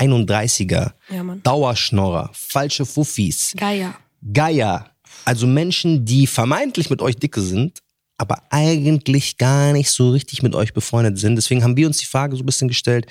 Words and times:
31er, 0.00 0.92
Ja. 1.10 1.22
Dauerschnorrer, 1.42 2.30
falsche 2.32 2.86
Fuffis, 2.86 3.52
Geier. 3.56 3.94
Geier, 4.32 4.90
also 5.24 5.46
Menschen, 5.46 6.04
die 6.04 6.26
vermeintlich 6.26 6.90
mit 6.90 7.02
euch 7.02 7.16
dicke 7.16 7.40
sind, 7.40 7.80
aber 8.18 8.42
eigentlich 8.50 9.38
gar 9.38 9.72
nicht 9.72 9.90
so 9.90 10.10
richtig 10.10 10.42
mit 10.42 10.54
euch 10.54 10.72
befreundet 10.74 11.18
sind. 11.18 11.36
Deswegen 11.36 11.62
haben 11.64 11.76
wir 11.76 11.86
uns 11.86 11.98
die 11.98 12.06
Frage 12.06 12.36
so 12.36 12.42
ein 12.42 12.46
bisschen 12.46 12.68
gestellt, 12.68 13.06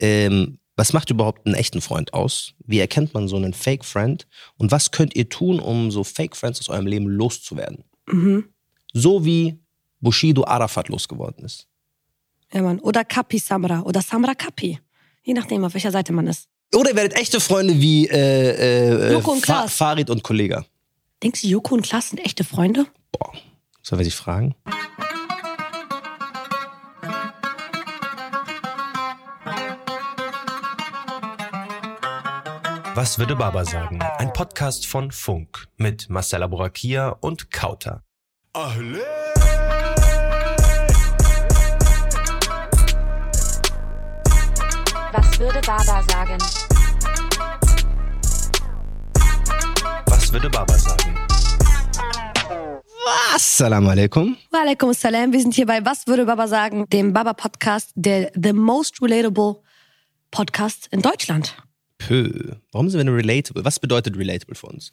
ähm, 0.00 0.58
was 0.76 0.92
macht 0.92 1.10
überhaupt 1.10 1.46
einen 1.46 1.54
echten 1.54 1.80
Freund 1.80 2.14
aus? 2.14 2.54
Wie 2.66 2.80
erkennt 2.80 3.14
man 3.14 3.28
so 3.28 3.36
einen 3.36 3.52
Fake 3.54 3.84
Friend? 3.84 4.26
Und 4.56 4.72
was 4.72 4.90
könnt 4.90 5.14
ihr 5.14 5.28
tun, 5.28 5.60
um 5.60 5.90
so 5.90 6.02
Fake 6.02 6.36
Friends 6.36 6.58
aus 6.60 6.68
eurem 6.68 6.86
Leben 6.86 7.06
loszuwerden? 7.06 7.84
Mhm. 8.06 8.46
So 8.92 9.24
wie 9.24 9.58
Bushido 10.00 10.44
Arafat 10.44 10.88
losgeworden 10.88 11.44
ist. 11.44 11.68
Ja, 12.52 12.62
Mann. 12.62 12.80
Oder 12.80 13.04
Kapi 13.04 13.38
Samra. 13.38 13.82
Oder 13.82 14.00
Samra 14.02 14.34
Kapi. 14.34 14.78
Je 15.24 15.32
nachdem, 15.32 15.64
auf 15.64 15.72
welcher 15.72 15.90
Seite 15.90 16.12
man 16.12 16.26
ist. 16.26 16.48
Oder 16.74 16.90
ihr 16.90 16.96
werdet 16.96 17.18
echte 17.18 17.40
Freunde 17.40 17.80
wie 17.80 18.06
äh, 18.08 19.08
äh, 19.08 19.12
Joko 19.12 19.32
und 19.32 19.40
Fa 19.40 19.60
Klaas. 19.60 19.74
Farid 19.74 20.10
und 20.10 20.22
Kollega. 20.22 20.64
Denkst 21.22 21.40
du, 21.40 21.48
Joko 21.48 21.74
und 21.74 21.82
Klaas 21.82 22.10
sind 22.10 22.18
echte 22.18 22.44
Freunde? 22.44 22.86
Boah, 23.10 23.32
soll 23.82 23.98
wir 23.98 24.04
sich 24.04 24.14
fragen? 24.14 24.54
Was 32.94 33.18
würde 33.18 33.34
Baba 33.34 33.64
sagen? 33.64 34.00
Ein 34.18 34.32
Podcast 34.32 34.86
von 34.86 35.10
Funk 35.10 35.68
mit 35.78 36.10
Marcella 36.10 36.46
Borakia 36.46 37.08
und 37.08 37.50
Kauter. 37.50 38.02
Was 45.36 45.40
würde 45.40 45.60
Baba 45.66 46.02
sagen? 46.02 46.38
Was 50.06 50.32
würde 50.32 50.48
Baba 50.48 50.78
sagen? 50.78 51.18
Assalamu 53.34 53.88
alaikum. 53.90 54.36
Walaikum 54.52 54.92
salam. 54.94 55.32
Wir 55.32 55.40
sind 55.40 55.54
hier 55.54 55.66
bei 55.66 55.84
Was 55.84 56.06
würde 56.06 56.24
Baba 56.26 56.46
sagen? 56.46 56.88
Dem 56.90 57.12
Baba-Podcast, 57.12 57.90
der 57.96 58.30
the 58.40 58.52
most 58.52 59.02
relatable 59.02 59.56
Podcast 60.30 60.86
in 60.92 61.02
Deutschland. 61.02 61.56
Pö. 61.98 62.52
Warum 62.70 62.88
sind 62.88 63.00
wir 63.00 63.04
denn 63.04 63.14
relatable? 63.14 63.64
Was 63.64 63.80
bedeutet 63.80 64.16
relatable 64.16 64.54
für 64.54 64.68
uns? 64.68 64.92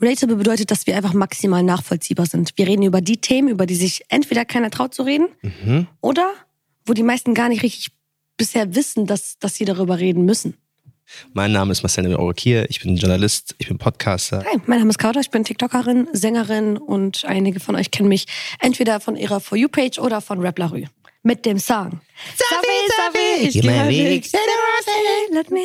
Relatable 0.00 0.34
bedeutet, 0.34 0.72
dass 0.72 0.88
wir 0.88 0.96
einfach 0.96 1.12
maximal 1.14 1.62
nachvollziehbar 1.62 2.26
sind. 2.26 2.50
Wir 2.56 2.66
reden 2.66 2.82
über 2.82 3.00
die 3.00 3.20
Themen, 3.20 3.46
über 3.48 3.64
die 3.64 3.76
sich 3.76 4.02
entweder 4.08 4.44
keiner 4.44 4.70
traut 4.70 4.92
zu 4.92 5.04
reden 5.04 5.28
Mhm. 5.42 5.86
oder 6.00 6.32
wo 6.84 6.94
die 6.94 7.04
meisten 7.04 7.32
gar 7.34 7.48
nicht 7.48 7.62
richtig 7.62 7.92
bisher 8.38 8.74
wissen, 8.74 9.04
dass, 9.04 9.38
dass 9.38 9.56
sie 9.56 9.66
darüber 9.66 9.98
reden 9.98 10.24
müssen. 10.24 10.54
Mein 11.32 11.52
Name 11.52 11.72
ist 11.72 11.82
Marcel 11.82 12.14
Borakia. 12.14 12.64
Ich 12.68 12.80
bin 12.80 12.96
Journalist, 12.96 13.54
ich 13.58 13.68
bin 13.68 13.78
Podcaster. 13.78 14.44
Hi, 14.44 14.58
mein 14.66 14.78
Name 14.78 14.90
ist 14.90 14.98
Kauta, 14.98 15.20
ich 15.20 15.30
bin 15.30 15.44
TikTokerin, 15.44 16.08
Sängerin 16.12 16.76
und 16.76 17.24
einige 17.24 17.60
von 17.60 17.76
euch 17.76 17.90
kennen 17.90 18.08
mich 18.08 18.26
entweder 18.60 19.00
von 19.00 19.16
ihrer 19.16 19.40
For 19.40 19.56
You-Page 19.56 19.98
oder 19.98 20.20
von 20.20 20.40
Rap 20.40 20.58
La 20.58 20.66
Rue. 20.66 20.84
Mit 21.24 21.44
dem 21.44 21.58
Song. 21.58 22.00
Safi, 22.36 22.68
Safi, 22.96 23.60
Geh 23.60 23.66
mal 23.66 23.88
weg. 23.88 24.24
Let 25.32 25.50
me. 25.50 25.60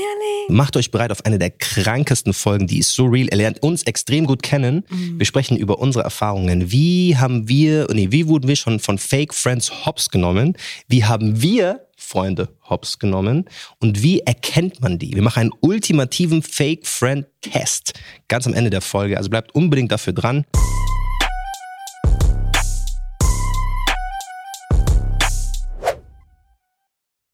Macht 0.50 0.76
euch 0.76 0.92
bereit 0.92 1.12
auf 1.12 1.26
eine 1.26 1.38
der 1.40 1.52
krankesten 1.52 2.34
Folgen, 2.34 2.68
die 2.68 2.80
ist 2.80 2.94
so 2.94 3.06
real. 3.06 3.28
Ihr 3.32 3.38
lernt 3.38 3.62
uns 3.62 3.84
extrem 3.84 4.26
gut 4.26 4.44
kennen. 4.44 4.84
Mhm. 4.90 5.20
Wir 5.20 5.26
sprechen 5.26 5.56
über 5.56 5.80
unsere 5.80 6.04
Erfahrungen. 6.04 6.72
Wie 6.72 7.18
haben 7.18 7.48
wir, 7.48 7.88
nee, 7.94 8.08
wie 8.10 8.28
wurden 8.28 8.48
wir 8.48 8.56
schon 8.56 8.80
von 8.80 8.98
Fake 8.98 9.34
Friends 9.34 9.86
hops 9.86 10.10
genommen? 10.10 10.58
Wie 10.88 11.06
haben 11.06 11.42
wir 11.42 11.88
Freunde 12.04 12.50
hops 12.70 13.00
genommen? 13.00 13.46
Und 13.80 14.04
wie 14.04 14.20
erkennt 14.20 14.82
man 14.82 15.00
die? 15.00 15.14
Wir 15.14 15.22
machen 15.22 15.40
einen 15.40 15.52
ultimativen 15.62 16.44
Fake 16.44 16.86
Friend 16.86 17.26
Test. 17.42 17.94
Ganz 18.28 18.46
am 18.46 18.54
Ende 18.54 18.70
der 18.70 18.82
Folge. 18.82 19.18
Also 19.18 19.30
bleibt 19.30 19.56
unbedingt 19.56 19.92
dafür 19.92 20.14
dran. 20.14 20.46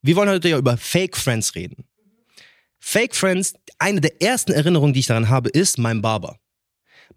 Wir 0.02 0.16
wollen 0.16 0.30
heute 0.30 0.48
ja 0.48 0.58
über 0.58 0.78
Fake 0.78 1.18
Friends 1.18 1.56
reden. 1.56 1.84
Fake 2.80 3.16
Friends, 3.16 3.54
eine 3.78 4.00
der 4.00 4.22
ersten 4.22 4.54
Erinnerungen, 4.54 4.94
die 4.94 5.02
ich 5.02 5.08
daran 5.08 5.30
habe, 5.30 5.50
ist 5.50 5.78
mein 5.78 6.02
Barber. 6.02 6.40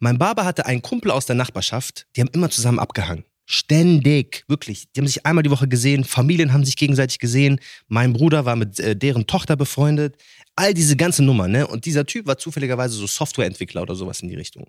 Mein 0.01 0.19
Barber 0.19 0.45
hatte 0.45 0.67
einen 0.67 0.83
Kumpel 0.83 1.13
aus 1.13 1.27
der 1.27 1.37
Nachbarschaft, 1.37 2.09
die 2.17 2.23
haben 2.23 2.31
immer 2.33 2.51
zusammen 2.51 2.81
abgehangen. 2.81 3.25
Ständig, 3.45 4.45
wirklich. 4.47 4.85
Die 4.93 5.01
haben 5.01 5.07
sich 5.07 5.27
einmal 5.27 5.43
die 5.43 5.51
Woche 5.51 5.67
gesehen, 5.67 6.05
Familien 6.05 6.53
haben 6.53 6.65
sich 6.65 6.77
gegenseitig 6.77 7.19
gesehen, 7.19 7.59
mein 7.89 8.13
Bruder 8.13 8.45
war 8.45 8.55
mit 8.55 8.79
äh, 8.79 8.95
deren 8.95 9.27
Tochter 9.27 9.57
befreundet. 9.57 10.17
All 10.55 10.75
diese 10.75 10.97
ganze 10.97 11.23
Nummer, 11.25 11.49
ne? 11.49 11.67
Und 11.67 11.85
dieser 11.87 12.07
Typ 12.07 12.27
war 12.27 12.39
zufälligerweise 12.39 12.95
so 12.95 13.07
Softwareentwickler 13.07 13.83
oder 13.83 13.95
sowas 13.95 14.21
in 14.21 14.29
die 14.29 14.37
Richtung. 14.37 14.67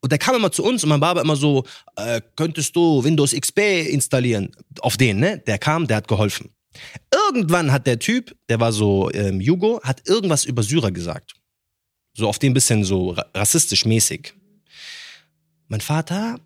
Und 0.00 0.12
der 0.12 0.18
kam 0.18 0.36
immer 0.36 0.50
zu 0.50 0.64
uns 0.64 0.82
und 0.82 0.88
mein 0.88 1.00
Barber 1.00 1.20
immer 1.20 1.36
so, 1.36 1.64
äh, 1.96 2.20
könntest 2.36 2.74
du 2.74 3.02
Windows 3.04 3.32
XP 3.32 3.58
installieren? 3.90 4.52
Auf 4.80 4.96
den, 4.96 5.18
ne? 5.18 5.38
Der 5.46 5.58
kam, 5.58 5.86
der 5.86 5.98
hat 5.98 6.08
geholfen. 6.08 6.50
Irgendwann 7.12 7.72
hat 7.72 7.86
der 7.86 7.98
Typ, 7.98 8.36
der 8.48 8.60
war 8.60 8.72
so 8.72 9.10
ähm, 9.12 9.40
Jugo, 9.40 9.80
hat 9.82 10.08
irgendwas 10.08 10.44
über 10.44 10.62
Syrer 10.62 10.90
gesagt. 10.90 11.34
So 12.14 12.28
auf 12.28 12.38
den 12.38 12.54
bisschen 12.54 12.84
so 12.84 13.10
ra 13.10 13.26
rassistisch 13.34 13.84
mäßig. 13.84 14.32
Mein 15.68 15.80
Vater, 15.80 16.38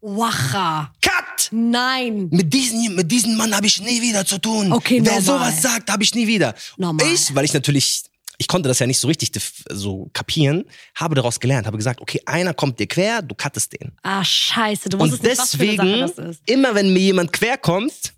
Wacha. 0.00 0.92
Cut! 1.02 1.48
Nein. 1.52 2.28
Mit 2.30 2.52
diesem, 2.52 2.94
mit 2.94 3.10
diesem 3.10 3.36
Mann 3.36 3.54
habe 3.54 3.66
ich 3.66 3.80
nie 3.80 4.00
wieder 4.02 4.24
zu 4.24 4.38
tun. 4.38 4.72
Okay, 4.72 5.00
Wer 5.02 5.20
normal. 5.20 5.22
sowas 5.22 5.62
sagt, 5.62 5.90
habe 5.90 6.02
ich 6.02 6.14
nie 6.14 6.26
wieder. 6.26 6.54
Normal. 6.76 7.06
Ich, 7.12 7.34
weil 7.34 7.44
ich 7.44 7.52
natürlich, 7.52 8.04
ich 8.38 8.48
konnte 8.48 8.68
das 8.68 8.78
ja 8.78 8.86
nicht 8.86 8.98
so 8.98 9.08
richtig 9.08 9.30
so 9.70 10.08
kapieren, 10.12 10.64
habe 10.94 11.14
daraus 11.14 11.40
gelernt, 11.40 11.66
habe 11.66 11.76
gesagt, 11.76 12.00
okay, 12.00 12.20
einer 12.26 12.54
kommt 12.54 12.78
dir 12.78 12.86
quer, 12.86 13.20
du 13.22 13.34
cuttest 13.34 13.72
den. 13.80 13.92
Ah, 14.02 14.24
scheiße. 14.24 14.88
Du 14.88 14.98
Und 14.98 15.10
wusstest 15.12 15.24
nicht, 15.24 15.38
was 15.38 15.56
für 15.56 15.62
eine 15.62 15.76
deswegen, 15.76 16.08
Sache 16.08 16.22
das 16.22 16.36
ist. 16.36 16.42
immer 16.48 16.74
wenn 16.74 16.92
mir 16.92 17.00
jemand 17.00 17.32
quer 17.32 17.58
kommt, 17.58 18.14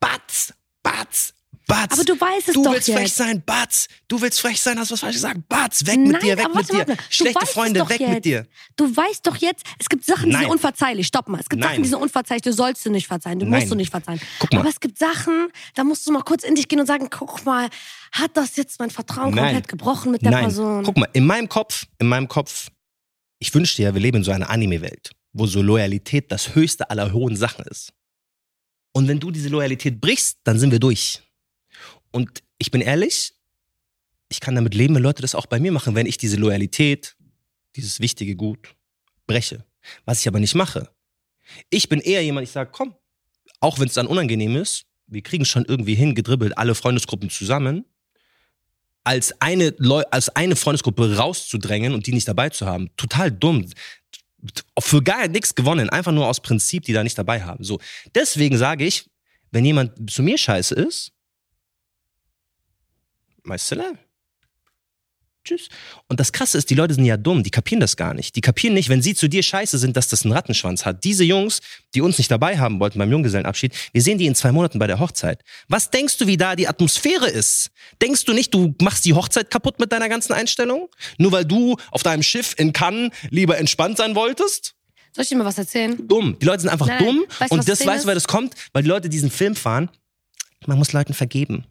batz, 0.00 0.52
batz, 0.82 1.34
batz. 1.66 1.92
Aber 1.92 2.04
du 2.04 2.20
weißt 2.20 2.48
es 2.48 2.54
du 2.54 2.62
doch 2.62 2.72
willst 2.72 2.90
frech 2.90 3.02
jetzt. 3.02 3.16
sein, 3.16 3.42
batz. 3.44 3.88
Du 4.08 4.20
willst 4.20 4.40
frech 4.40 4.60
sein, 4.60 4.78
hast 4.78 4.90
was 4.90 5.00
falsch 5.00 5.14
gesagt, 5.16 5.48
batz. 5.48 5.84
Weg 5.86 5.98
Nein, 5.98 6.12
mit 6.12 6.22
dir, 6.22 6.36
weg 6.38 6.54
mit 6.54 6.72
dir. 6.72 6.84
Du 6.84 6.96
Schlechte 7.10 7.46
Freunde, 7.46 7.88
weg 7.88 8.00
jetzt. 8.00 8.10
mit 8.10 8.24
dir. 8.24 8.46
Du 8.76 8.96
weißt 8.96 9.26
doch 9.26 9.36
jetzt, 9.36 9.64
es 9.78 9.88
gibt 9.88 10.04
Sachen, 10.04 10.26
die 10.26 10.32
Nein. 10.32 10.42
sind 10.42 10.50
unverzeihlich. 10.52 11.06
Stopp 11.06 11.28
mal. 11.28 11.40
Es 11.40 11.48
gibt 11.48 11.60
Nein. 11.60 11.70
Sachen, 11.72 11.82
die 11.82 11.88
sind 11.88 12.00
unverzeihlich. 12.00 12.42
Du 12.42 12.52
sollst 12.52 12.84
du 12.86 12.90
nicht 12.90 13.06
verzeihen. 13.06 13.38
Du 13.38 13.46
musst 13.46 13.70
du 13.70 13.74
nicht 13.74 13.90
verzeihen. 13.90 14.20
Guck 14.38 14.52
mal. 14.52 14.60
Aber 14.60 14.68
es 14.68 14.80
gibt 14.80 14.98
Sachen, 14.98 15.48
da 15.74 15.84
musst 15.84 16.06
du 16.06 16.12
mal 16.12 16.22
kurz 16.22 16.44
in 16.44 16.54
dich 16.54 16.68
gehen 16.68 16.80
und 16.80 16.86
sagen, 16.86 17.08
guck 17.10 17.44
mal, 17.44 17.68
hat 18.12 18.36
das 18.36 18.56
jetzt 18.56 18.78
mein 18.78 18.90
Vertrauen 18.90 19.34
komplett 19.34 19.68
gebrochen 19.68 20.12
mit 20.12 20.22
der 20.22 20.30
Person? 20.30 20.84
guck 20.84 20.96
mal, 20.96 21.08
in 21.12 21.26
meinem 21.26 21.48
Kopf, 21.48 21.86
in 21.98 22.06
meinem 22.08 22.28
Kopf, 22.28 22.68
ich 23.38 23.52
wünschte 23.54 23.82
ja, 23.82 23.92
wir 23.92 24.00
leben 24.00 24.18
in 24.18 24.24
so 24.24 24.30
einer 24.30 24.48
Anime-Welt, 24.48 25.10
wo 25.32 25.46
so 25.46 25.60
Loyalität 25.60 26.30
das 26.32 26.54
höchste 26.54 26.88
aller 26.88 27.12
hohen 27.12 27.36
Sachen 27.36 27.64
ist. 27.66 27.92
Und 28.92 29.08
wenn 29.08 29.20
du 29.20 29.30
diese 29.30 29.50
Loyalität 29.50 30.00
brichst, 30.00 30.38
dann 30.44 30.58
sind 30.58 30.70
wir 30.70 30.78
durch. 30.78 31.20
Und 32.16 32.42
ich 32.56 32.70
bin 32.70 32.80
ehrlich, 32.80 33.34
ich 34.30 34.40
kann 34.40 34.54
damit 34.54 34.74
leben, 34.74 34.94
wenn 34.94 35.02
Leute 35.02 35.20
das 35.20 35.34
auch 35.34 35.44
bei 35.44 35.60
mir 35.60 35.70
machen, 35.70 35.94
wenn 35.94 36.06
ich 36.06 36.16
diese 36.16 36.38
Loyalität, 36.38 37.14
dieses 37.76 38.00
wichtige 38.00 38.34
Gut, 38.36 38.74
breche. 39.26 39.66
Was 40.06 40.20
ich 40.20 40.26
aber 40.26 40.40
nicht 40.40 40.54
mache. 40.54 40.88
Ich 41.68 41.90
bin 41.90 42.00
eher 42.00 42.24
jemand, 42.24 42.46
ich 42.46 42.52
sage, 42.52 42.70
komm, 42.72 42.94
auch 43.60 43.78
wenn 43.78 43.88
es 43.88 43.92
dann 43.92 44.06
unangenehm 44.06 44.56
ist, 44.56 44.86
wir 45.06 45.20
kriegen 45.20 45.44
schon 45.44 45.66
irgendwie 45.66 45.94
hingedribbelt, 45.94 46.56
alle 46.56 46.74
Freundesgruppen 46.74 47.28
zusammen, 47.28 47.84
als 49.04 49.38
eine, 49.42 49.74
Leu 49.76 50.02
als 50.10 50.30
eine 50.30 50.56
Freundesgruppe 50.56 51.18
rauszudrängen 51.18 51.92
und 51.92 52.06
die 52.06 52.14
nicht 52.14 52.26
dabei 52.26 52.48
zu 52.48 52.64
haben. 52.64 52.88
Total 52.96 53.30
dumm. 53.30 53.68
Für 54.78 55.02
gar 55.02 55.28
nichts 55.28 55.54
gewonnen, 55.54 55.90
einfach 55.90 56.12
nur 56.12 56.26
aus 56.26 56.40
Prinzip, 56.40 56.84
die 56.84 56.94
da 56.94 57.04
nicht 57.04 57.18
dabei 57.18 57.42
haben. 57.42 57.62
So, 57.62 57.78
deswegen 58.14 58.56
sage 58.56 58.86
ich, 58.86 59.04
wenn 59.50 59.66
jemand 59.66 60.10
zu 60.10 60.22
mir 60.22 60.38
scheiße 60.38 60.74
ist, 60.74 61.12
Meister, 63.46 63.96
Tschüss. 65.44 65.68
Und 66.08 66.18
das 66.18 66.32
Krasse 66.32 66.58
ist, 66.58 66.70
die 66.70 66.74
Leute 66.74 66.94
sind 66.94 67.04
ja 67.04 67.16
dumm, 67.16 67.44
die 67.44 67.50
kapieren 67.50 67.78
das 67.78 67.96
gar 67.96 68.14
nicht. 68.14 68.34
Die 68.34 68.40
kapieren 68.40 68.74
nicht, 68.74 68.88
wenn 68.88 69.00
sie 69.00 69.14
zu 69.14 69.28
dir 69.28 69.44
scheiße 69.44 69.78
sind, 69.78 69.96
dass 69.96 70.08
das 70.08 70.24
einen 70.24 70.32
Rattenschwanz 70.32 70.84
hat. 70.84 71.04
Diese 71.04 71.22
Jungs, 71.22 71.60
die 71.94 72.00
uns 72.00 72.18
nicht 72.18 72.30
dabei 72.30 72.58
haben 72.58 72.80
wollten 72.80 72.98
beim 72.98 73.10
Junggesellenabschied, 73.10 73.72
wir 73.92 74.02
sehen 74.02 74.18
die 74.18 74.26
in 74.26 74.34
zwei 74.34 74.50
Monaten 74.50 74.80
bei 74.80 74.88
der 74.88 74.98
Hochzeit. 74.98 75.42
Was 75.68 75.90
denkst 75.90 76.18
du, 76.18 76.26
wie 76.26 76.36
da 76.36 76.56
die 76.56 76.66
Atmosphäre 76.66 77.28
ist? 77.28 77.70
Denkst 78.02 78.24
du 78.24 78.32
nicht, 78.32 78.52
du 78.52 78.74
machst 78.82 79.04
die 79.04 79.14
Hochzeit 79.14 79.48
kaputt 79.50 79.78
mit 79.78 79.92
deiner 79.92 80.08
ganzen 80.08 80.32
Einstellung? 80.32 80.88
Nur 81.18 81.30
weil 81.30 81.44
du 81.44 81.76
auf 81.92 82.02
deinem 82.02 82.24
Schiff 82.24 82.54
in 82.58 82.72
Cannes 82.72 83.12
lieber 83.30 83.56
entspannt 83.56 83.98
sein 83.98 84.16
wolltest? 84.16 84.74
Soll 85.12 85.22
ich 85.22 85.28
dir 85.28 85.36
mal 85.36 85.44
was 85.44 85.58
erzählen? 85.58 85.96
Dumm. 86.08 86.36
Die 86.40 86.44
Leute 86.44 86.62
sind 86.62 86.70
einfach 86.70 86.88
Nein, 86.88 87.04
dumm. 87.04 87.24
weißt 87.38 87.52
und 87.52 87.68
das 87.68 87.86
weißt 87.86 88.04
du, 88.04 88.08
weil 88.08 88.16
das 88.16 88.26
kommt, 88.26 88.54
weil 88.72 88.82
die 88.82 88.88
Leute 88.88 89.08
diesen 89.08 89.30
Film 89.30 89.54
fahren. 89.54 89.90
Man 90.66 90.78
muss 90.78 90.92
Leuten 90.92 91.14
vergeben. 91.14 91.64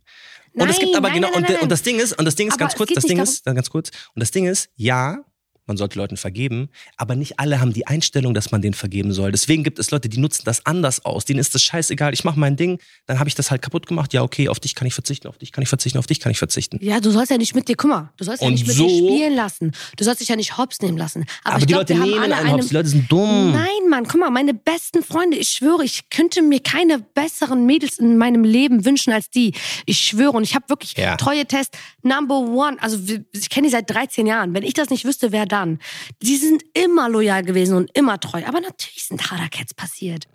Und 0.56 0.70
es 0.70 0.78
Nein, 0.78 0.86
gibt 0.86 0.96
aber 0.96 1.10
nein, 1.10 1.16
genau, 1.16 1.28
nein, 1.28 1.36
und, 1.38 1.42
nein, 1.44 1.54
nein. 1.54 1.64
und 1.64 1.70
das 1.70 1.84
Ding 1.84 2.00
ist, 2.00 2.18
und 2.18 2.26
das 2.26 2.36
Ding 2.36 2.48
ist 2.48 2.54
Aber 2.54 2.60
ganz 2.60 2.76
kurz, 2.76 2.94
das 2.94 3.04
Ding 3.04 3.20
ist, 3.20 3.44
ganz 3.44 3.70
kurz, 3.70 3.90
und 4.14 4.22
das 4.22 4.32
Ding 4.32 4.46
ist, 4.46 4.70
ja, 4.76 5.18
man 5.68 5.78
sollte 5.78 5.98
Leuten 5.98 6.18
vergeben, 6.18 6.70
aber 6.98 7.16
nicht 7.16 7.40
alle 7.40 7.60
haben 7.60 7.74
die 7.74 7.88
Einstellung, 7.88 8.34
dass 8.34 8.52
man 8.52 8.62
denen 8.62 8.74
vergeben 8.74 9.12
soll. 9.14 9.32
Deswegen 9.32 9.64
gibt 9.64 9.80
es 9.80 9.92
Leute, 9.92 10.10
die 10.10 10.18
nutzen 10.20 10.44
das 10.46 10.66
anders 10.66 11.06
aus. 11.06 11.26
Denen 11.26 11.40
ist 11.40 11.56
das 11.56 11.64
scheißegal, 11.64 12.14
ich 12.14 12.24
mache 12.24 12.40
mein 12.40 12.56
Ding, 12.56 12.80
dann 13.08 13.20
habe 13.20 13.28
ich 13.30 13.36
das 13.36 13.52
halt 13.52 13.62
kaputt 13.62 13.88
gemacht. 13.88 14.14
Ja, 14.14 14.22
okay, 14.24 14.48
auf 14.50 14.60
dich 14.60 14.76
kann 14.76 14.88
ich 14.88 14.94
verzichten, 14.94 15.28
auf 15.28 15.38
dich 15.38 15.52
kann 15.52 15.62
ich 15.62 15.70
verzichten, 15.70 15.98
auf 16.00 16.08
dich 16.08 16.20
kann 16.20 16.32
ich 16.32 16.38
verzichten. 16.40 16.78
Ja, 16.82 17.00
du 17.00 17.10
sollst 17.12 17.32
ja 17.32 17.38
nicht 17.38 17.56
mit 17.56 17.68
dir, 17.68 17.76
guck 17.76 17.90
mal, 17.90 18.12
du 18.18 18.24
sollst 18.24 18.42
ja 18.42 18.48
Und 18.48 18.54
nicht 18.54 18.68
mit 18.68 18.76
so- 18.76 18.88
dir 18.88 18.98
spielen 18.98 19.36
lassen. 19.36 19.72
Du 19.98 20.04
sollst 20.04 20.22
dich 20.22 20.28
ja 20.30 20.36
nicht 20.36 20.58
hops 20.58 20.82
nehmen 20.82 20.98
lassen. 20.98 21.26
Aber, 21.44 21.56
Aber, 21.56 21.60
ich 21.60 21.66
die 21.66 21.74
glaub, 21.74 21.82
Leute 21.90 21.94
nehmen 21.96 22.14
alle 22.22 22.36
einen 22.36 22.46
eine, 22.48 22.52
Hops, 22.54 22.68
die 22.68 22.74
Leute 22.74 22.90
sind 22.90 23.12
dumm. 23.12 23.52
Nein, 23.54 23.90
Mann, 23.90 24.06
guck 24.08 24.20
mal, 24.20 24.30
meine 24.30 24.54
besten 24.54 25.04
Freunde, 25.04 25.38
ich 25.38 25.50
schwöre, 25.50 25.84
ich 25.84 26.10
könnte 26.10 26.42
mir 26.42 26.60
keine 26.60 27.00
besseren 27.00 27.66
Mädels 27.66 28.00
in 28.00 28.18
meinem 28.18 28.44
Leben 28.44 28.86
wünschen 28.86 29.12
als 29.14 29.30
die. 29.30 29.54
Ich 29.86 30.00
schwöre 30.00 30.32
und 30.32 30.44
ich 30.44 30.56
habe 30.56 30.66
wirklich 30.70 30.94
Ja. 30.98 31.16
treue 31.18 31.46
Test 31.46 31.76
Number 32.04 32.38
One. 32.40 32.78
Also 32.82 32.98
ich 33.34 33.50
kenne 33.50 33.68
die 33.68 33.72
seit 33.72 33.90
13 33.90 34.28
Jahren. 34.28 34.54
Wenn 34.54 34.64
ich 34.64 34.74
das 34.74 34.90
nicht 34.90 35.06
wüsste, 35.06 35.32
wer 35.32 35.46
dann? 35.56 35.80
Die 36.22 36.36
sind 36.36 36.64
immer 36.74 37.08
loyal 37.08 37.44
gewesen 37.44 37.78
und 37.78 37.98
immer 37.98 38.20
treu. 38.20 38.44
Aber 38.46 38.60
natürlich 38.60 39.06
sind 39.06 39.32
Harakets 39.32 39.74
passiert. 39.74 40.26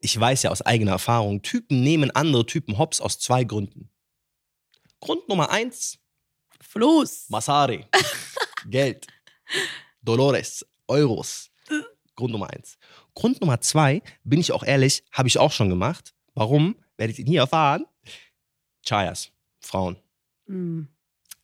Ich 0.00 0.18
weiß 0.18 0.44
ja 0.44 0.50
aus 0.50 0.62
eigener 0.62 0.92
Erfahrung, 0.92 1.42
Typen 1.42 1.82
nehmen 1.82 2.12
andere 2.12 2.46
Typen 2.46 2.78
hops 2.78 3.00
aus 3.00 3.18
zwei 3.18 3.42
Gründen. 3.42 3.90
Grund 5.00 5.28
Nummer 5.28 5.50
eins, 5.50 5.98
Floß. 6.60 7.26
Masari. 7.30 7.84
Geld. 8.70 9.06
Dolores. 10.00 10.64
Euros. 10.86 11.50
Grund 12.14 12.32
Nummer 12.32 12.50
eins. 12.50 12.78
Grund 13.14 13.40
Nummer 13.40 13.60
zwei, 13.60 14.02
bin 14.24 14.40
ich 14.40 14.52
auch 14.52 14.62
ehrlich, 14.62 15.04
habe 15.12 15.28
ich 15.28 15.38
auch 15.38 15.52
schon 15.52 15.68
gemacht. 15.68 16.14
Warum? 16.34 16.76
Werdet 16.96 17.18
ihr 17.18 17.24
nie 17.24 17.36
erfahren. 17.36 17.84
Chayas. 18.88 19.30
Frauen. 19.60 19.96
Mm. 20.46 20.82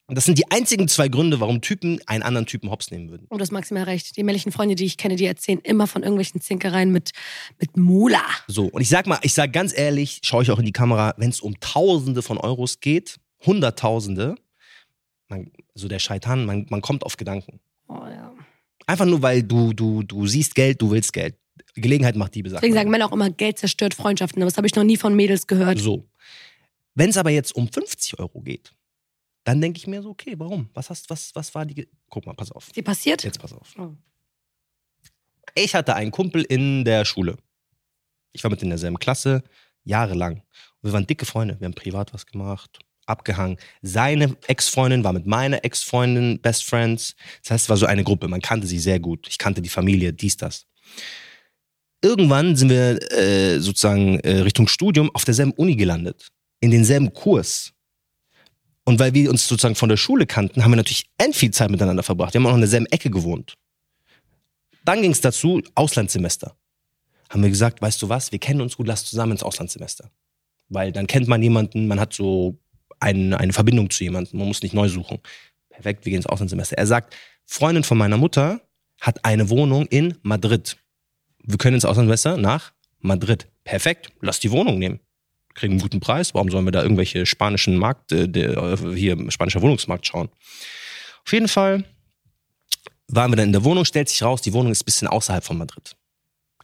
Und 0.07 0.19
das 0.19 0.27
sind 0.27 0.37
die 0.37 0.51
einzigen 0.51 0.87
zwei 0.87 1.09
Gründe, 1.09 1.41
warum 1.41 1.63
Typen 1.63 1.99
einen 2.07 2.23
anderen 2.23 2.45
Typen 2.47 2.71
hops 2.71 2.91
nehmen 2.91 3.09
würden. 3.09 3.27
Oh, 3.31 3.39
das 3.39 3.51
maximal 3.51 3.85
recht. 3.85 4.17
Die 4.19 4.23
männlichen 4.23 4.53
Freunde, 4.53 4.75
die 4.75 4.85
ich 4.85 4.99
kenne, 4.99 5.17
die 5.17 5.25
erzählen 5.25 5.61
immer 5.61 5.87
von 5.87 6.03
irgendwelchen 6.03 6.43
Zinkereien 6.43 6.93
mit, 6.93 7.13
mit 7.59 7.79
Mula. 7.79 8.23
So, 8.47 8.67
und 8.67 8.83
ich 8.83 8.91
sag 8.91 9.07
mal, 9.07 9.19
ich 9.23 9.33
sag 9.33 9.53
ganz 9.55 9.77
ehrlich, 9.77 10.21
schaue 10.23 10.43
ich 10.43 10.51
auch 10.51 10.59
in 10.59 10.67
die 10.67 10.73
Kamera, 10.73 11.15
wenn 11.17 11.31
es 11.31 11.41
um 11.41 11.59
Tausende 11.59 12.21
von 12.21 12.37
Euros 12.37 12.81
geht, 12.81 13.17
Hunderttausende, 13.47 14.35
man, 15.29 15.51
so 15.75 15.89
der 15.89 15.99
Scheitan, 15.99 16.45
man, 16.45 16.67
man 16.69 16.83
kommt 16.83 17.05
auf 17.05 17.17
Gedanken. 17.17 17.61
Oh, 17.89 17.95
ja. 17.95 18.31
Einfach 18.87 19.07
nur, 19.07 19.23
weil 19.23 19.43
du, 19.43 19.73
du, 19.73 20.03
du 20.03 20.27
siehst 20.27 20.55
Geld, 20.55 20.83
du 20.83 20.91
willst 20.91 21.15
Geld. 21.15 21.37
Gelegenheit 21.77 22.15
macht 22.15 22.35
Diebe, 22.35 22.51
sagt 22.51 22.63
Deswegen 22.63 22.75
man. 22.75 22.83
sagen 22.83 22.91
Männer 22.91 23.07
auch 23.07 23.13
immer, 23.13 23.31
Geld 23.31 23.59
zerstört 23.59 23.95
Freundschaften. 23.95 24.43
Aber 24.43 24.51
das 24.51 24.59
habe 24.59 24.67
ich 24.67 24.75
noch 24.75 24.85
nie 24.85 24.99
von 24.99 25.15
Mädels 25.17 25.47
gehört. 25.47 25.79
So. 25.79 26.05
Wenn 26.95 27.11
es 27.11 27.17
aber 27.17 27.31
jetzt 27.31 27.55
um 27.55 27.69
50 27.69 28.19
Euro 28.19 28.41
geht, 28.41 28.73
dann 29.45 29.61
denke 29.61 29.79
ich 29.79 29.87
mir 29.87 30.03
so, 30.03 30.11
okay, 30.11 30.35
warum? 30.39 30.71
Was 30.75 30.91
hast, 30.91 31.11
was, 31.11 31.35
was 31.35 31.55
war 31.55 31.67
die. 31.67 31.75
Ge 31.75 31.89
Guck 32.09 32.27
mal, 32.27 32.35
pass 32.35 32.51
auf. 32.51 32.71
Die 32.73 32.83
passiert? 32.83 33.25
Jetzt 33.25 33.41
pass 33.41 33.53
auf. 33.53 33.75
Oh. 33.79 33.91
Ich 35.55 35.75
hatte 35.75 35.95
einen 35.95 36.11
Kumpel 36.11 36.43
in 36.43 36.85
der 36.85 37.05
Schule. 37.05 37.37
Ich 38.33 38.43
war 38.43 38.51
mit 38.51 38.63
in 38.63 38.71
derselben 38.71 38.99
Klasse, 38.99 39.43
jahrelang. 39.85 40.37
Und 40.37 40.89
wir 40.89 40.93
waren 40.93 41.07
dicke 41.07 41.27
Freunde. 41.27 41.61
Wir 41.61 41.67
haben 41.67 41.75
privat 41.75 42.15
was 42.15 42.27
gemacht, 42.27 42.79
abgehangen. 43.07 43.59
Seine 43.83 44.37
Ex-Freundin 44.47 45.05
war 45.05 45.13
mit 45.13 45.27
meiner 45.27 45.65
Ex-Freundin 45.65 46.41
Best 46.41 46.65
Friends. 46.65 47.15
Das 47.43 47.53
heißt, 47.53 47.65
es 47.65 47.69
war 47.69 47.77
so 47.77 47.87
eine 47.87 48.03
Gruppe. 48.03 48.29
Man 48.29 48.41
kannte 48.41 48.67
sie 48.67 48.79
sehr 48.79 48.99
gut. 48.99 49.29
Ich 49.29 49.39
kannte 49.39 49.63
die 49.63 49.69
Familie, 49.69 50.13
dies, 50.13 50.37
das. 50.37 50.67
Irgendwann 52.03 52.57
sind 52.57 52.71
wir 52.71 53.01
äh, 53.13 53.61
sozusagen 53.61 54.19
äh, 54.21 54.41
Richtung 54.41 54.69
Studium 54.69 55.11
auf 55.15 55.25
derselben 55.25 55.53
Uni 55.53 55.77
gelandet. 55.77 56.33
In 56.65 56.71
denselben 56.71 57.13
Kurs. 57.13 57.75
Und 58.85 58.99
weil 58.99 59.13
wir 59.13 59.29
uns 59.29 59.47
sozusagen 59.47 59.75
von 59.75 59.91
der 59.91 59.99
Schule 59.99 60.25
kannten, 60.25 60.65
haben 60.65 60.71
wir 60.71 60.77
natürlich 60.77 61.05
end 61.19 61.37
viel 61.37 61.51
Zeit 61.51 61.71
miteinander 61.71 62.03
verbracht. 62.03 62.33
Wir 62.33 62.41
haben 62.41 62.47
auch 62.47 62.55
in 62.55 62.63
derselben 62.63 62.87
Ecke 62.87 63.11
gewohnt. 63.11 63.53
Dann 64.87 65.03
ging 65.03 65.11
es 65.11 65.21
dazu, 65.21 65.61
Auslandssemester. 65.75 66.57
Haben 67.29 67.43
wir 67.43 67.51
gesagt, 67.51 67.83
weißt 67.83 68.01
du 68.01 68.09
was, 68.09 68.33
wir 68.33 68.39
kennen 68.39 68.63
uns 68.63 68.79
gut, 68.79 68.87
lass 68.87 69.05
zusammen 69.05 69.33
ins 69.33 69.43
Auslandssemester. 69.43 70.11
Weil 70.71 70.91
dann 70.91 71.07
kennt 71.07 71.29
man 71.29 71.43
jemanden, 71.43 71.87
man 71.87 72.01
hat 72.01 72.15
so 72.15 72.57
ein, 72.99 73.35
eine 73.35 73.53
Verbindung 73.53 73.91
zu 73.91 74.03
jemandem, 74.03 74.39
man 74.39 74.49
muss 74.49 74.63
nicht 74.63 74.73
neu 74.73 74.89
suchen. 74.89 75.19
Perfekt, 75.69 76.07
wir 76.07 76.13
gehen 76.13 76.21
ins 76.21 76.27
Auslandssemester. 76.27 76.79
Er 76.79 76.87
sagt, 76.87 77.15
Freundin 77.45 77.85
von 77.85 77.99
meiner 77.99 78.17
Mutter 78.17 78.63
hat 79.03 79.23
eine 79.27 79.51
Wohnung 79.51 79.85
in 79.89 80.17
Madrid. 80.23 80.79
Wir 81.43 81.59
können 81.59 81.75
ins 81.75 81.85
Auslandssemester 81.85 82.39
nach 82.39 82.73
Madrid. 83.01 83.49
Perfekt, 83.65 84.13
lass 84.23 84.41
die 84.41 84.51
Wohnung 84.51 84.79
nehmen. 84.79 85.01
Kriegen 85.55 85.75
einen 85.75 85.81
guten 85.83 86.01
Preis. 86.01 86.35
Warum 86.35 86.51
sollen 86.51 86.65
wir 86.65 86.73
da 86.73 86.83
irgendwelche 86.83 87.27
spanischen 87.27 87.77
Markt, 87.77 88.13
äh, 88.13 88.29
der, 88.29 88.57
äh, 88.57 88.97
hier 88.97 89.17
spanischer 89.31 89.63
Wohnungsmarkt 89.63 90.07
schauen? 90.07 90.29
Auf 91.25 91.33
jeden 91.33 91.49
Fall 91.49 91.85
waren 93.09 93.31
wir 93.33 93.37
dann 93.37 93.47
in 93.47 93.53
der 93.53 93.65
Wohnung, 93.65 93.85
stellt 93.85 94.09
sich 94.09 94.23
raus, 94.23 94.43
die 94.43 94.53
Wohnung 94.53 94.73
ist 94.73 94.83
ein 94.83 94.87
bisschen 94.87 95.09
außerhalb 95.09 95.45
von 95.45 95.59
Madrid. 95.59 95.95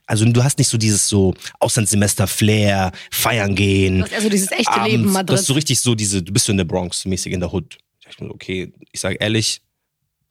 Also 0.06 0.24
du 0.24 0.42
hast 0.42 0.58
nicht 0.58 0.66
so 0.68 0.76
dieses 0.76 1.06
so 1.08 1.34
Auslandssemester-Flair, 1.60 2.90
feiern 3.12 3.54
gehen. 3.54 4.02
Ist 4.02 4.12
also 4.14 4.28
dieses 4.28 4.50
echte 4.50 4.72
abends. 4.72 4.90
Leben 4.90 5.04
Du 5.04 5.10
Madrid. 5.10 5.38
hast 5.38 5.46
so 5.46 5.54
richtig 5.54 5.78
so 5.78 5.94
diese, 5.94 6.22
du 6.22 6.32
bist 6.32 6.46
so 6.46 6.52
in 6.52 6.58
der 6.58 6.64
Bronx, 6.64 7.04
mäßig 7.04 7.32
in 7.32 7.38
der 7.40 7.52
Hood. 7.52 7.78
Ich 8.00 8.06
dachte 8.06 8.24
mir 8.24 8.30
so, 8.30 8.34
okay, 8.34 8.72
ich 8.90 9.00
sage 9.00 9.16
ehrlich, 9.20 9.62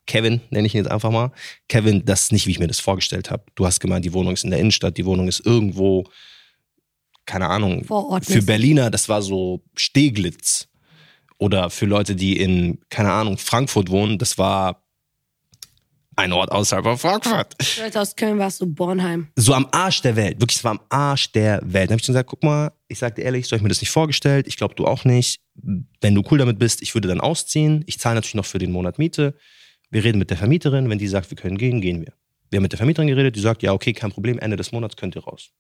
Kevin, 0.06 0.42
nenne 0.50 0.68
ich 0.68 0.74
ihn 0.74 0.80
jetzt 0.80 0.92
einfach 0.92 1.12
mal. 1.12 1.32
Kevin, 1.70 2.04
das 2.04 2.24
ist 2.24 2.32
nicht, 2.34 2.46
wie 2.48 2.52
ich 2.52 2.60
mir 2.60 2.68
das 2.68 2.80
vorgestellt 2.80 3.32
habe. 3.32 3.44
Du 3.56 3.66
hast 3.66 3.80
gemeint, 3.80 4.04
die 4.04 4.12
Wohnung 4.12 4.34
ist 4.34 4.44
in 4.44 4.50
der 4.50 4.60
Innenstadt, 4.60 4.98
die 4.98 5.06
Wohnung 5.06 5.28
ist 5.30 5.46
irgendwo, 5.46 6.10
keine 7.30 7.48
Ahnung, 7.48 7.84
Vor 7.86 8.10
Ort. 8.10 8.26
für 8.26 8.42
Berliner, 8.42 8.90
das 8.90 9.08
war 9.08 9.22
so 9.22 9.62
Steglitz. 9.76 10.68
Oder 11.38 11.70
für 11.70 11.86
Leute, 11.86 12.16
die 12.16 12.38
in, 12.38 12.80
keine 12.90 13.12
Ahnung, 13.12 13.38
Frankfurt 13.38 13.92
wohnen, 13.92 14.18
das 14.18 14.40
war 14.40 14.84
ein 16.16 16.34
Ort 16.34 16.52
außerhalb 16.52 16.84
von 16.84 16.98
Frankfurt. 16.98 17.56
Leute 17.80 18.02
aus 18.02 18.16
Köln 18.16 18.40
warst 18.40 18.60
du 18.62 18.66
Bornheim. 18.66 19.28
So 19.36 19.54
am 19.54 19.68
Arsch 19.72 20.02
der 20.02 20.16
Welt. 20.16 20.42
Wirklich, 20.42 20.58
es 20.58 20.64
war 20.64 20.72
am 20.72 20.82
Arsch 20.90 21.32
der 21.32 21.62
Welt. 21.62 21.92
Dann 21.92 21.94
habe 21.94 22.02
ich 22.02 22.08
dann 22.08 22.14
gesagt, 22.14 22.30
guck 22.30 22.44
mal, 22.44 22.72
ich 22.88 22.98
sag 22.98 23.16
dir 23.16 23.22
ehrlich, 23.22 23.46
so 23.46 23.52
hab 23.52 23.60
ich 23.60 23.64
mir 23.64 23.70
das 23.70 23.80
nicht 23.80 23.92
vorgestellt. 23.92 24.48
Ich 24.48 24.58
glaube, 24.58 24.74
du 24.74 24.86
auch 24.86 25.06
nicht. 25.06 25.40
Wenn 25.54 26.16
du 26.16 26.24
cool 26.32 26.40
damit 26.40 26.58
bist, 26.58 26.82
ich 26.82 26.96
würde 26.96 27.08
dann 27.08 27.22
ausziehen. 27.22 27.84
Ich 27.86 28.00
zahle 28.00 28.16
natürlich 28.16 28.36
noch 28.36 28.46
für 28.46 28.58
den 28.58 28.72
Monat 28.72 28.98
Miete. 28.98 29.36
Wir 29.92 30.04
reden 30.04 30.18
mit 30.18 30.32
der 30.32 30.38
Vermieterin. 30.38 30.90
Wenn 30.90 30.98
die 30.98 31.08
sagt, 31.08 31.30
wir 31.30 31.38
können 31.38 31.60
gehen, 31.60 31.80
gehen 31.80 32.02
wir. 32.02 32.14
Wir 32.50 32.58
haben 32.58 32.64
mit 32.64 32.72
der 32.72 32.78
Vermieterin 32.78 33.08
geredet, 33.08 33.36
die 33.36 33.42
sagt, 33.42 33.62
ja, 33.62 33.74
okay, 33.74 33.94
kein 33.94 34.12
Problem, 34.12 34.40
Ende 34.40 34.58
des 34.58 34.72
Monats 34.72 34.96
könnt 34.96 35.16
ihr 35.16 35.24
raus. 35.24 35.52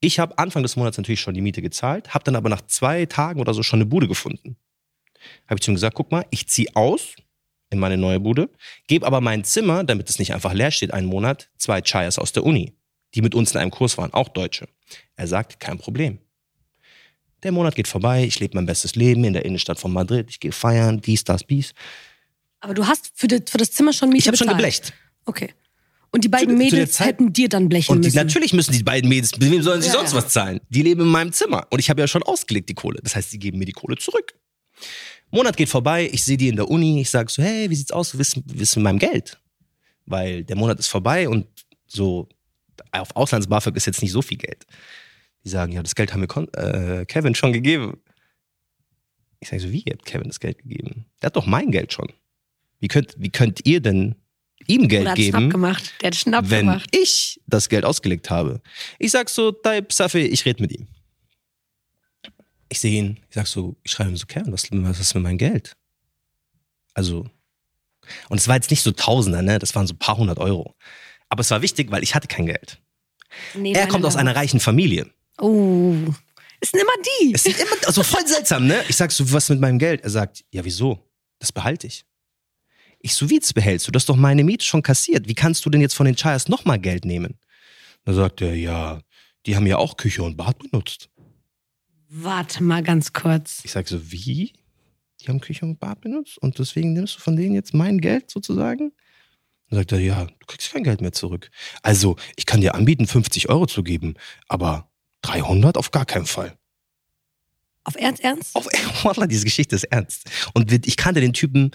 Ich 0.00 0.18
habe 0.18 0.38
Anfang 0.38 0.62
des 0.62 0.76
Monats 0.76 0.96
natürlich 0.96 1.20
schon 1.20 1.34
die 1.34 1.40
Miete 1.40 1.62
gezahlt, 1.62 2.14
habe 2.14 2.24
dann 2.24 2.36
aber 2.36 2.48
nach 2.48 2.62
zwei 2.62 3.06
Tagen 3.06 3.40
oder 3.40 3.54
so 3.54 3.62
schon 3.62 3.78
eine 3.78 3.86
Bude 3.86 4.08
gefunden. 4.08 4.56
Habe 5.46 5.56
ich 5.56 5.62
zu 5.62 5.70
ihm 5.70 5.74
gesagt, 5.74 5.96
guck 5.96 6.10
mal, 6.10 6.26
ich 6.30 6.46
ziehe 6.48 6.68
aus 6.74 7.16
in 7.70 7.78
meine 7.78 7.96
neue 7.96 8.20
Bude, 8.20 8.50
gebe 8.86 9.06
aber 9.06 9.20
mein 9.20 9.44
Zimmer, 9.44 9.82
damit 9.82 10.08
es 10.08 10.18
nicht 10.18 10.34
einfach 10.34 10.52
leer 10.52 10.70
steht, 10.70 10.92
einen 10.92 11.06
Monat, 11.06 11.50
zwei 11.56 11.80
Chayas 11.80 12.18
aus 12.18 12.32
der 12.32 12.44
Uni, 12.44 12.74
die 13.14 13.22
mit 13.22 13.34
uns 13.34 13.52
in 13.52 13.58
einem 13.58 13.70
Kurs 13.70 13.98
waren, 13.98 14.12
auch 14.12 14.28
Deutsche. 14.28 14.68
Er 15.16 15.26
sagt, 15.26 15.58
kein 15.58 15.78
Problem. 15.78 16.18
Der 17.42 17.52
Monat 17.52 17.74
geht 17.74 17.88
vorbei, 17.88 18.24
ich 18.24 18.38
lebe 18.40 18.56
mein 18.56 18.66
bestes 18.66 18.94
Leben 18.94 19.24
in 19.24 19.32
der 19.32 19.44
Innenstadt 19.44 19.78
von 19.78 19.92
Madrid, 19.92 20.26
ich 20.30 20.40
gehe 20.40 20.52
feiern, 20.52 21.00
dies, 21.00 21.24
das, 21.24 21.44
bies. 21.44 21.74
Aber 22.60 22.74
du 22.74 22.86
hast 22.86 23.12
für, 23.14 23.26
das 23.26 23.70
Zimmer 23.72 23.92
schon 23.92 24.08
Miete 24.10 24.20
Ich 24.20 24.26
habe 24.28 24.36
schon 24.36 24.48
geblecht. 24.48 24.92
Okay. 25.24 25.52
Und 26.12 26.24
die 26.24 26.28
beiden 26.28 26.56
Zu- 26.58 26.68
zu 26.68 26.74
Mädels 26.76 26.92
Zeit- 26.92 27.06
hätten 27.08 27.32
dir 27.32 27.48
dann 27.48 27.68
blechen 27.68 27.92
Und 27.92 28.02
die, 28.02 28.06
müssen. 28.08 28.16
natürlich 28.16 28.52
müssen 28.52 28.72
die 28.72 28.82
beiden 28.82 29.08
Mädels, 29.08 29.32
mit 29.38 29.50
wem 29.50 29.62
sollen 29.62 29.82
sie 29.82 29.88
Ja, 29.88 29.94
sonst 29.94 30.12
ja. 30.12 30.18
was 30.18 30.28
zahlen? 30.28 30.60
Die 30.70 30.82
leben 30.82 31.02
in 31.02 31.08
meinem 31.08 31.32
Zimmer. 31.32 31.66
Und 31.70 31.78
ich 31.78 31.90
habe 31.90 32.00
ja 32.00 32.08
schon 32.08 32.22
ausgelegt, 32.22 32.68
die 32.68 32.74
Kohle. 32.74 33.00
Das 33.02 33.14
heißt, 33.16 33.30
sie 33.30 33.38
geben 33.38 33.58
mir 33.58 33.66
die 33.66 33.72
Kohle 33.72 33.96
zurück. 33.96 34.34
Monat 35.30 35.56
geht 35.56 35.68
vorbei, 35.68 36.08
ich 36.12 36.22
sehe 36.24 36.36
die 36.36 36.48
in 36.48 36.56
der 36.56 36.68
Uni, 36.70 37.00
ich 37.00 37.10
sage 37.10 37.30
so, 37.30 37.42
hey, 37.42 37.68
wie 37.68 37.74
sieht's 37.74 37.90
aus, 37.90 38.16
wie 38.16 38.20
ist, 38.22 38.36
wie 38.46 38.62
ist 38.62 38.76
mit 38.76 38.84
meinem 38.84 38.98
Geld? 39.00 39.38
Weil 40.06 40.44
der 40.44 40.56
Monat 40.56 40.78
ist 40.78 40.86
vorbei 40.86 41.28
und 41.28 41.46
so 41.86 42.28
auf 42.92 43.14
Auslands-BAföG 43.16 43.74
ist 43.76 43.86
jetzt 43.86 44.02
nicht 44.02 44.12
so 44.12 44.22
viel 44.22 44.38
Geld. 44.38 44.64
Die 45.44 45.48
sagen, 45.48 45.72
ja, 45.72 45.82
das 45.82 45.94
Geld 45.94 46.12
haben 46.12 46.20
wir 46.22 46.58
äh, 47.00 47.04
Kevin 47.06 47.34
schon 47.34 47.52
gegeben. 47.52 47.98
Ich 49.40 49.48
sage 49.48 49.60
so, 49.62 49.70
wie, 49.72 49.82
ihr 49.82 49.92
habt 49.94 50.04
Kevin 50.06 50.28
das 50.28 50.40
Geld 50.40 50.58
gegeben? 50.58 51.06
Der 51.20 51.26
hat 51.28 51.36
doch 51.36 51.46
mein 51.46 51.70
Geld 51.70 51.92
schon. 51.92 52.12
Wie 52.78 52.88
könnt, 52.88 53.14
wie 53.18 53.30
könnt 53.30 53.66
ihr 53.66 53.80
denn 53.80 54.14
ihm 54.66 54.88
Geld 54.88 55.14
geben? 55.14 55.50
Der 55.50 56.10
hat 56.10 56.50
wenn 56.50 56.66
gemacht. 56.66 56.86
ich 56.96 57.40
das 57.46 57.68
Geld 57.68 57.84
ausgelegt 57.84 58.30
habe. 58.30 58.60
Ich 58.98 59.10
sag 59.10 59.28
so, 59.28 59.52
Taib, 59.52 59.92
Safi, 59.92 60.20
ich 60.20 60.44
rede 60.44 60.62
mit 60.62 60.72
ihm. 60.72 60.86
Ich 62.68 62.80
sehe 62.80 62.98
ihn, 62.98 63.20
ich 63.28 63.34
sag 63.34 63.46
so, 63.46 63.76
ich 63.84 63.92
schreibe 63.92 64.10
ihm 64.10 64.16
so, 64.16 64.26
Kevin, 64.26 64.52
was, 64.52 64.68
was 64.70 64.98
ist 65.00 65.14
mit 65.14 65.22
meinem 65.22 65.38
Geld? 65.38 65.76
Also, 66.94 67.26
und 68.28 68.38
es 68.38 68.48
war 68.48 68.56
jetzt 68.56 68.70
nicht 68.70 68.82
so 68.82 68.92
Tausender, 68.92 69.42
ne? 69.42 69.58
Das 69.58 69.74
waren 69.74 69.86
so 69.86 69.94
ein 69.94 69.98
paar 69.98 70.16
hundert 70.16 70.38
Euro. 70.38 70.74
Aber 71.28 71.40
es 71.40 71.50
war 71.50 71.62
wichtig, 71.62 71.90
weil 71.90 72.02
ich 72.02 72.14
hatte 72.14 72.28
kein 72.28 72.46
Geld. 72.46 72.80
Nee, 73.54 73.72
Er 73.72 73.86
kommt 73.86 74.04
aus 74.04 74.16
einer 74.16 74.34
reichen 74.34 74.60
Familie. 74.60 75.10
Oh. 75.40 75.94
Es 76.60 76.70
sind 76.70 76.80
immer 76.80 76.92
die. 77.20 77.34
Es 77.34 77.42
sind 77.44 77.58
immer, 77.58 77.76
also 77.86 78.02
voll 78.02 78.26
seltsam, 78.26 78.66
ne? 78.66 78.82
Ich 78.88 78.96
sag 78.96 79.12
so, 79.12 79.30
was 79.32 79.48
mit 79.48 79.60
meinem 79.60 79.78
Geld? 79.78 80.02
Er 80.02 80.10
sagt, 80.10 80.44
ja, 80.50 80.64
wieso? 80.64 80.98
Das 81.38 81.52
behalte 81.52 81.86
ich. 81.86 82.04
Ich 83.00 83.14
so, 83.14 83.30
wie 83.30 83.38
das 83.38 83.52
behältst 83.52 83.86
du? 83.86 83.92
Du 83.92 83.96
hast 83.96 84.08
doch 84.08 84.16
meine 84.16 84.44
Miete 84.44 84.64
schon 84.64 84.82
kassiert. 84.82 85.28
Wie 85.28 85.34
kannst 85.34 85.64
du 85.64 85.70
denn 85.70 85.80
jetzt 85.80 85.94
von 85.94 86.06
den 86.06 86.16
Chayas 86.16 86.48
nochmal 86.48 86.78
Geld 86.78 87.04
nehmen? 87.04 87.38
Da 88.04 88.12
sagt 88.12 88.40
er, 88.40 88.54
ja, 88.54 89.00
die 89.46 89.56
haben 89.56 89.66
ja 89.66 89.78
auch 89.78 89.96
Küche 89.96 90.22
und 90.22 90.36
Bad 90.36 90.58
benutzt. 90.58 91.08
Warte 92.08 92.62
mal 92.62 92.82
ganz 92.82 93.12
kurz. 93.12 93.60
Ich 93.64 93.72
sage 93.72 93.88
so, 93.88 94.10
wie? 94.12 94.52
Die 95.20 95.28
haben 95.28 95.40
Küche 95.40 95.64
und 95.64 95.78
Bad 95.78 96.00
benutzt 96.00 96.38
und 96.38 96.58
deswegen 96.58 96.92
nimmst 96.92 97.16
du 97.16 97.20
von 97.20 97.36
denen 97.36 97.54
jetzt 97.54 97.74
mein 97.74 97.98
Geld 97.98 98.30
sozusagen? 98.30 98.92
Dann 99.68 99.80
sagt 99.80 99.92
er, 99.92 99.98
ja, 99.98 100.26
du 100.26 100.46
kriegst 100.46 100.72
kein 100.72 100.84
Geld 100.84 101.00
mehr 101.00 101.12
zurück. 101.12 101.50
Also, 101.82 102.16
ich 102.36 102.46
kann 102.46 102.60
dir 102.60 102.74
anbieten, 102.74 103.06
50 103.06 103.48
Euro 103.48 103.66
zu 103.66 103.82
geben, 103.82 104.14
aber 104.48 104.88
300 105.22 105.76
auf 105.76 105.90
gar 105.90 106.06
keinen 106.06 106.26
Fall. 106.26 106.56
Auf 107.82 107.96
Ernst, 107.96 108.22
Ernst? 108.22 108.54
Auf, 108.54 108.66
Wallah, 109.04 109.26
diese 109.26 109.44
Geschichte 109.44 109.74
ist 109.74 109.84
ernst. 109.84 110.30
Und 110.54 110.86
ich 110.86 110.96
kannte 110.96 111.20
den 111.20 111.32
Typen 111.32 111.72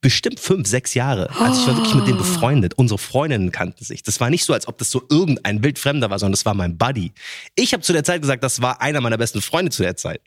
bestimmt 0.00 0.40
fünf, 0.40 0.66
sechs 0.66 0.94
Jahre. 0.94 1.28
Also 1.38 1.60
ich 1.60 1.66
war 1.66 1.76
wirklich 1.76 1.94
mit 1.94 2.06
dem 2.08 2.16
befreundet. 2.16 2.74
Unsere 2.74 2.98
Freundinnen 2.98 3.52
kannten 3.52 3.84
sich. 3.84 4.02
Das 4.02 4.18
war 4.20 4.30
nicht 4.30 4.44
so, 4.44 4.52
als 4.54 4.66
ob 4.66 4.78
das 4.78 4.90
so 4.90 5.02
irgendein 5.10 5.62
Wildfremder 5.62 6.08
war, 6.10 6.18
sondern 6.18 6.32
das 6.32 6.46
war 6.46 6.54
mein 6.54 6.78
Buddy. 6.78 7.12
Ich 7.54 7.72
habe 7.72 7.82
zu 7.82 7.92
der 7.92 8.04
Zeit 8.04 8.22
gesagt, 8.22 8.42
das 8.42 8.62
war 8.62 8.80
einer 8.80 9.00
meiner 9.00 9.18
besten 9.18 9.42
Freunde 9.42 9.70
zu 9.70 9.82
der 9.82 9.96
Zeit. 9.96 10.22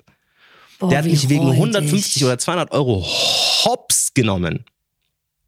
Boah, 0.80 0.90
Der 0.90 1.00
hat 1.00 1.06
mich 1.06 1.28
wegen 1.30 1.44
räudig. 1.46 1.60
150 1.60 2.24
oder 2.26 2.38
200 2.38 2.72
Euro 2.72 3.04
hops 3.66 4.14
genommen. 4.14 4.64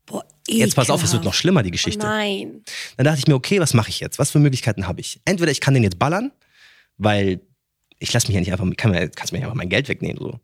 Boah, 0.05 0.24
Jetzt 0.48 0.75
pass 0.75 0.89
auf, 0.89 1.03
es 1.03 1.13
wird 1.13 1.24
noch 1.24 1.34
schlimmer, 1.34 1.62
die 1.63 1.70
Oh 1.70 1.72
Geschichte. 1.72 2.05
nein. 2.05 2.63
Dann 2.98 3.05
dachte 3.05 3.20
ich 3.20 3.27
mir, 3.27 3.36
okay, 3.36 3.60
was 3.60 3.74
mache 3.74 3.89
ich 3.89 4.00
jetzt? 4.00 4.17
Was 4.20 4.32
für 4.32 4.39
Möglichkeiten 4.39 4.88
habe 4.88 5.01
ich? 5.01 5.20
Entweder 5.25 5.51
ich 5.51 5.62
kann 5.62 5.74
den 5.74 5.84
jetzt 5.84 6.00
ballern, 6.00 6.32
weil 6.98 7.41
ich 8.00 8.12
lasse 8.13 8.27
mich 8.27 8.36
ja 8.36 8.39
nicht 8.39 8.51
einfach, 8.51 8.65
kann 8.77 8.91
mir, 8.91 9.08
kannst 9.10 9.34
mir 9.34 9.39
nicht 9.39 9.46
einfach 9.46 9.55
mein 9.58 9.70
Geld 9.70 9.88
wegnehmen. 9.88 10.17
So. 10.20 10.39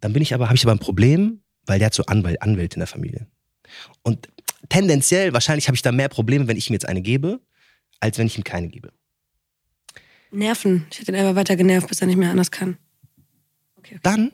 Dann 0.00 0.12
bin 0.12 0.22
ich 0.22 0.32
aber, 0.34 0.46
habe 0.46 0.56
ich 0.56 0.62
aber 0.64 0.72
ein 0.72 0.78
Problem, 0.78 1.40
weil 1.70 1.78
der 1.78 1.86
hat 1.86 1.94
so 1.94 2.04
Anwalt, 2.06 2.42
Anwälte 2.42 2.74
in 2.74 2.80
der 2.80 2.88
Familie. 2.88 3.28
Und 4.02 4.28
tendenziell, 4.68 5.32
wahrscheinlich 5.32 5.68
habe 5.68 5.76
ich 5.76 5.82
da 5.82 5.92
mehr 5.92 6.08
Probleme, 6.08 6.48
wenn 6.48 6.56
ich 6.56 6.68
ihm 6.68 6.72
jetzt 6.72 6.88
eine 6.88 7.00
gebe, 7.00 7.40
als 8.00 8.18
wenn 8.18 8.26
ich 8.26 8.36
ihm 8.36 8.42
keine 8.42 8.66
gebe. 8.66 8.92
Nerven. 10.32 10.88
Ich 10.90 10.98
hätte 10.98 11.12
ihn 11.12 11.16
einfach 11.16 11.36
weiter 11.36 11.54
genervt, 11.54 11.86
bis 11.86 12.00
er 12.00 12.08
nicht 12.08 12.16
mehr 12.16 12.30
anders 12.30 12.50
kann. 12.50 12.76
Dann 14.02 14.32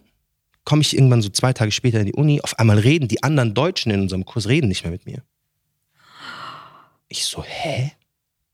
komme 0.65 0.81
ich 0.81 0.95
irgendwann 0.95 1.21
so 1.21 1.29
zwei 1.29 1.53
Tage 1.53 1.73
später 1.73 2.01
in 2.01 2.07
die 2.07 2.15
Uni, 2.15 2.41
auf 2.41 2.59
einmal 2.59 2.79
reden 2.79 3.07
die 3.07 3.23
anderen 3.23 3.53
Deutschen 3.53 3.93
in 3.93 4.01
unserem 4.01 4.25
Kurs 4.25 4.49
reden 4.49 4.69
nicht 4.69 4.83
mehr 4.83 4.93
mit 4.93 5.05
mir. 5.05 5.23
Ich 7.09 7.27
so, 7.27 7.45
hä? 7.45 7.93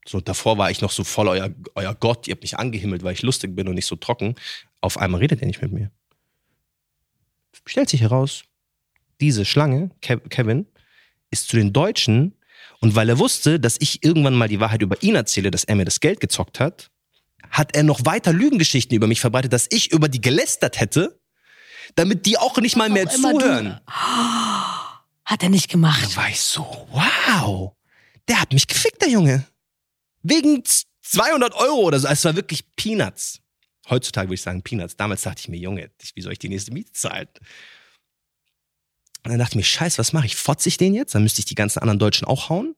So, 0.08 0.20
davor 0.20 0.58
war 0.58 0.72
ich 0.72 0.80
noch 0.80 0.90
so 0.90 1.04
voll 1.04 1.28
euer, 1.28 1.50
euer 1.76 1.94
Gott, 1.94 2.26
ihr 2.26 2.32
habt 2.32 2.42
mich 2.42 2.58
angehimmelt, 2.58 3.04
weil 3.04 3.14
ich 3.14 3.22
lustig 3.22 3.54
bin 3.54 3.68
und 3.68 3.76
nicht 3.76 3.86
so 3.86 3.94
trocken. 3.94 4.34
Auf 4.80 4.98
einmal 4.98 5.20
redet 5.20 5.40
er 5.40 5.46
nicht 5.46 5.62
mit 5.62 5.70
mir. 5.70 5.92
Stellt 7.64 7.88
sich 7.88 8.00
heraus, 8.00 8.42
diese 9.22 9.44
Schlange, 9.46 9.90
Kev- 10.02 10.28
Kevin, 10.28 10.66
ist 11.30 11.48
zu 11.48 11.56
den 11.56 11.72
Deutschen 11.72 12.34
und 12.80 12.94
weil 12.94 13.08
er 13.08 13.18
wusste, 13.18 13.58
dass 13.58 13.76
ich 13.80 14.04
irgendwann 14.04 14.34
mal 14.34 14.48
die 14.48 14.60
Wahrheit 14.60 14.82
über 14.82 15.02
ihn 15.02 15.14
erzähle, 15.14 15.50
dass 15.50 15.64
er 15.64 15.76
mir 15.76 15.84
das 15.86 16.00
Geld 16.00 16.20
gezockt 16.20 16.60
hat, 16.60 16.90
hat 17.50 17.74
er 17.74 17.82
noch 17.84 18.04
weiter 18.04 18.32
Lügengeschichten 18.32 18.94
über 18.96 19.06
mich 19.06 19.20
verbreitet, 19.20 19.52
dass 19.52 19.66
ich 19.70 19.92
über 19.92 20.08
die 20.08 20.20
gelästert 20.20 20.78
hätte, 20.80 21.18
damit 21.94 22.26
die 22.26 22.36
auch 22.38 22.56
nicht 22.58 22.76
mal 22.76 22.90
mehr 22.90 23.08
zuhören. 23.08 23.80
Hat 25.24 25.42
er 25.42 25.48
nicht 25.50 25.70
gemacht. 25.70 26.02
Da 26.12 26.16
war 26.16 26.28
ich 26.28 26.40
so, 26.40 26.64
wow, 26.90 27.72
der 28.28 28.40
hat 28.40 28.52
mich 28.52 28.66
gefickt, 28.66 29.00
der 29.02 29.08
Junge. 29.08 29.44
Wegen 30.22 30.64
z- 30.64 30.84
200 31.02 31.54
Euro 31.54 31.76
oder 31.82 31.98
so. 32.00 32.08
Es 32.08 32.24
war 32.24 32.34
wirklich 32.36 32.64
Peanuts. 32.76 33.38
Heutzutage 33.88 34.28
würde 34.28 34.34
ich 34.34 34.42
sagen 34.42 34.62
Peanuts. 34.62 34.96
Damals 34.96 35.22
dachte 35.22 35.40
ich 35.40 35.48
mir, 35.48 35.58
Junge, 35.58 35.90
wie 36.14 36.20
soll 36.22 36.32
ich 36.32 36.38
die 36.38 36.48
nächste 36.48 36.72
Miete 36.72 36.92
zahlen? 36.92 37.28
Und 39.24 39.30
dann 39.30 39.38
dachte 39.38 39.52
ich 39.52 39.56
mir, 39.56 39.62
scheiße, 39.64 39.98
was 39.98 40.12
mache 40.12 40.26
ich? 40.26 40.36
Fotze 40.36 40.68
ich 40.68 40.76
den 40.78 40.94
jetzt? 40.94 41.14
Dann 41.14 41.22
müsste 41.22 41.38
ich 41.40 41.44
die 41.44 41.54
ganzen 41.54 41.78
anderen 41.80 41.98
Deutschen 41.98 42.26
auch 42.26 42.48
hauen. 42.48 42.74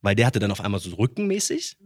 Weil 0.00 0.14
der 0.16 0.26
hatte 0.26 0.38
dann 0.40 0.50
auf 0.50 0.60
einmal 0.60 0.80
so 0.80 0.90
rückenmäßig. 0.96 1.76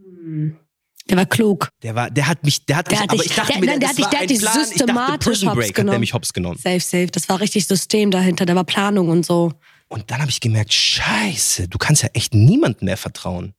Der 1.09 1.17
war 1.17 1.25
klug. 1.25 1.69
Der 1.83 1.93
war, 1.95 2.09
der 2.09 2.27
hat 2.27 2.43
mich, 2.43 2.65
der 2.65 2.77
hat 2.77 2.87
Der 2.87 2.93
mich, 2.93 3.01
hat 3.01 3.09
aber 3.11 3.21
dich- 3.21 3.31
ich 3.31 3.35
dachte 3.37 3.51
der- 3.53 3.61
mir, 3.61 3.65
nein, 3.67 3.79
der 3.79 3.89
das 3.89 3.97
hat 3.97 3.97
dich- 3.97 4.09
der 4.09 4.19
hat 4.19 4.23
ein 4.23 4.27
dich 4.27 4.39
Plan. 4.39 4.53
Ich 4.53 4.59
dachte, 4.61 4.77
systematisch 4.77 5.25
Prison 5.27 5.49
hops 5.49 5.57
hat 5.59 5.67
der 5.67 5.73
genommen. 5.73 5.99
mich 5.99 6.13
hops 6.13 6.33
genommen. 6.33 6.57
Safe, 6.57 6.79
safe. 6.79 7.07
Das 7.07 7.29
war 7.29 7.39
richtig 7.41 7.67
System 7.67 8.11
dahinter. 8.11 8.45
Da 8.45 8.55
war 8.55 8.63
Planung 8.63 9.09
und 9.09 9.25
so. 9.25 9.53
Und 9.89 10.11
dann 10.11 10.19
habe 10.19 10.29
ich 10.31 10.41
gemerkt, 10.41 10.73
scheiße, 10.73 11.67
du 11.69 11.77
kannst 11.77 12.03
ja 12.03 12.09
echt 12.13 12.33
niemandem 12.33 12.85
mehr 12.85 12.97
vertrauen. 12.97 13.53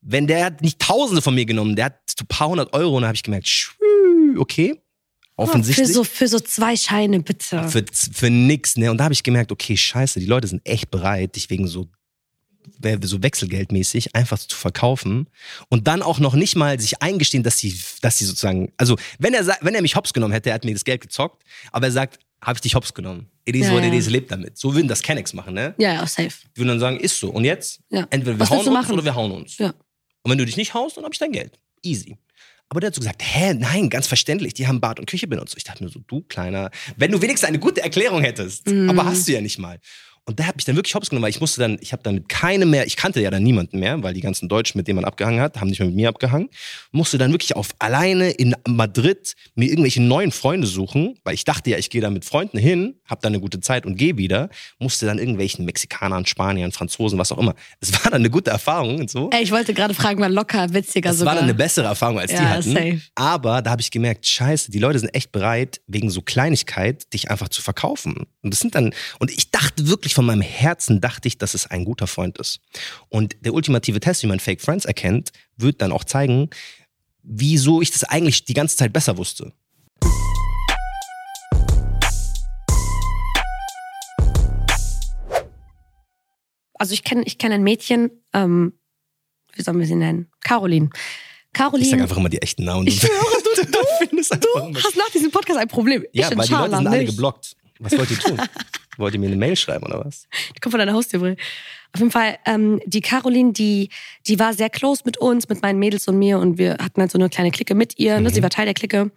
Wenn 0.00 0.26
der 0.28 0.44
hat 0.44 0.60
nicht 0.62 0.78
Tausende 0.78 1.22
von 1.22 1.34
mir 1.34 1.44
genommen, 1.46 1.74
der 1.74 1.86
hat 1.86 1.98
ein 2.20 2.26
paar 2.28 2.48
hundert 2.48 2.72
Euro 2.72 2.94
und 2.96 3.02
dann 3.02 3.08
habe 3.08 3.16
ich 3.16 3.22
gemerkt, 3.24 3.74
okay, 4.38 4.80
offensichtlich. 5.36 5.88
Für 5.88 5.92
so, 5.92 6.04
für 6.04 6.28
so 6.28 6.40
zwei 6.40 6.76
Scheine, 6.76 7.20
bitte. 7.20 7.68
für, 7.68 7.84
für 7.92 8.30
nix, 8.30 8.76
ne? 8.76 8.90
Und 8.90 8.98
da 8.98 9.04
habe 9.04 9.14
ich 9.14 9.22
gemerkt, 9.22 9.52
okay, 9.52 9.76
scheiße, 9.76 10.20
die 10.20 10.26
Leute 10.26 10.48
sind 10.48 10.62
echt 10.64 10.90
bereit, 10.90 11.36
dich 11.36 11.50
wegen 11.50 11.66
so 11.66 11.88
so 13.04 13.22
wechselgeldmäßig 13.22 14.14
einfach 14.14 14.38
zu 14.38 14.56
verkaufen 14.56 15.28
und 15.68 15.86
dann 15.88 16.02
auch 16.02 16.18
noch 16.18 16.34
nicht 16.34 16.56
mal 16.56 16.78
sich 16.78 17.02
eingestehen, 17.02 17.42
dass 17.42 17.58
sie, 17.58 17.78
dass 18.00 18.18
sie 18.18 18.24
sozusagen, 18.24 18.72
also 18.76 18.96
wenn 19.18 19.34
er 19.34 19.44
wenn 19.60 19.74
er 19.74 19.82
mich 19.82 19.96
hops 19.96 20.12
genommen 20.12 20.32
hätte, 20.32 20.50
er 20.50 20.54
hat 20.54 20.64
mir 20.64 20.72
das 20.72 20.84
Geld 20.84 21.00
gezockt, 21.00 21.42
aber 21.70 21.86
er 21.86 21.92
sagt, 21.92 22.18
habe 22.40 22.56
ich 22.56 22.60
dich 22.60 22.74
hops 22.74 22.92
genommen. 22.92 23.26
It 23.44 23.56
is 23.56 23.66
Ja, 23.66 23.72
what 23.72 23.84
it 23.84 23.92
is, 23.94 24.08
lebt 24.08 24.30
damit. 24.30 24.58
So 24.58 24.74
würden 24.74 24.88
das 24.88 25.02
Kennex 25.02 25.32
machen, 25.32 25.54
ne? 25.54 25.74
ja, 25.78 25.94
ja, 25.94 26.06
safe. 26.06 26.30
Die 26.54 26.60
würden 26.60 26.68
dann 26.68 26.80
sagen, 26.80 26.98
ist 26.98 27.18
so. 27.18 27.30
Und 27.30 27.44
jetzt? 27.44 27.80
Ja. 27.90 28.06
Entweder 28.10 28.36
wir 28.36 28.40
Was 28.40 28.50
hauen 28.50 28.60
uns 28.60 28.70
machen? 28.70 28.92
oder 28.94 29.04
wir 29.04 29.14
hauen 29.14 29.32
uns. 29.32 29.58
Ja. 29.58 29.72
Und 30.22 30.30
wenn 30.30 30.38
du 30.38 30.44
dich 30.46 30.56
nicht 30.56 30.74
haust, 30.74 30.96
dann 30.96 31.04
hab 31.04 31.12
ich 31.12 31.18
dein 31.18 31.32
Geld. 31.32 31.58
Easy. 31.82 32.16
Aber 32.72 32.80
der 32.80 32.86
hat 32.86 32.94
so 32.94 33.00
gesagt, 33.00 33.20
hä, 33.22 33.52
nein, 33.52 33.90
ganz 33.90 34.06
verständlich, 34.06 34.54
die 34.54 34.66
haben 34.66 34.80
Bad 34.80 34.98
und 34.98 35.04
Küche 35.04 35.26
benutzt. 35.26 35.52
Ich 35.58 35.64
dachte 35.64 35.84
mir 35.84 35.90
so, 35.90 36.00
du 36.06 36.22
kleiner, 36.22 36.70
wenn 36.96 37.10
du 37.12 37.20
wenigstens 37.20 37.46
eine 37.46 37.58
gute 37.58 37.82
Erklärung 37.82 38.22
hättest, 38.22 38.66
Mhm. 38.66 38.88
aber 38.88 39.04
hast 39.04 39.28
du 39.28 39.32
ja 39.32 39.42
nicht 39.42 39.58
mal. 39.58 39.78
Und 40.24 40.38
der 40.38 40.46
hat 40.46 40.54
mich 40.54 40.64
dann 40.64 40.76
wirklich 40.76 40.94
hops 40.94 41.10
genommen, 41.10 41.24
weil 41.24 41.30
ich 41.30 41.40
musste 41.40 41.60
dann, 41.60 41.78
ich 41.80 41.92
habe 41.92 42.02
dann 42.04 42.14
mit 42.14 42.28
keinem 42.28 42.70
mehr, 42.70 42.86
ich 42.86 42.96
kannte 42.96 43.20
ja 43.20 43.28
dann 43.30 43.42
niemanden 43.42 43.80
mehr, 43.80 44.00
weil 44.04 44.14
die 44.14 44.20
ganzen 44.20 44.48
Deutschen, 44.48 44.78
mit 44.78 44.86
denen 44.86 44.96
man 44.96 45.04
abgehangen 45.04 45.40
hat, 45.40 45.60
haben 45.60 45.66
nicht 45.68 45.80
mehr 45.80 45.86
mit 45.88 45.96
mir 45.96 46.08
abgehangen. 46.08 46.48
Musste 46.92 47.18
dann 47.18 47.32
wirklich 47.32 47.56
auf 47.56 47.70
alleine 47.80 48.30
in 48.30 48.54
Madrid 48.68 49.34
mir 49.56 49.68
irgendwelche 49.68 50.00
neuen 50.00 50.30
Freunde 50.30 50.68
suchen, 50.68 51.18
weil 51.24 51.34
ich 51.34 51.44
dachte 51.44 51.70
ja, 51.70 51.78
ich 51.78 51.90
gehe 51.90 52.00
da 52.00 52.08
mit 52.08 52.24
Freunden 52.24 52.56
hin, 52.58 52.94
habe 53.04 53.20
dann 53.20 53.32
eine 53.32 53.40
gute 53.40 53.58
Zeit 53.58 53.84
und 53.84 53.96
gehe 53.96 54.16
wieder. 54.16 54.48
Musste 54.78 55.06
dann 55.06 55.18
irgendwelchen 55.18 55.64
Mexikanern, 55.64 56.24
Spaniern, 56.24 56.70
Franzosen, 56.70 57.18
was 57.18 57.32
auch 57.32 57.38
immer. 57.38 57.56
Es 57.80 57.92
war 57.92 58.04
dann 58.12 58.20
eine 58.20 58.30
gute 58.30 58.50
Erfahrung 58.52 59.00
und 59.00 59.10
so. 59.10 59.28
Ey, 59.32 59.42
ich 59.42 59.50
wollte 59.50 59.74
gerade 59.74 59.92
fragen, 59.92 60.20
war 60.20 60.28
locker, 60.28 60.72
witziger 60.72 61.10
Das 61.10 61.18
sogar. 61.18 61.32
war 61.32 61.40
dann 61.40 61.48
eine 61.48 61.54
bessere 61.54 61.86
Erfahrung 61.86 62.20
als 62.20 62.30
die 62.30 62.36
Ja, 62.36 62.48
hatten. 62.50 62.72
safe. 62.72 63.00
Aber 63.16 63.60
da 63.60 63.72
habe 63.72 63.82
ich 63.82 63.90
gemerkt, 63.90 64.24
scheiße, 64.26 64.70
die 64.70 64.78
Leute 64.78 65.00
sind 65.00 65.12
echt 65.16 65.32
bereit, 65.32 65.80
wegen 65.88 66.10
so 66.10 66.22
Kleinigkeit 66.22 67.12
dich 67.12 67.28
einfach 67.30 67.48
zu 67.48 67.60
verkaufen. 67.60 68.14
Und 68.42 68.52
das 68.52 68.60
sind 68.60 68.76
dann, 68.76 68.94
und 69.18 69.30
ich 69.32 69.50
dachte 69.50 69.88
wirklich 69.88 70.11
von 70.14 70.26
meinem 70.26 70.42
Herzen, 70.42 71.00
dachte 71.00 71.28
ich, 71.28 71.38
dass 71.38 71.54
es 71.54 71.66
ein 71.66 71.84
guter 71.84 72.06
Freund 72.06 72.38
ist. 72.38 72.60
Und 73.08 73.36
der 73.40 73.54
ultimative 73.54 74.00
Test, 74.00 74.22
wie 74.22 74.26
man 74.26 74.40
Fake 74.40 74.60
Friends 74.60 74.84
erkennt, 74.84 75.32
wird 75.56 75.80
dann 75.82 75.92
auch 75.92 76.04
zeigen, 76.04 76.50
wieso 77.22 77.80
ich 77.82 77.90
das 77.90 78.04
eigentlich 78.04 78.44
die 78.44 78.54
ganze 78.54 78.76
Zeit 78.76 78.92
besser 78.92 79.16
wusste. 79.16 79.52
also 86.82 86.94
ich 86.94 87.04
kenne 87.04 87.22
ich 87.24 87.38
kenn 87.38 87.52
ein 87.52 87.62
Mädchen, 87.62 88.10
ähm, 88.32 88.72
wie 89.54 89.62
sollen 89.62 89.78
wir 89.78 89.86
sie 89.86 89.94
nennen? 89.94 90.28
Caroline. 90.40 90.90
Caroline. 91.52 91.84
Ich 91.84 91.90
sage 91.90 92.02
einfach 92.02 92.16
immer 92.16 92.28
die 92.28 92.42
echten 92.42 92.64
Namen. 92.64 92.88
Ich 92.88 92.98
schwöre, 92.98 93.12
du, 93.44 93.62
du 93.64 93.70
du 94.40 94.66
immer- 94.66 94.82
hast 94.82 94.96
nach 94.96 95.10
diesem 95.10 95.30
Podcast 95.30 95.60
ein 95.60 95.68
Problem. 95.68 96.04
Ja, 96.12 96.28
ich 96.30 96.36
weil 96.36 96.46
die 96.46 96.52
Leute 96.52 96.76
sind 96.76 96.86
alle 96.88 97.04
geblockt. 97.04 97.54
Was 97.78 97.96
wollt 97.96 98.10
ihr 98.10 98.18
tun? 98.18 98.40
wollt 98.96 99.14
ihr 99.14 99.20
mir 99.20 99.26
eine 99.26 99.36
Mail 99.36 99.56
schreiben 99.56 99.84
oder 99.84 100.04
was? 100.04 100.28
Die 100.56 100.60
kommt 100.60 100.72
von 100.72 100.78
deiner 100.78 100.92
Haustür. 100.92 101.36
Auf 101.94 102.00
jeden 102.00 102.10
Fall, 102.10 102.38
ähm, 102.46 102.80
die 102.86 103.02
Caroline, 103.02 103.52
die, 103.52 103.90
die 104.26 104.38
war 104.38 104.54
sehr 104.54 104.70
close 104.70 105.02
mit 105.04 105.18
uns, 105.18 105.48
mit 105.48 105.60
meinen 105.60 105.78
Mädels 105.78 106.08
und 106.08 106.18
mir 106.18 106.38
und 106.38 106.56
wir 106.56 106.78
hatten 106.78 107.00
halt 107.00 107.10
so 107.10 107.18
eine 107.18 107.28
kleine 107.28 107.50
Clique 107.50 107.74
mit 107.74 107.98
ihr. 107.98 108.18
Ne? 108.18 108.30
Mhm. 108.30 108.34
Sie 108.34 108.42
war 108.42 108.48
Teil 108.48 108.64
der 108.64 108.74
Clique. 108.74 109.10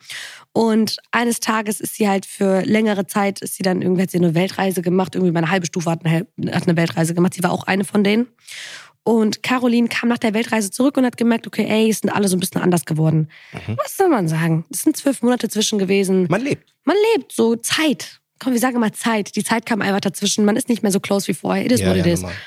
Und 0.51 0.98
eines 1.12 1.39
Tages 1.39 1.79
ist 1.79 1.96
sie 1.96 2.08
halt 2.08 2.25
für 2.25 2.63
längere 2.63 3.08
Zeit, 3.08 3.41
ist 3.41 3.55
sie 3.55 3.63
dann 3.63 3.82
irgendwie, 3.82 4.01
hat 4.01 4.12
sie 4.12 4.17
eine 4.17 4.36
Weltreise 4.36 4.82
gemacht, 4.82 5.15
irgendwie 5.15 5.32
meine 5.32 5.50
halbe 5.50 5.65
Stufe 5.65 5.89
hat 5.89 6.05
eine, 6.05 6.27
hat 6.53 6.67
eine 6.67 6.75
Weltreise 6.75 7.13
gemacht. 7.13 7.34
Sie 7.34 7.44
war 7.44 7.51
auch 7.51 7.63
eine 7.63 7.86
von 7.86 8.03
denen. 8.03 8.27
Und 9.03 9.44
Caroline 9.44 9.88
kam 9.88 10.10
nach 10.10 10.17
der 10.17 10.34
Weltreise 10.34 10.72
zurück 10.72 10.98
und 10.98 11.05
hat 11.05 11.15
gemerkt, 11.15 11.46
okay, 11.46 11.65
ey, 11.70 11.89
es 11.89 12.00
sind 12.00 12.10
alle 12.10 12.27
so 12.27 12.36
ein 12.36 12.39
bisschen 12.39 12.62
anders 12.62 12.86
geworden. 12.86 13.29
Mhm. 13.53 13.77
Was 13.77 13.96
soll 13.96 14.10
man 14.10 14.27
sagen? 14.27 14.65
Es 14.72 14.82
sind 14.82 14.98
zwölf 14.98 15.22
Monate 15.22 15.48
zwischen 15.48 15.77
gewesen. 15.77 16.25
Man 16.29 16.41
lebt. 16.41 16.74
Man 16.86 16.98
lebt 17.13 17.32
so 17.32 17.55
Zeit. 17.55 18.20
Komm, 18.39 18.54
wir 18.54 18.60
sagen 18.60 18.75
immer 18.75 18.94
Zeit. 18.94 19.36
Die 19.36 19.44
Zeit 19.44 19.65
kam 19.65 19.82
einfach 19.82 20.01
dazwischen. 20.01 20.46
Man 20.46 20.56
ist 20.56 20.70
nicht 20.70 20.84
mehr 20.84 20.92
so 20.92 21.00
close 21.00 21.27
wie 21.27 21.34
vorher. 21.34 21.65
It 21.65 21.72
is 21.72 21.82
ja, 21.82 21.89
what 21.89 21.98
it 21.98 22.06
ja, 22.06 22.13
is. 22.13 22.22
normal. 22.22 22.38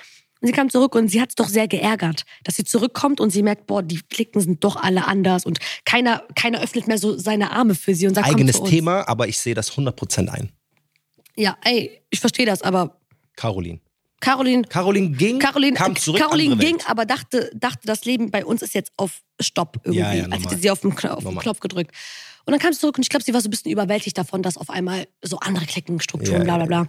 Und 0.41 0.47
sie 0.47 0.53
kam 0.53 0.71
zurück 0.71 0.95
und 0.95 1.09
sie 1.09 1.21
hat 1.21 1.31
es 1.31 1.35
doch 1.35 1.49
sehr 1.49 1.67
geärgert, 1.67 2.23
dass 2.45 2.55
sie 2.55 2.63
zurückkommt 2.63 3.21
und 3.21 3.31
sie 3.31 3.43
merkt, 3.43 3.67
boah, 3.67 3.83
die 3.83 4.01
Klicken 4.09 4.41
sind 4.41 4.63
doch 4.63 4.77
alle 4.77 5.07
anders 5.07 5.45
und 5.45 5.59
keiner, 5.85 6.23
keiner 6.37 6.61
öffnet 6.63 6.87
mehr 6.87 6.99
so 6.99 7.19
seine 7.19 7.51
Arme 7.51 7.75
für 7.75 7.93
sie 7.95 8.07
und 8.07 8.15
sagt, 8.15 8.29
Eigenes. 8.29 8.63
Thema, 8.63 9.09
aber 9.09 9.27
ich 9.27 9.39
sehe 9.41 9.55
das 9.55 9.73
100% 9.73 10.29
ein. 10.29 10.53
Ja, 11.35 11.57
ey, 11.65 12.01
ich 12.11 12.21
verstehe 12.21 12.47
das, 12.47 12.63
aber 12.63 13.01
Caroline. 13.35 13.81
Caroline, 14.21 14.63
Caroline 14.63 15.11
ging, 15.11 15.39
Caroline, 15.39 15.77
kam 15.77 15.95
zurück. 15.95 16.21
Caroline 16.21 16.57
ging, 16.57 16.79
aber 16.87 17.05
dachte, 17.05 17.51
dachte, 17.55 17.81
das 17.85 18.05
Leben 18.05 18.31
bei 18.33 18.45
uns 18.45 18.63
ist 18.63 18.75
jetzt 18.75 18.93
auf 18.97 19.21
Stopp 19.41 19.81
irgendwie. 19.85 20.01
Ja, 20.01 20.13
ja, 20.13 20.23
als 20.25 20.31
normal. 20.31 20.51
hätte 20.51 20.63
sie 20.63 20.71
auf 20.71 20.81
den, 20.81 20.95
Kno- 20.97 21.11
auf 21.11 21.25
den. 21.25 21.39
Knopf 21.39 21.61
gedrückt. 21.61 21.93
Und 22.49 22.53
dann 22.53 22.61
kam 22.61 22.73
sie 22.73 22.79
zurück 22.79 22.97
und 22.97 23.03
ich 23.03 23.11
glaube, 23.11 23.23
sie 23.23 23.35
war 23.35 23.43
so 23.43 23.49
ein 23.49 23.51
bisschen 23.51 23.71
überwältigt 23.71 24.17
davon, 24.17 24.43
dass 24.43 24.57
auf 24.57 24.71
einmal 24.71 25.07
so 25.23 25.39
andere 25.41 25.67
Klickenstrukturen, 25.67 26.47
Ja, 26.47 26.57
bla 26.57 26.65
bla 26.65 26.65
bla. 26.65 26.89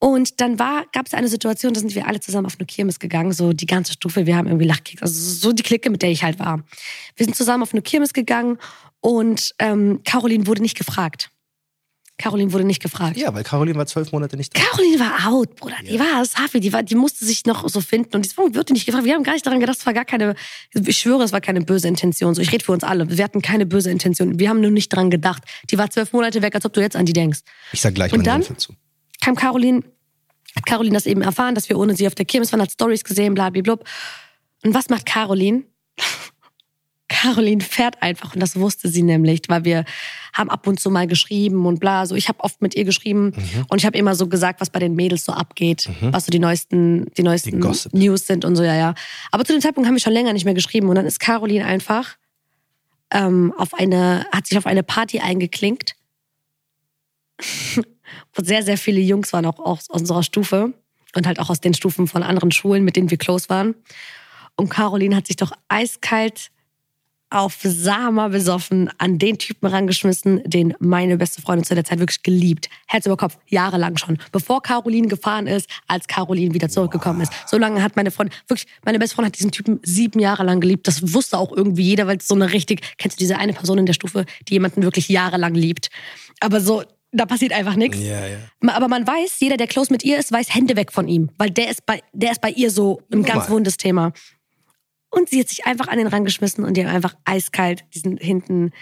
Und 0.00 0.40
dann 0.40 0.58
war, 0.58 0.86
gab 0.92 1.06
es 1.06 1.14
eine 1.14 1.28
Situation, 1.28 1.72
da 1.72 1.78
sind 1.78 1.94
wir 1.94 2.08
alle 2.08 2.18
zusammen 2.18 2.46
auf 2.46 2.56
eine 2.58 2.66
Kirmes 2.66 2.98
gegangen, 2.98 3.30
so 3.30 3.52
die 3.52 3.66
ganze 3.66 3.92
Stufe, 3.92 4.26
wir 4.26 4.36
haben 4.36 4.48
irgendwie 4.48 4.66
Lachkicks, 4.66 5.00
also 5.00 5.14
so 5.14 5.52
die 5.52 5.62
Clique, 5.62 5.88
mit 5.88 6.02
der 6.02 6.10
ich 6.10 6.24
halt 6.24 6.40
war. 6.40 6.64
Wir 7.14 7.26
sind 7.26 7.36
zusammen 7.36 7.62
auf 7.62 7.72
eine 7.72 7.82
Kirmes 7.82 8.12
gegangen 8.12 8.58
und 8.98 9.54
ähm, 9.60 10.00
Caroline 10.04 10.48
wurde 10.48 10.62
nicht 10.62 10.76
gefragt. 10.76 11.30
Caroline 12.18 12.52
wurde 12.52 12.64
nicht 12.64 12.82
gefragt. 12.82 13.16
Ja, 13.16 13.32
weil 13.32 13.44
Caroline 13.44 13.78
war 13.78 13.86
zwölf 13.86 14.10
Monate 14.10 14.36
nicht 14.36 14.56
da. 14.56 14.60
Caroline 14.60 14.98
war 14.98 15.32
out, 15.32 15.54
Bruder. 15.54 15.76
Die 15.88 16.00
war 16.00 16.24
Safi, 16.24 16.58
die, 16.58 16.72
war, 16.72 16.82
die 16.82 16.96
musste 16.96 17.24
sich 17.24 17.46
noch 17.46 17.68
so 17.68 17.80
finden. 17.80 18.16
Und 18.16 18.24
deswegen 18.24 18.54
wird 18.54 18.68
die 18.68 18.72
nicht 18.72 18.86
gefragt. 18.86 19.04
Wir 19.04 19.14
haben 19.14 19.22
gar 19.22 19.34
nicht 19.34 19.46
daran 19.46 19.60
gedacht, 19.60 19.78
es 19.78 19.86
war 19.86 19.94
gar 19.94 20.04
keine, 20.04 20.34
ich 20.74 20.98
schwöre, 20.98 21.22
es 21.22 21.30
war 21.30 21.40
keine 21.40 21.60
böse 21.60 21.86
Intention. 21.86 22.34
So, 22.34 22.42
ich 22.42 22.52
rede 22.52 22.64
für 22.64 22.72
uns 22.72 22.82
alle. 22.82 23.08
Wir 23.16 23.22
hatten 23.22 23.40
keine 23.40 23.66
böse 23.66 23.90
Intention. 23.90 24.40
Wir 24.40 24.48
haben 24.48 24.60
nur 24.60 24.72
nicht 24.72 24.92
daran 24.92 25.10
gedacht. 25.10 25.44
Die 25.70 25.78
war 25.78 25.88
zwölf 25.90 26.12
Monate 26.12 26.42
weg, 26.42 26.56
als 26.56 26.66
ob 26.66 26.72
du 26.72 26.80
jetzt 26.80 26.96
an 26.96 27.06
die 27.06 27.12
denkst. 27.12 27.40
Ich 27.72 27.80
sag 27.80 27.94
gleich 27.94 28.12
Und 28.12 28.26
dann? 28.26 28.44
Kam 29.20 29.36
Caroline, 29.36 29.84
hat 30.56 30.66
Caroline 30.66 30.94
das 30.94 31.06
eben 31.06 31.22
erfahren, 31.22 31.54
dass 31.54 31.68
wir 31.68 31.78
ohne 31.78 31.94
sie 31.94 32.08
auf 32.08 32.16
der 32.16 32.24
Kirmes 32.24 32.50
waren, 32.52 32.60
hat 32.60 32.72
Stories 32.72 33.04
gesehen, 33.04 33.34
blablabla. 33.34 33.78
Und 34.64 34.74
was 34.74 34.88
macht 34.88 35.06
Caroline? 35.06 35.64
Caroline 37.20 37.60
fährt 37.60 38.02
einfach 38.02 38.34
und 38.34 38.40
das 38.40 38.54
wusste 38.56 38.88
sie 38.88 39.02
nämlich, 39.02 39.42
weil 39.48 39.64
wir 39.64 39.84
haben 40.32 40.50
ab 40.50 40.66
und 40.66 40.78
zu 40.78 40.90
mal 40.90 41.06
geschrieben 41.06 41.66
und 41.66 41.80
bla. 41.80 42.06
So, 42.06 42.14
ich 42.14 42.28
habe 42.28 42.40
oft 42.44 42.62
mit 42.62 42.74
ihr 42.76 42.84
geschrieben 42.84 43.32
Mhm. 43.36 43.66
und 43.68 43.78
ich 43.78 43.86
habe 43.86 43.98
immer 43.98 44.14
so 44.14 44.28
gesagt, 44.28 44.60
was 44.60 44.70
bei 44.70 44.78
den 44.78 44.94
Mädels 44.94 45.24
so 45.24 45.32
abgeht, 45.32 45.88
was 46.00 46.26
so 46.26 46.30
die 46.30 46.38
neuesten, 46.38 47.06
die 47.16 47.22
neuesten 47.22 47.60
Die. 47.60 47.96
News 47.98 48.26
sind 48.26 48.44
und 48.44 48.54
so, 48.56 48.62
ja, 48.62 48.74
ja. 48.76 48.94
Aber 49.32 49.44
zu 49.44 49.52
dem 49.52 49.60
Zeitpunkt 49.60 49.88
haben 49.88 49.94
wir 49.96 50.00
schon 50.00 50.12
länger 50.12 50.32
nicht 50.32 50.44
mehr 50.44 50.54
geschrieben 50.54 50.88
und 50.88 50.94
dann 50.94 51.06
ist 51.06 51.18
Caroline 51.18 51.64
einfach 51.64 52.16
ähm, 53.10 53.52
auf 53.56 53.74
eine, 53.74 54.26
hat 54.32 54.46
sich 54.46 54.56
auf 54.58 54.66
eine 54.66 54.82
Party 54.82 55.18
eingeklinkt, 55.20 55.96
wo 58.34 58.42
sehr, 58.44 58.62
sehr 58.62 58.78
viele 58.78 59.00
Jungs 59.00 59.32
waren, 59.32 59.46
auch 59.46 59.58
aus 59.58 59.88
unserer 59.88 60.22
Stufe 60.22 60.72
und 61.14 61.26
halt 61.26 61.40
auch 61.40 61.50
aus 61.50 61.60
den 61.60 61.74
Stufen 61.74 62.06
von 62.06 62.22
anderen 62.22 62.52
Schulen, 62.52 62.84
mit 62.84 62.96
denen 62.96 63.10
wir 63.10 63.18
close 63.18 63.48
waren. 63.48 63.74
Und 64.56 64.68
Caroline 64.68 65.16
hat 65.16 65.26
sich 65.26 65.36
doch 65.36 65.52
eiskalt 65.68 66.50
auf 67.30 67.58
Sama 67.62 68.28
besoffen 68.28 68.90
an 68.98 69.18
den 69.18 69.36
Typen 69.38 69.66
rangeschmissen, 69.66 70.42
den 70.44 70.74
meine 70.78 71.16
beste 71.18 71.42
Freundin 71.42 71.64
zu 71.64 71.74
der 71.74 71.84
Zeit 71.84 71.98
wirklich 71.98 72.22
geliebt. 72.22 72.68
Herz 72.86 73.04
über 73.06 73.16
Kopf, 73.16 73.36
jahrelang 73.46 73.96
schon. 73.98 74.18
Bevor 74.32 74.62
Caroline 74.62 75.08
gefahren 75.08 75.46
ist, 75.46 75.68
als 75.86 76.06
Caroline 76.06 76.54
wieder 76.54 76.68
zurückgekommen 76.68 77.20
ist. 77.20 77.32
So 77.46 77.58
lange 77.58 77.82
hat 77.82 77.96
meine 77.96 78.10
Freundin, 78.10 78.34
wirklich, 78.46 78.66
meine 78.84 78.98
beste 78.98 79.14
Freundin 79.16 79.32
hat 79.32 79.38
diesen 79.38 79.52
Typen 79.52 79.80
sieben 79.82 80.20
Jahre 80.20 80.42
lang 80.44 80.60
geliebt. 80.60 80.88
Das 80.88 81.12
wusste 81.14 81.36
auch 81.38 81.52
irgendwie 81.52 81.82
jeder, 81.82 82.06
weil 82.06 82.16
es 82.16 82.26
so 82.28 82.34
eine 82.34 82.52
richtig, 82.52 82.80
kennst 82.96 83.18
du 83.18 83.22
diese 83.22 83.36
eine 83.38 83.52
Person 83.52 83.78
in 83.78 83.86
der 83.86 83.92
Stufe, 83.94 84.24
die 84.48 84.54
jemanden 84.54 84.82
wirklich 84.82 85.08
jahrelang 85.08 85.54
liebt. 85.54 85.90
Aber 86.40 86.60
so, 86.60 86.82
da 87.12 87.26
passiert 87.26 87.52
einfach 87.52 87.74
nichts. 87.74 87.98
Ja. 87.98 88.20
Ma- 88.60 88.74
Aber 88.74 88.88
man 88.88 89.06
weiß, 89.06 89.40
jeder, 89.40 89.56
der 89.56 89.66
close 89.66 89.92
mit 89.92 90.04
ihr 90.04 90.18
ist, 90.18 90.30
weiß 90.32 90.54
Hände 90.54 90.76
weg 90.76 90.92
von 90.92 91.08
ihm. 91.08 91.30
Weil 91.38 91.50
der 91.50 91.70
ist 91.70 91.84
bei, 91.86 92.02
der 92.12 92.32
ist 92.32 92.40
bei 92.40 92.50
ihr 92.50 92.70
so 92.70 93.00
ein 93.12 93.22
ganz 93.22 93.44
wundes 93.50 93.76
Thema. 93.76 94.12
Und 95.10 95.28
sie 95.28 95.40
hat 95.40 95.48
sich 95.48 95.66
einfach 95.66 95.88
an 95.88 95.98
den 95.98 96.06
Rang 96.06 96.24
geschmissen 96.24 96.64
und 96.64 96.76
die 96.76 96.84
haben 96.84 96.94
einfach 96.94 97.16
eiskalt, 97.24 97.84
die 97.94 98.00
sind 98.00 98.20
hinten 98.20 98.72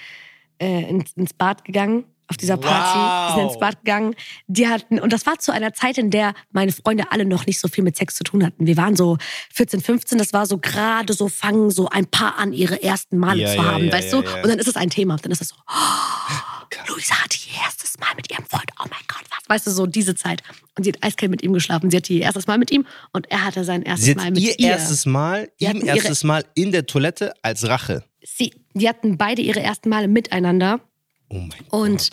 äh, 0.58 0.88
ins, 0.88 1.12
ins 1.12 1.32
Bad 1.32 1.64
gegangen, 1.64 2.04
auf 2.28 2.36
dieser 2.36 2.56
Party. 2.56 2.98
Wow. 2.98 3.28
Die 3.28 3.40
sind 3.40 3.50
ins 3.50 3.60
Bad 3.60 3.84
gegangen. 3.84 4.14
Die 4.48 4.68
hatten, 4.68 4.98
und 4.98 5.12
das 5.12 5.26
war 5.26 5.38
zu 5.38 5.52
einer 5.52 5.72
Zeit, 5.72 5.98
in 5.98 6.10
der 6.10 6.34
meine 6.50 6.72
Freunde 6.72 7.12
alle 7.12 7.24
noch 7.24 7.46
nicht 7.46 7.60
so 7.60 7.68
viel 7.68 7.84
mit 7.84 7.96
Sex 7.96 8.14
zu 8.14 8.24
tun 8.24 8.44
hatten. 8.44 8.66
Wir 8.66 8.76
waren 8.76 8.96
so 8.96 9.18
14, 9.54 9.80
15, 9.80 10.18
das 10.18 10.32
war 10.32 10.46
so 10.46 10.58
gerade 10.58 11.12
so, 11.12 11.28
fangen 11.28 11.70
so 11.70 11.88
ein 11.88 12.06
paar 12.06 12.38
an, 12.38 12.52
ihre 12.52 12.82
ersten 12.82 13.18
Male 13.18 13.42
Ja, 13.42 13.50
zu 13.50 13.56
ja, 13.56 13.64
haben, 13.64 13.84
ja, 13.84 13.92
weißt 13.92 14.12
du? 14.12 14.18
Und 14.18 14.46
dann 14.46 14.58
ist 14.58 14.68
es 14.68 14.76
ein 14.76 14.90
Thema. 14.90 15.16
Dann 15.16 15.32
ist 15.32 15.40
es 15.40 15.48
so, 15.48 15.56
oh, 15.68 15.72
Luisa 16.88 17.14
hatte 17.22 17.36
ihr 17.48 17.60
erstes 17.62 17.98
Mal 17.98 18.14
mit 18.16 18.30
ihrem 18.30 18.44
Freund, 18.46 18.70
oh 18.80 18.86
mein 18.90 19.00
Gott, 19.08 19.22
was? 19.30 19.48
Weißt 19.48 19.66
du, 19.66 19.70
so 19.70 19.86
diese 19.86 20.14
Zeit. 20.14 20.42
Und 20.76 20.84
sie 20.84 20.92
hat 20.92 21.02
eiskalt 21.02 21.30
mit 21.30 21.42
ihm 21.42 21.52
geschlafen. 21.52 21.90
Sie 21.90 21.96
hatte 21.96 22.12
ihr 22.12 22.22
erstes 22.22 22.46
Mal 22.46 22.58
mit 22.58 22.70
ihm 22.70 22.86
und 23.12 23.30
er 23.30 23.44
hatte 23.44 23.64
sein 23.64 23.82
erstes 23.82 24.06
Sie 24.06 24.14
Mal 24.14 24.26
hat 24.26 24.34
mit 24.34 24.42
ihr 24.42 24.58
ihr. 24.58 24.68
erstes 24.68 25.06
Mal, 25.06 25.50
Die 25.60 25.66
ihm 25.66 25.86
erstes 25.86 26.24
Mal 26.24 26.44
in 26.54 26.72
der 26.72 26.86
Toilette 26.86 27.32
als 27.42 27.66
Rache. 27.68 28.04
Sie, 28.22 28.52
die 28.74 28.88
hatten 28.88 29.16
beide 29.16 29.42
ihre 29.42 29.60
ersten 29.60 29.88
Male 29.88 30.08
miteinander. 30.08 30.80
Oh 31.28 31.34
mein 31.38 31.64
Und 31.70 32.10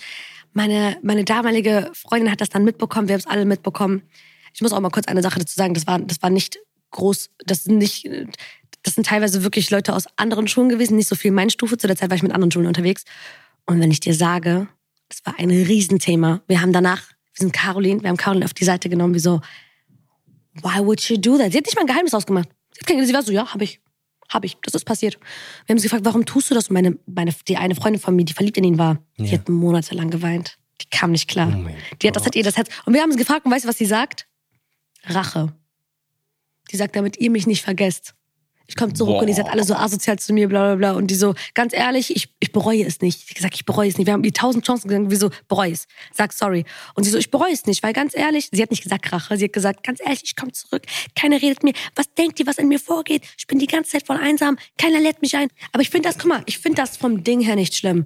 meine, 0.53 0.97
meine 1.01 1.23
damalige 1.25 1.91
Freundin 1.93 2.31
hat 2.31 2.41
das 2.41 2.49
dann 2.49 2.63
mitbekommen. 2.63 3.07
Wir 3.07 3.13
haben 3.13 3.21
es 3.21 3.27
alle 3.27 3.45
mitbekommen. 3.45 4.03
Ich 4.53 4.61
muss 4.61 4.71
auch 4.71 4.79
mal 4.79 4.89
kurz 4.91 5.07
eine 5.07 5.23
Sache 5.23 5.39
dazu 5.39 5.55
sagen. 5.55 5.73
Das 5.73 5.87
war, 5.87 5.99
das 5.99 6.21
war 6.21 6.29
nicht 6.29 6.59
groß. 6.91 7.31
Das 7.45 7.63
sind 7.63 7.79
nicht. 7.79 8.07
Das 8.83 8.95
sind 8.95 9.07
teilweise 9.07 9.43
wirklich 9.43 9.71
Leute 9.71 9.95
aus 9.95 10.05
anderen 10.17 10.47
Schulen 10.47 10.69
gewesen. 10.69 10.95
Nicht 10.97 11.07
so 11.07 11.15
viel 11.15 11.31
meine 11.31 11.49
Stufe. 11.49 11.77
Zu 11.77 11.87
der 11.87 11.95
Zeit 11.95 12.09
war 12.09 12.17
ich 12.17 12.23
mit 12.23 12.33
anderen 12.33 12.51
Schulen 12.51 12.67
unterwegs. 12.67 13.05
Und 13.65 13.79
wenn 13.79 13.91
ich 13.91 13.99
dir 13.99 14.13
sage, 14.13 14.67
das 15.09 15.25
war 15.25 15.39
ein 15.39 15.49
Riesenthema. 15.49 16.41
Wir 16.47 16.61
haben 16.61 16.73
danach, 16.73 17.01
wir 17.09 17.39
sind 17.39 17.53
Caroline, 17.53 18.01
wir 18.01 18.09
haben 18.09 18.17
Caroline 18.17 18.45
auf 18.45 18.53
die 18.53 18.65
Seite 18.65 18.89
genommen, 18.89 19.13
wie 19.13 19.19
so, 19.19 19.41
why 20.61 20.79
would 20.79 21.01
she 21.01 21.19
do 21.19 21.37
that? 21.37 21.51
Sie 21.51 21.57
hat 21.57 21.65
nicht 21.65 21.75
mal 21.75 21.81
ein 21.81 21.87
Geheimnis 21.87 22.13
ausgemacht. 22.13 22.49
Sie, 22.87 23.05
sie 23.05 23.13
war 23.13 23.23
so, 23.23 23.31
ja, 23.31 23.53
hab 23.53 23.61
ich. 23.61 23.79
Hab 24.29 24.43
ich. 24.45 24.57
Das 24.63 24.73
ist 24.73 24.85
passiert. 24.85 25.19
Wir 25.65 25.73
haben 25.73 25.79
sie 25.79 25.87
gefragt, 25.87 26.05
warum 26.05 26.25
tust 26.25 26.49
du 26.49 26.55
das? 26.55 26.69
Und 26.69 26.73
meine, 26.73 26.97
meine, 27.05 27.33
die 27.47 27.57
eine 27.57 27.75
Freundin 27.75 28.01
von 28.01 28.15
mir, 28.15 28.25
die 28.25 28.33
verliebt 28.33 28.57
in 28.57 28.63
ihn 28.63 28.77
war, 28.77 28.97
die 29.17 29.25
Ja. 29.25 29.33
hat 29.37 29.49
monatelang 29.49 30.09
geweint. 30.09 30.57
Die 30.81 30.87
kam 30.89 31.11
nicht 31.11 31.27
klar. 31.29 31.53
Oh 31.55 31.69
die 32.01 32.07
hat, 32.07 32.15
das 32.15 32.25
hat 32.25 32.35
ihr 32.35 32.43
das 32.43 32.57
Herz. 32.57 32.69
Und 32.85 32.93
wir 32.93 33.01
haben 33.01 33.11
sie 33.11 33.17
gefragt, 33.17 33.45
und 33.45 33.51
weißt 33.51 33.65
du, 33.65 33.69
was 33.69 33.77
sie 33.77 33.85
sagt? 33.85 34.27
Rache. 35.05 35.53
Die 36.71 36.77
sagt, 36.77 36.95
damit 36.95 37.17
ihr 37.17 37.29
mich 37.29 37.45
nicht 37.45 37.61
vergesst. 37.61 38.15
Ich 38.65 38.75
komme 38.77 38.93
zurück 38.93 39.21
und 39.21 39.27
ihr 39.27 39.35
seid 39.35 39.49
alle 39.49 39.63
so 39.65 39.73
asozial 39.75 40.17
zu 40.19 40.31
mir, 40.33 40.47
bla 40.47 40.67
bla 40.67 40.75
bla. 40.75 40.91
Und 40.97 41.07
die 41.07 41.15
so, 41.15 41.35
ganz 41.53 41.73
ehrlich, 41.73 42.15
ich, 42.15 42.33
ich 42.39 42.51
bereue 42.53 42.85
es 42.85 43.01
nicht. 43.01 43.23
Ich 43.27 43.35
gesagt, 43.35 43.55
ich 43.55 43.65
bereue 43.65 43.89
es 43.89 43.97
nicht. 43.97 44.07
Wir 44.07 44.13
haben 44.13 44.23
ihr 44.23 44.33
tausend 44.33 44.65
Chancen 44.65 44.87
gesagt, 44.87 45.05
wieso 45.09 45.29
bereue 45.49 45.71
es? 45.73 45.85
Sag 46.13 46.31
sorry. 46.31 46.63
Und 46.95 47.03
sie 47.03 47.09
so, 47.09 47.17
ich 47.17 47.29
bereue 47.29 47.51
es 47.51 47.65
nicht, 47.65 47.83
weil 47.83 47.91
ganz 47.91 48.15
ehrlich, 48.15 48.47
sie 48.51 48.61
hat 48.61 48.71
nicht 48.71 48.81
gesagt 48.83 49.11
Rache, 49.11 49.37
sie 49.37 49.45
hat 49.45 49.53
gesagt, 49.53 49.83
ganz 49.83 49.99
ehrlich, 49.99 50.21
ich 50.23 50.35
komme 50.37 50.53
zurück. 50.53 50.83
Keiner 51.13 51.41
redet 51.41 51.61
mir. 51.63 51.73
Was 51.95 52.13
denkt 52.13 52.39
ihr, 52.39 52.47
was 52.47 52.57
in 52.57 52.69
mir 52.69 52.79
vorgeht? 52.79 53.23
Ich 53.37 53.47
bin 53.47 53.59
die 53.59 53.67
ganze 53.67 53.91
Zeit 53.91 54.07
voll 54.07 54.17
einsam. 54.17 54.57
Keiner 54.77 55.01
lädt 55.01 55.21
mich 55.21 55.35
ein. 55.35 55.49
Aber 55.73 55.81
ich 55.81 55.89
finde 55.89 56.07
das, 56.07 56.17
guck 56.17 56.29
mal, 56.29 56.43
ich 56.45 56.57
finde 56.57 56.81
das 56.81 56.95
vom 56.95 57.23
Ding 57.23 57.41
her 57.41 57.55
nicht 57.57 57.75
schlimm. 57.75 58.05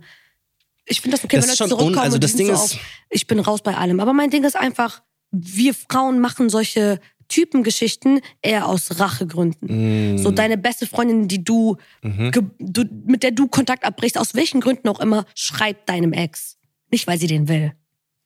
Ich 0.87 1.01
finde 1.01 1.17
das 1.17 1.23
okay, 1.25 1.35
Das 1.37 1.45
wenn 1.45 1.49
Leute 1.51 1.67
zurückkommen 1.69 1.99
also 1.99 2.15
und 2.15 2.23
das 2.23 2.31
die 2.31 2.37
sind 2.37 2.47
Ding 2.47 2.55
so 2.55 2.63
ist- 2.65 2.73
auf, 2.75 2.79
ich 3.11 3.27
bin 3.27 3.39
raus 3.39 3.61
bei 3.61 3.75
allem. 3.75 3.99
Aber 3.99 4.13
mein 4.13 4.31
Ding 4.31 4.43
ist 4.43 4.55
einfach, 4.55 5.03
wir 5.31 5.73
Frauen 5.75 6.19
machen 6.19 6.49
solche 6.49 6.99
Typengeschichten 7.27 8.21
eher 8.41 8.67
aus 8.67 8.99
Rachegründen. 8.99 10.13
Mm. 10.13 10.17
So 10.17 10.31
deine 10.31 10.57
beste 10.57 10.87
Freundin, 10.87 11.27
die 11.27 11.43
du, 11.43 11.77
Mhm. 12.01 12.31
du, 12.59 12.85
mit 13.05 13.23
der 13.23 13.31
du 13.31 13.47
Kontakt 13.47 13.83
abbrichst, 13.83 14.17
aus 14.17 14.35
welchen 14.35 14.61
Gründen 14.61 14.87
auch 14.89 14.99
immer, 14.99 15.25
schreibt 15.35 15.89
deinem 15.89 16.13
Ex. 16.13 16.57
Nicht, 16.91 17.07
weil 17.07 17.19
sie 17.19 17.27
den 17.27 17.47
will. 17.47 17.73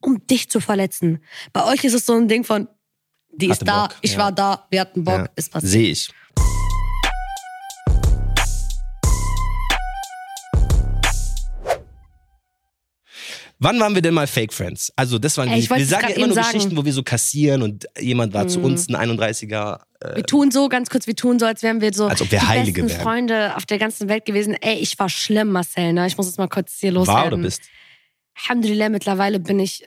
Um 0.02 0.26
dich 0.28 0.50
zu 0.50 0.60
verletzen. 0.60 1.20
Bei 1.54 1.66
euch 1.66 1.84
ist 1.84 1.94
es 1.94 2.06
so 2.06 2.14
ein 2.14 2.28
Ding 2.28 2.44
von, 2.44 2.68
die 3.34 3.50
Hatte 3.50 3.62
ist 3.64 3.68
da, 3.68 3.88
Bock, 3.88 3.98
ich 4.02 4.14
ja. 4.14 4.18
war 4.20 4.32
da, 4.32 4.68
wir 4.70 4.82
hatten 4.82 5.04
Bock, 5.04 5.18
Ja. 5.20 5.30
ist 5.36 5.52
passiert. 5.52 5.72
Sehe 5.72 5.90
ich. 5.92 6.10
Wann 13.64 13.80
waren 13.80 13.94
wir 13.94 14.02
denn 14.02 14.16
mal 14.16 14.26
Fake 14.26 14.54
Friends? 14.54 14.92
Also 14.96 15.20
das 15.20 15.38
waren 15.38 15.48
Ey, 15.50 15.60
ich 15.60 15.70
wir 15.70 15.86
sagen 15.86 16.08
ja 16.10 16.16
immer 16.16 16.26
nur 16.28 16.36
sagen. 16.36 16.48
Geschichten, 16.52 16.76
wo 16.78 16.84
wir 16.84 16.94
so 16.94 17.04
kassieren 17.04 17.62
und 17.62 17.86
jemand 18.00 18.34
war 18.34 18.48
zu 18.48 18.58
Mhm. 18.58 18.66
uns 18.66 18.90
ein 18.90 18.96
31er. 18.96 19.82
Äh, 20.00 20.16
Wir 20.16 20.24
tun 20.24 20.50
so, 20.50 20.68
ganz 20.68 20.90
kurz, 20.90 21.06
wir 21.06 21.16
tun 21.16 21.38
so, 21.38 21.46
als 21.46 21.62
wären 21.62 21.80
wir 21.80 21.94
so 21.94 22.08
Als 22.08 22.22
ob 22.24 22.32
wir 22.32 22.40
die 22.40 22.48
Heilige 22.48 22.82
besten 22.82 22.98
wären. 22.98 23.04
Freunde 23.04 23.56
auf 23.56 23.68
der 23.68 23.78
ganzen 23.78 24.10
Welt 24.10 24.26
gewesen. 24.26 24.56
Ey, 24.60 24.78
ich 24.80 24.98
war 24.98 25.10
schlimm, 25.10 25.50
Marcel, 25.50 25.94
ne? 25.94 26.08
Ich 26.08 26.18
muss 26.18 26.26
jetzt 26.26 26.40
mal 26.40 26.48
kurz 26.48 26.74
hier 26.80 26.90
war 26.92 27.02
loswerden. 27.02 27.34
oder 27.34 27.44
bist? 27.44 27.62
Alhamdulillah, 28.44 28.90
mittlerweile 28.90 29.40
bin 29.40 29.60
ich, 29.60 29.86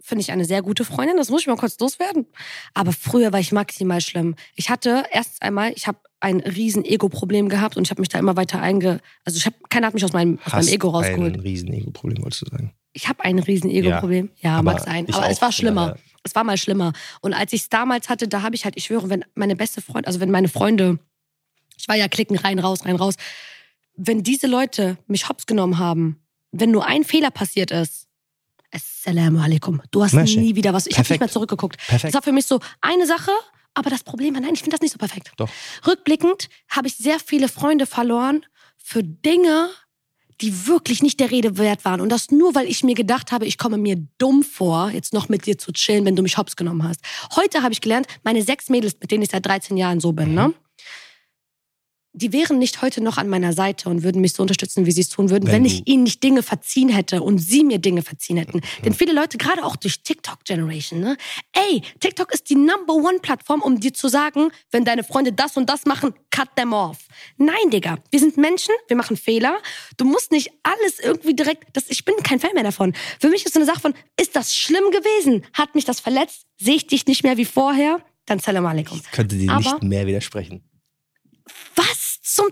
finde 0.00 0.22
ich, 0.22 0.30
eine 0.30 0.44
sehr 0.44 0.62
gute 0.62 0.84
Freundin. 0.84 1.16
Das 1.16 1.28
muss 1.28 1.40
ich 1.40 1.48
mal 1.48 1.56
kurz 1.56 1.76
loswerden. 1.80 2.26
Aber 2.74 2.92
früher 2.92 3.32
war 3.32 3.40
ich 3.40 3.50
maximal 3.50 4.00
schlimm. 4.00 4.36
Ich 4.54 4.70
hatte 4.70 5.02
erst 5.10 5.42
einmal, 5.42 5.72
ich 5.74 5.88
habe 5.88 5.98
ein 6.20 6.38
riesen 6.38 6.84
Ego-Problem 6.84 7.48
gehabt 7.48 7.76
und 7.76 7.84
ich 7.84 7.90
habe 7.90 8.00
mich 8.00 8.08
da 8.10 8.18
immer 8.20 8.36
weiter 8.36 8.60
einge... 8.62 9.00
Also 9.24 9.38
ich 9.38 9.46
hab, 9.46 9.54
keiner 9.70 9.88
hat 9.88 9.94
mich 9.94 10.04
aus 10.04 10.12
meinem, 10.12 10.38
aus 10.44 10.52
meinem 10.52 10.68
Ego 10.68 10.88
rausgeholt. 10.90 11.34
ein 11.34 11.40
riesen 11.40 11.72
Ego-Problem, 11.72 12.22
wolltest 12.22 12.42
du 12.42 12.50
sagen. 12.50 12.72
Ich 12.98 13.08
habe 13.08 13.22
ein 13.24 13.38
riesen 13.38 13.70
Ego-Problem. 13.70 14.28
Ja, 14.40 14.54
aber 14.54 14.72
mag 14.72 14.80
sein. 14.80 15.06
Aber 15.12 15.30
es 15.30 15.40
war 15.40 15.52
schlimmer. 15.52 15.86
daher. 15.86 15.98
Es 16.24 16.34
war 16.34 16.42
mal 16.42 16.58
schlimmer. 16.58 16.92
Und 17.20 17.32
als 17.32 17.52
ich 17.52 17.62
es 17.62 17.68
damals 17.68 18.08
hatte, 18.08 18.26
da 18.26 18.42
habe 18.42 18.56
ich 18.56 18.64
halt, 18.64 18.76
ich 18.76 18.86
schwöre, 18.86 19.08
wenn 19.08 19.24
meine 19.36 19.54
beste 19.54 19.80
Freundin, 19.80 20.06
also 20.06 20.18
wenn 20.18 20.32
meine 20.32 20.48
Freunde, 20.48 20.98
ich 21.76 21.86
war 21.86 21.94
ja 21.94 22.08
klicken, 22.08 22.36
rein, 22.36 22.58
raus, 22.58 22.84
rein, 22.84 22.96
raus, 22.96 23.14
wenn 23.94 24.24
diese 24.24 24.48
Leute 24.48 24.98
mich 25.06 25.28
hops 25.28 25.46
genommen 25.46 25.78
haben, 25.78 26.20
wenn 26.50 26.72
nur 26.72 26.86
ein 26.86 27.04
Fehler 27.04 27.30
passiert 27.30 27.70
ist, 27.70 28.08
Assalamu 28.72 29.40
alaikum, 29.40 29.80
du 29.92 30.02
hast 30.02 30.12
Masche. 30.12 30.40
nie 30.40 30.56
wieder 30.56 30.74
was. 30.74 30.88
Ich 30.88 30.98
habe 30.98 31.08
nicht 31.08 31.20
mehr 31.20 31.28
zurückgeguckt. 31.28 31.78
Perfekt. 31.78 32.12
Das 32.12 32.14
war 32.14 32.22
für 32.22 32.32
mich 32.32 32.46
so 32.46 32.58
eine 32.80 33.06
Sache, 33.06 33.30
aber 33.74 33.90
das 33.90 34.02
Problem 34.02 34.34
war, 34.34 34.40
nein, 34.40 34.54
ich 34.54 34.60
finde 34.60 34.74
das 34.74 34.80
nicht 34.80 34.92
so 34.92 34.98
perfekt. 34.98 35.30
Doch. 35.36 35.48
Rückblickend 35.86 36.48
habe 36.68 36.88
ich 36.88 36.96
sehr 36.96 37.20
viele 37.20 37.48
Freunde 37.48 37.86
verloren 37.86 38.44
für 38.76 39.04
Dinge, 39.04 39.70
die 40.40 40.66
wirklich 40.66 41.02
nicht 41.02 41.20
der 41.20 41.30
Rede 41.30 41.58
wert 41.58 41.84
waren. 41.84 42.00
Und 42.00 42.10
das 42.10 42.30
nur, 42.30 42.54
weil 42.54 42.68
ich 42.68 42.84
mir 42.84 42.94
gedacht 42.94 43.32
habe, 43.32 43.46
ich 43.46 43.58
komme 43.58 43.78
mir 43.78 43.96
dumm 44.18 44.42
vor, 44.42 44.90
jetzt 44.90 45.12
noch 45.12 45.28
mit 45.28 45.46
dir 45.46 45.58
zu 45.58 45.72
chillen, 45.72 46.04
wenn 46.04 46.16
du 46.16 46.22
mich 46.22 46.38
hops 46.38 46.56
genommen 46.56 46.84
hast. 46.84 47.00
Heute 47.36 47.62
habe 47.62 47.72
ich 47.72 47.80
gelernt, 47.80 48.06
meine 48.22 48.42
sechs 48.42 48.68
Mädels, 48.68 48.96
mit 49.00 49.10
denen 49.10 49.22
ich 49.22 49.30
seit 49.30 49.44
13 49.46 49.76
Jahren 49.76 50.00
so 50.00 50.12
bin, 50.12 50.34
ne? 50.34 50.54
Die 52.12 52.32
wären 52.32 52.58
nicht 52.58 52.82
heute 52.82 53.00
noch 53.00 53.18
an 53.18 53.28
meiner 53.28 53.52
Seite 53.52 53.88
und 53.88 54.02
würden 54.02 54.20
mich 54.20 54.32
so 54.32 54.42
unterstützen, 54.42 54.86
wie 54.86 54.92
sie 54.92 55.02
es 55.02 55.08
tun 55.08 55.30
würden, 55.30 55.46
Wenn 55.46 55.58
wenn, 55.58 55.64
ich 55.64 55.86
ihnen 55.86 56.04
nicht 56.04 56.22
Dinge 56.22 56.42
verziehen 56.42 56.88
hätte 56.88 57.22
und 57.22 57.38
sie 57.38 57.64
mir 57.64 57.78
Dinge 57.78 58.02
verziehen 58.02 58.36
hätten. 58.38 58.60
Denn 58.84 58.94
viele 58.94 59.12
Leute, 59.12 59.38
gerade 59.38 59.64
auch 59.64 59.76
durch 59.76 60.02
TikTok-Generation, 60.02 61.00
ne? 61.00 61.16
Ey, 61.52 61.82
TikTok 62.00 62.32
ist 62.32 62.48
die 62.50 62.54
Number 62.54 62.94
One-Plattform, 62.94 63.62
um 63.62 63.78
dir 63.78 63.92
zu 63.92 64.08
sagen, 64.08 64.50
wenn 64.70 64.84
deine 64.84 65.04
Freunde 65.04 65.32
das 65.32 65.56
und 65.56 65.68
das 65.68 65.84
machen, 65.84 66.14
cut 66.30 66.48
them 66.56 66.72
off. 66.72 66.98
Nein, 67.36 67.70
Digga, 67.70 67.98
wir 68.10 68.20
sind 68.20 68.36
Menschen, 68.36 68.74
wir 68.86 68.96
machen 68.96 69.16
Fehler. 69.16 69.58
Du 69.96 70.04
musst 70.04 70.32
nicht 70.32 70.50
alles 70.62 70.98
irgendwie 71.00 71.34
direkt, 71.34 71.64
das, 71.74 71.84
ich 71.88 72.04
bin 72.04 72.16
kein 72.22 72.40
Fan 72.40 72.54
mehr 72.54 72.64
davon. 72.64 72.94
Für 73.20 73.28
mich 73.28 73.44
ist 73.44 73.54
so 73.54 73.60
eine 73.60 73.66
Sache 73.66 73.80
von, 73.80 73.94
ist 74.20 74.34
das 74.34 74.56
schlimm 74.56 74.90
gewesen? 74.90 75.44
Hat 75.52 75.74
mich 75.74 75.84
das 75.84 76.00
verletzt? 76.00 76.46
Sehe 76.58 76.76
ich 76.76 76.86
dich 76.86 77.06
nicht 77.06 77.22
mehr 77.22 77.36
wie 77.36 77.44
vorher? 77.44 78.00
Dann 78.26 78.40
salam 78.40 78.66
alaikum. 78.66 79.00
Ich 79.02 79.10
könnte 79.10 79.36
dir 79.36 79.54
nicht 79.56 79.82
mehr 79.82 80.06
widersprechen. 80.06 80.62
Was 81.74 81.97
zum... 82.38 82.48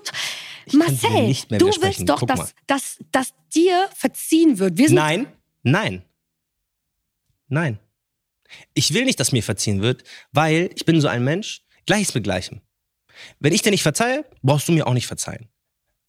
Ich 0.68 0.72
Marcel, 0.74 1.22
nicht 1.28 1.48
mehr 1.50 1.60
du 1.60 1.66
willst 1.80 2.08
doch, 2.08 2.22
dass, 2.22 2.52
dass, 2.66 2.96
dass 3.12 3.32
dir 3.54 3.88
verziehen 3.94 4.58
wird. 4.58 4.76
Wir 4.76 4.88
sind 4.88 4.96
Nein, 4.96 5.26
nein, 5.62 6.02
nein. 7.48 7.78
Ich 8.74 8.92
will 8.94 9.04
nicht, 9.04 9.18
dass 9.20 9.30
mir 9.32 9.42
verziehen 9.44 9.80
wird, 9.82 10.02
weil 10.32 10.70
ich 10.74 10.84
bin 10.84 11.00
so 11.00 11.08
ein 11.08 11.22
Mensch, 11.24 11.62
Gleiches 11.86 12.14
mit 12.14 12.24
Gleichem. 12.24 12.60
Wenn 13.38 13.52
ich 13.52 13.62
dir 13.62 13.70
nicht 13.70 13.82
verzeihe, 13.82 14.24
brauchst 14.42 14.66
du 14.68 14.72
mir 14.72 14.86
auch 14.86 14.92
nicht 14.94 15.06
verzeihen. 15.06 15.48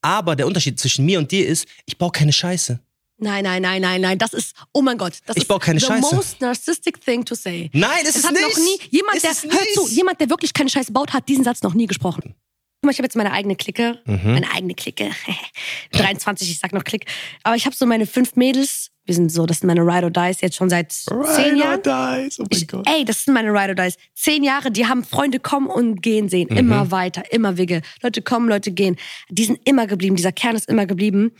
Aber 0.01 0.35
der 0.35 0.47
Unterschied 0.47 0.79
zwischen 0.79 1.05
mir 1.05 1.19
und 1.19 1.31
dir 1.31 1.47
ist, 1.47 1.67
ich 1.85 1.97
baue 1.97 2.11
keine 2.11 2.33
Scheiße. 2.33 2.79
Nein, 3.19 3.43
nein, 3.43 3.61
nein, 3.61 3.81
nein, 3.81 4.01
nein. 4.01 4.17
Das 4.17 4.33
ist, 4.33 4.55
oh 4.73 4.81
mein 4.81 4.97
Gott, 4.97 5.13
das 5.25 5.35
Ich 5.37 5.43
ist 5.43 5.47
baue 5.47 5.59
keine 5.59 5.79
the 5.79 5.85
Scheiße. 5.85 6.15
most 6.15 6.41
narcissistic 6.41 6.99
thing 7.03 7.23
to 7.25 7.33
say. 7.35 7.69
Nein, 7.73 8.01
ist 8.03 8.09
Es 8.09 8.15
es 8.17 8.23
hat 8.25 8.33
nicht. 8.33 8.43
noch 8.43 8.57
nie, 8.57 8.79
jemand, 8.91 9.17
Ist 9.17 9.23
der, 9.23 9.31
es 9.31 9.43
hör 9.43 9.65
zu, 9.73 9.87
jemand, 9.89 10.19
der 10.19 10.29
wirklich 10.29 10.53
keine 10.53 10.69
Scheiße 10.69 10.91
baut, 10.91 11.13
hat 11.13 11.27
diesen 11.27 11.43
Satz 11.43 11.61
noch 11.63 11.73
nie 11.73 11.87
gesprochen. 11.87 12.35
Guck 12.81 12.85
mal, 12.85 12.91
ich 12.91 12.99
habe 12.99 13.05
jetzt 13.05 13.15
meine 13.15 13.31
eigene 13.31 13.55
Clique, 13.55 13.99
Mhm. 14.05 14.33
meine 14.33 14.51
eigene 14.53 14.75
Clique, 14.75 15.09
23, 15.93 16.51
ich 16.51 16.59
sag 16.59 16.73
noch 16.73 16.83
Clique, 16.83 17.07
aber 17.43 17.55
ich 17.55 17.65
habe 17.65 17.75
so 17.75 17.85
meine 17.87 18.05
fünf 18.05 18.35
Mädels, 18.35 18.91
wir 19.05 19.15
sind 19.15 19.31
so, 19.31 19.45
das 19.47 19.59
sind 19.59 19.67
meine 19.67 19.81
Ride 19.81 20.05
or 20.05 20.11
Dies 20.11 20.41
jetzt 20.41 20.55
schon 20.57 20.69
seit 20.69 20.91
zehn 20.91 21.55
Jahren. 21.57 21.81
Dies. 21.81 22.39
Oh 22.39 22.43
mein 22.43 22.49
Ich, 22.51 22.67
Gott. 22.67 22.87
ey, 22.87 23.03
das 23.03 23.23
sind 23.23 23.33
meine 23.33 23.49
Ride 23.51 23.69
or 23.69 23.75
Dies. 23.75 23.97
Zehn 24.13 24.43
Jahre, 24.43 24.69
die 24.69 24.85
haben 24.85 25.03
Freunde 25.03 25.39
kommen 25.39 25.67
und 25.67 26.01
gehen 26.03 26.29
sehen. 26.29 26.49
Immer 26.49 26.91
weiter, 26.91 27.23
immer 27.31 27.57
Wigge. 27.57 27.81
Leute 28.03 28.21
kommen, 28.21 28.47
Leute 28.49 28.71
gehen. 28.71 28.97
Die 29.29 29.45
sind 29.45 29.59
immer 29.63 29.87
geblieben. 29.87 30.17
Dieser 30.17 30.33
Kern 30.33 30.55
ist 30.57 30.67
immer 30.69 30.85
geblieben. 30.85 31.31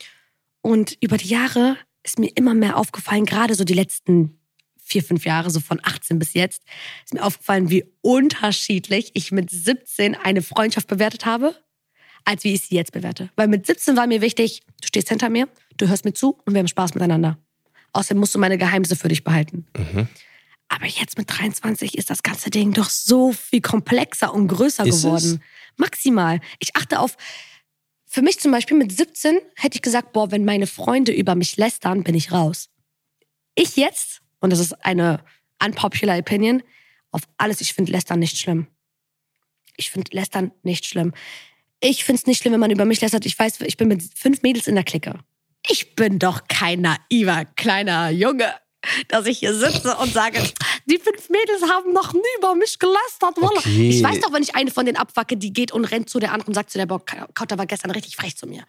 Und 0.62 0.98
über 1.02 1.18
die 1.18 1.28
Jahre 1.28 1.76
ist 2.04 2.18
mir 2.20 2.32
immer 2.36 2.54
mehr 2.54 2.78
aufgefallen, 2.78 3.26
gerade 3.26 3.54
so 3.54 3.66
die 3.66 3.74
letzten 3.74 4.40
vier, 4.88 5.04
fünf 5.04 5.26
Jahre, 5.26 5.50
so 5.50 5.60
von 5.60 5.80
18 5.84 6.18
bis 6.18 6.34
jetzt, 6.34 6.64
ist 7.06 7.14
mir 7.14 7.24
aufgefallen, 7.24 7.70
wie 7.70 7.86
unterschiedlich 8.02 9.12
ich 9.14 9.32
mit 9.32 9.50
17 9.50 10.16
eine 10.16 10.42
Freundschaft 10.42 10.88
bewertet 10.88 11.26
habe, 11.26 11.56
als 12.26 12.44
wie 12.44 12.54
ich 12.54 12.62
sie 12.62 12.76
jetzt 12.76 12.92
bewerte. 12.92 13.30
Weil 13.36 13.48
mit 13.48 13.66
17 13.66 13.96
war 13.96 14.08
mir 14.08 14.22
wichtig, 14.22 14.62
du 14.82 14.88
stehst 14.88 15.10
hinter 15.10 15.30
mir, 15.30 15.48
du 15.78 15.88
hörst 15.88 16.06
mir 16.06 16.14
zu 16.14 16.40
und 16.46 16.54
wir 16.54 16.60
haben 16.60 16.68
Spaß 16.68 16.94
miteinander. 16.94 17.38
Außerdem 17.94 18.20
musst 18.20 18.36
du 18.36 18.40
meine 18.40 18.58
Geheimnisse 18.58 18.96
für 18.96 19.08
dich 19.08 19.24
behalten. 19.24 19.66
Mhm. 19.78 20.08
Aber 20.70 20.86
jetzt 20.86 21.18
mit 21.18 21.30
23 21.30 21.98
ist 21.98 22.10
das 22.10 22.24
ganze 22.24 22.50
Ding 22.50 22.74
doch 22.74 22.90
so 22.90 23.32
viel 23.32 23.62
komplexer 23.62 24.34
und 24.34 24.48
größer 24.48 24.86
Ist 24.86 25.04
geworden. 25.04 25.42
Maximal. 25.78 26.42
Ich 26.60 26.76
achte 26.76 27.00
auf, 27.00 27.16
für 28.06 28.22
mich 28.22 28.40
zum 28.40 28.52
Beispiel 28.52 28.78
mit 28.78 28.92
17 28.92 29.38
hätte 29.56 29.76
ich 29.76 29.82
gesagt, 29.82 30.14
boah, 30.14 30.32
wenn 30.32 30.46
meine 30.46 30.68
Freunde 30.68 31.12
über 31.12 31.36
mich 31.36 31.58
lästern, 31.58 32.04
bin 32.04 32.16
ich 32.16 32.32
raus. 32.32 32.70
Ich 33.56 33.76
jetzt, 33.76 34.22
und 34.40 34.52
das 34.52 34.60
ist 34.60 34.74
eine 34.86 35.24
unpopular 35.64 36.18
opinion, 36.18 36.64
auf 37.12 37.22
alles, 37.38 37.62
ich 37.62 37.74
finde 37.74 37.92
Lästern 37.92 38.20
nicht 38.20 38.38
schlimm. 38.38 38.68
Ich 39.76 39.92
finde 39.92 40.10
Lästern 40.14 40.52
nicht 40.64 40.86
schlimm. 40.86 41.14
Ich 41.80 42.04
finde 42.04 42.20
es 42.22 42.28
nicht 42.28 42.42
schlimm, 42.42 42.54
wenn 42.54 42.60
man 42.60 42.72
über 42.72 42.86
mich 42.86 43.02
lästert. 43.02 43.26
Ich 43.26 43.38
weiß, 43.38 43.62
ich 43.62 43.78
bin 43.78 43.88
mit 43.88 44.04
fünf 44.16 44.42
Mädels 44.42 44.68
in 44.68 44.76
der 44.76 44.84
Clique. 44.84 45.14
Ich 45.70 45.96
bin 45.96 46.20
doch 46.20 46.48
kein 46.48 46.82
naiver 46.82 47.46
kleiner 47.56 48.10
Junge, 48.10 48.54
dass 49.10 49.26
ich 49.26 49.40
hier 49.40 49.54
sitze 49.54 49.96
und 49.98 50.14
sage, 50.14 50.40
die 50.86 50.98
fünf 50.98 51.30
Mädels 51.30 51.64
haben 51.70 51.94
noch 51.94 52.14
nie 52.14 52.22
über 52.38 52.56
mich 52.56 52.80
gelästert. 52.80 53.38
Okay. 53.38 53.90
Ich 53.90 54.04
weiß 54.04 54.20
doch, 54.22 54.34
wenn 54.34 54.44
ich 54.44 54.56
eine 54.56 54.72
von 54.72 54.86
denen 54.86 54.98
abwacke, 54.98 55.38
die 55.38 55.54
geht 55.54 55.72
und 55.72 55.86
rennt 55.86 56.10
zu 56.10 56.20
der 56.20 56.32
anderen 56.32 56.50
und 56.50 56.54
sagt 56.54 56.72
zu 56.72 56.78
der, 56.78 56.86
boah, 56.86 57.04
Kauter 57.06 57.58
war 57.58 57.66
gestern 57.66 57.92
richtig 57.92 58.16
frech 58.16 58.36
zu 58.36 58.48
mir. 58.48 58.64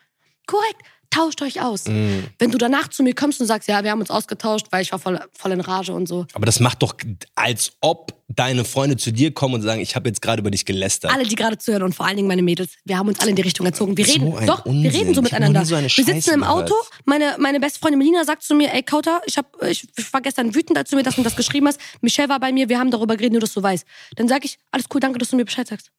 Korrekt, 0.46 0.82
tauscht 1.10 1.42
euch 1.42 1.60
aus. 1.60 1.86
Mhm. 1.86 2.24
Wenn 2.38 2.50
du 2.50 2.58
danach 2.58 2.88
zu 2.88 3.02
mir 3.02 3.14
kommst 3.14 3.40
und 3.40 3.46
sagst, 3.46 3.68
ja, 3.68 3.82
wir 3.84 3.90
haben 3.90 4.00
uns 4.00 4.10
ausgetauscht, 4.10 4.66
weil 4.70 4.82
ich 4.82 4.92
war 4.92 4.98
voll, 4.98 5.20
voll 5.32 5.52
in 5.52 5.60
Rage 5.60 5.92
und 5.92 6.06
so. 6.06 6.26
Aber 6.34 6.46
das 6.46 6.60
macht 6.60 6.82
doch, 6.82 6.94
als 7.34 7.72
ob 7.80 8.14
deine 8.28 8.64
Freunde 8.64 8.96
zu 8.96 9.10
dir 9.10 9.32
kommen 9.32 9.54
und 9.54 9.62
sagen, 9.62 9.80
ich 9.80 9.96
habe 9.96 10.08
jetzt 10.08 10.20
gerade 10.20 10.40
über 10.40 10.50
dich 10.50 10.66
gelästert. 10.66 11.12
Alle, 11.12 11.24
die 11.24 11.34
gerade 11.34 11.56
zuhören 11.56 11.82
und 11.82 11.94
vor 11.94 12.06
allen 12.06 12.16
Dingen 12.16 12.28
meine 12.28 12.42
Mädels, 12.42 12.72
wir 12.84 12.98
haben 12.98 13.08
uns 13.08 13.20
alle 13.20 13.30
in 13.30 13.36
die 13.36 13.42
Richtung 13.42 13.64
erzogen. 13.64 13.96
Wir 13.96 14.04
So 14.04 14.12
reden, 14.12 14.46
doch, 14.46 14.66
Unsinn. 14.66 14.82
wir 14.82 14.92
reden 14.92 15.14
so 15.14 15.22
miteinander. 15.22 15.64
so 15.64 15.76
wir 15.76 15.88
sitzen 15.88 16.34
im. 16.34 16.44
Auto, 16.44 16.74
meine, 17.04 17.36
meine 17.38 17.58
beste 17.60 17.78
Freundin 17.78 17.98
Melina 17.98 18.24
sagt 18.24 18.42
zu 18.42 18.54
mir, 18.54 18.72
ey 18.72 18.82
Kauter, 18.82 19.20
ich, 19.26 19.36
hab, 19.38 19.62
ich, 19.62 19.86
ich 19.96 20.12
war 20.12 20.20
gestern 20.20 20.54
wütend, 20.54 20.78
als 20.78 20.90
du 20.90 20.96
mir 20.96 21.02
das 21.02 21.18
und 21.18 21.24
das 21.24 21.36
geschrieben 21.36 21.66
hast. 21.66 21.80
Michelle 22.00 22.28
war 22.28 22.40
bei 22.40 22.52
mir, 22.52 22.68
wir 22.68 22.78
haben 22.78 22.90
darüber 22.90 23.16
geredet, 23.16 23.32
nur 23.32 23.40
dass 23.40 23.54
du 23.54 23.62
weißt. 23.62 23.84
Dann 24.16 24.28
sage 24.28 24.44
ich, 24.44 24.58
alles 24.70 24.86
cool, 24.94 25.00
danke, 25.00 25.18
dass 25.18 25.30
du 25.30 25.36
mir 25.36 25.44
Bescheid 25.44 25.66
sagst. 25.66 25.90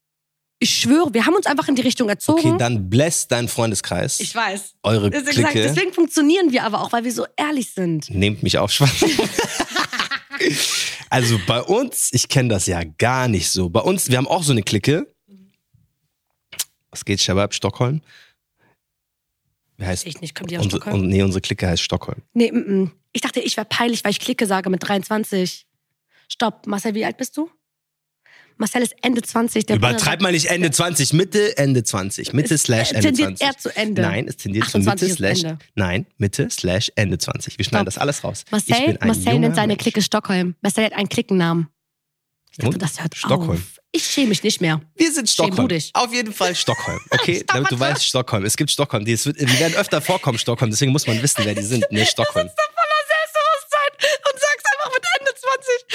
Ich 0.61 0.81
schwöre, 0.81 1.13
wir 1.13 1.25
haben 1.25 1.35
uns 1.35 1.45
einfach 1.45 1.69
in 1.69 1.75
die 1.75 1.81
Richtung 1.81 2.09
erzogen. 2.09 2.39
Okay, 2.39 2.55
dann 2.59 2.89
bless 2.89 3.27
dein 3.29 3.47
Freundeskreis, 3.47 4.19
ich 4.19 4.35
weiß. 4.35 4.75
eure 4.83 5.09
sag- 5.11 5.25
Clique. 5.33 5.53
deswegen 5.53 5.93
funktionieren 5.93 6.51
wir 6.51 6.63
aber 6.65 6.81
auch, 6.81 6.91
weil 6.91 7.05
wir 7.05 7.13
so 7.13 7.25
ehrlich 7.37 7.71
sind. 7.71 8.09
Nehmt 8.09 8.43
mich 8.43 8.57
auf 8.57 8.69
Spaß. 8.71 9.05
also 11.09 11.39
bei 11.47 11.61
uns, 11.61 12.09
ich 12.11 12.27
kenne 12.27 12.49
das 12.49 12.67
ja 12.67 12.83
gar 12.83 13.29
nicht 13.29 13.49
so. 13.49 13.69
Bei 13.69 13.79
uns, 13.79 14.09
wir 14.09 14.17
haben 14.17 14.27
auch 14.27 14.43
so 14.43 14.51
eine 14.51 14.63
Clique. 14.63 15.07
Was 16.91 17.05
geht, 17.05 17.21
Shabab, 17.21 17.53
Stockholm? 17.53 18.01
Wie 19.77 19.85
heißt 19.85 20.05
Ich 20.07 20.19
nicht, 20.19 20.35
kommt 20.35 20.51
die 20.51 20.57
aus 20.57 20.65
unsere, 20.65 20.81
Stockholm? 20.81 21.03
und, 21.03 21.07
Nee, 21.09 21.23
unsere 21.23 21.39
Clique 21.39 21.67
heißt 21.67 21.81
Stockholm. 21.83 22.21
Nee, 22.33 22.51
mm, 22.51 22.81
mm. 22.83 22.91
ich 23.13 23.21
dachte, 23.21 23.39
ich 23.39 23.55
wäre 23.55 23.65
peinlich, 23.65 24.03
weil 24.03 24.11
ich 24.11 24.19
Clique 24.19 24.45
sage 24.45 24.69
mit 24.69 24.85
23. 24.85 25.65
Stopp, 26.27 26.67
Marcel, 26.67 26.95
wie 26.95 27.05
alt 27.05 27.15
bist 27.17 27.37
du? 27.37 27.49
Marcel 28.59 28.81
ist 28.81 28.93
Ende 29.01 29.21
20. 29.21 29.65
Der 29.67 29.77
Übertreib 29.77 30.19
mal 30.21 30.33
nicht 30.33 30.47
Ende 30.47 30.69
20, 30.69 31.13
Mitte, 31.13 31.57
Ende 31.57 31.83
20. 31.83 32.33
Mitte 32.33 32.55
Es, 32.55 32.63
slash 32.63 32.91
Ende 32.91 33.01
tendiert 33.07 33.37
20. 33.37 33.47
eher 33.47 33.57
zu 33.57 33.75
Ende. 33.75 34.01
Nein, 34.01 34.27
es 34.27 34.35
tendiert 34.37 34.65
zu 34.69 34.77
28 34.79 35.07
Mitte 35.09 35.15
slash. 35.15 35.43
Ende. 35.43 35.59
Nein, 35.75 36.05
Mitte 36.17 36.49
slash 36.51 36.91
Ende 36.95 37.17
20. 37.17 37.57
Wir 37.57 37.63
schneiden 37.65 37.85
Stopp. 37.85 37.93
das 37.95 37.97
alles 37.97 38.23
raus. 38.23 38.43
Marcel, 38.51 38.97
Marcel 39.03 39.39
nennt 39.39 39.55
seine 39.55 39.67
Mensch. 39.73 39.81
Clique 39.81 40.01
Stockholm. 40.01 40.55
Marcel 40.61 40.83
hat 40.85 40.93
einen 40.93 41.07
Klickennamen. 41.07 41.69
Ich 42.51 42.57
dachte, 42.57 42.73
Und? 42.73 42.81
das 42.81 43.01
hört 43.01 43.15
Stockholm. 43.15 43.51
auf. 43.51 43.79
Ich 43.91 44.03
schäme 44.05 44.27
mich 44.29 44.43
nicht 44.43 44.59
mehr. 44.59 44.81
Wir 44.95 45.11
sind 45.13 45.29
Stockholm. 45.29 45.67
du. 45.69 45.79
Auf 45.93 46.13
jeden 46.13 46.33
Fall 46.33 46.53
Stockholm. 46.53 46.99
Okay, 47.11 47.35
Stopp, 47.43 47.47
damit 47.47 47.71
du 47.71 47.79
weißt, 47.79 48.05
Stockholm. 48.05 48.43
Es 48.43 48.57
gibt 48.57 48.71
Stockholm. 48.71 49.05
Die, 49.05 49.25
wird, 49.25 49.39
die 49.39 49.59
werden 49.59 49.75
öfter 49.75 50.01
vorkommen, 50.01 50.37
Stockholm. 50.37 50.69
Deswegen 50.69 50.91
muss 50.91 51.07
man 51.07 51.21
wissen, 51.23 51.45
wer 51.45 51.55
die 51.55 51.63
sind. 51.63 51.85
Ne, 51.91 52.05
Stockholm. 52.05 52.47
voller 52.49 53.03
Selbstbewusstsein 53.07 54.19
und 54.29 54.39
sagst 54.39 54.65
einfach 54.73 54.91
mit 54.93 55.03
Ende 55.19 55.31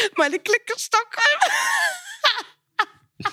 20, 0.01 0.17
meine 0.17 0.39
Clique 0.39 0.75
Stockholm. 0.79 1.39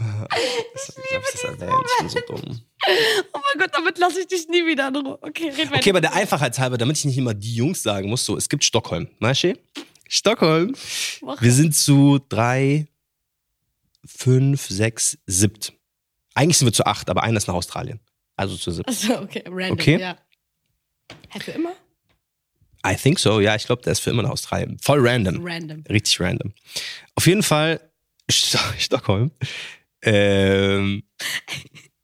Ich 0.00 0.96
liebe 1.10 1.24
das 1.32 1.44
erwähnt. 1.44 1.86
Ich 1.86 1.98
bin 1.98 2.08
so 2.08 2.20
dumm. 2.26 2.60
Oh 3.34 3.38
mein 3.38 3.58
Gott, 3.58 3.70
damit 3.74 3.98
lasse 3.98 4.20
ich 4.20 4.28
dich 4.28 4.48
nie 4.48 4.66
wieder 4.66 4.88
in 4.88 4.96
Ruhe. 4.96 5.18
Okay, 5.20 5.50
red 5.50 5.66
weiter. 5.66 5.76
Okay, 5.76 5.90
aber 5.90 6.00
der 6.00 6.14
Einfachheit 6.14 6.58
halber, 6.58 6.78
damit 6.78 6.96
ich 6.96 7.04
nicht 7.04 7.18
immer 7.18 7.34
die 7.34 7.54
Jungs 7.54 7.82
sagen 7.82 8.08
muss, 8.08 8.24
so, 8.24 8.36
es 8.36 8.48
gibt 8.48 8.64
Stockholm. 8.64 9.08
Masche? 9.18 9.58
Stockholm. 10.08 10.74
Mach. 11.20 11.40
Wir 11.42 11.52
sind 11.52 11.76
zu 11.76 12.18
drei, 12.28 12.86
fünf, 14.06 14.66
sechs, 14.68 15.18
siebt. 15.26 15.74
Eigentlich 16.34 16.58
sind 16.58 16.66
wir 16.66 16.72
zu 16.72 16.86
acht, 16.86 17.10
aber 17.10 17.22
einer 17.22 17.36
ist 17.36 17.48
nach 17.48 17.54
Australien. 17.54 18.00
Also 18.36 18.56
zu 18.56 18.70
siebt. 18.70 18.88
Achso, 18.88 19.20
okay, 19.20 19.44
random. 19.46 19.72
Okay. 19.72 20.00
Ja. 20.00 20.16
Hä, 21.28 21.40
für 21.40 21.50
immer? 21.50 21.72
I 22.86 22.94
think 22.96 23.18
so. 23.18 23.40
Ja, 23.40 23.54
ich 23.56 23.66
glaube, 23.66 23.82
der 23.82 23.92
ist 23.92 24.00
für 24.00 24.10
immer 24.10 24.22
nach 24.22 24.30
Australien. 24.30 24.78
Voll 24.80 25.06
random. 25.06 25.46
Random. 25.46 25.84
Richtig 25.90 26.18
random. 26.18 26.54
Auf 27.14 27.26
jeden 27.26 27.42
Fall 27.42 27.89
Stockholm. 28.30 29.30
Ähm, 30.02 31.02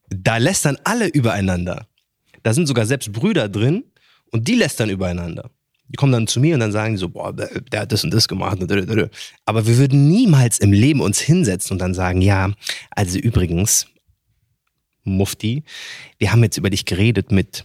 da 0.09 0.37
lästern 0.37 0.79
alle 0.85 1.09
übereinander. 1.09 1.89
Da 2.43 2.53
sind 2.53 2.67
sogar 2.67 2.87
selbst 2.87 3.13
Brüder 3.13 3.49
drin 3.49 3.85
und 4.31 4.47
die 4.49 4.55
lästern 4.55 4.91
übereinander. 4.91 5.51
Die 5.89 5.97
kommen 5.97 6.13
dann 6.13 6.27
zu 6.27 6.41
mir 6.41 6.55
und 6.55 6.61
dann 6.61 6.73
sagen 6.73 6.95
die 6.95 6.99
so, 6.99 7.09
boah, 7.09 7.33
der, 7.33 7.61
der 7.61 7.81
hat 7.83 7.93
das 7.93 8.03
und 8.05 8.13
das 8.13 8.27
gemacht. 8.27 8.59
Aber 9.45 9.67
wir 9.67 9.79
würden 9.79 10.09
niemals 10.09 10.59
im 10.59 10.73
Leben 10.73 11.01
uns 11.01 11.21
hinsetzen 11.21 11.75
und 11.75 11.79
dann 11.79 11.95
sagen, 11.95 12.23
ja, 12.23 12.53
also 12.91 13.19
übrigens, 13.19 13.87
Mufti, 15.05 15.63
wir 16.19 16.33
haben 16.33 16.43
jetzt 16.43 16.57
über 16.57 16.71
dich 16.71 16.85
geredet 16.85 17.31
mit 17.31 17.65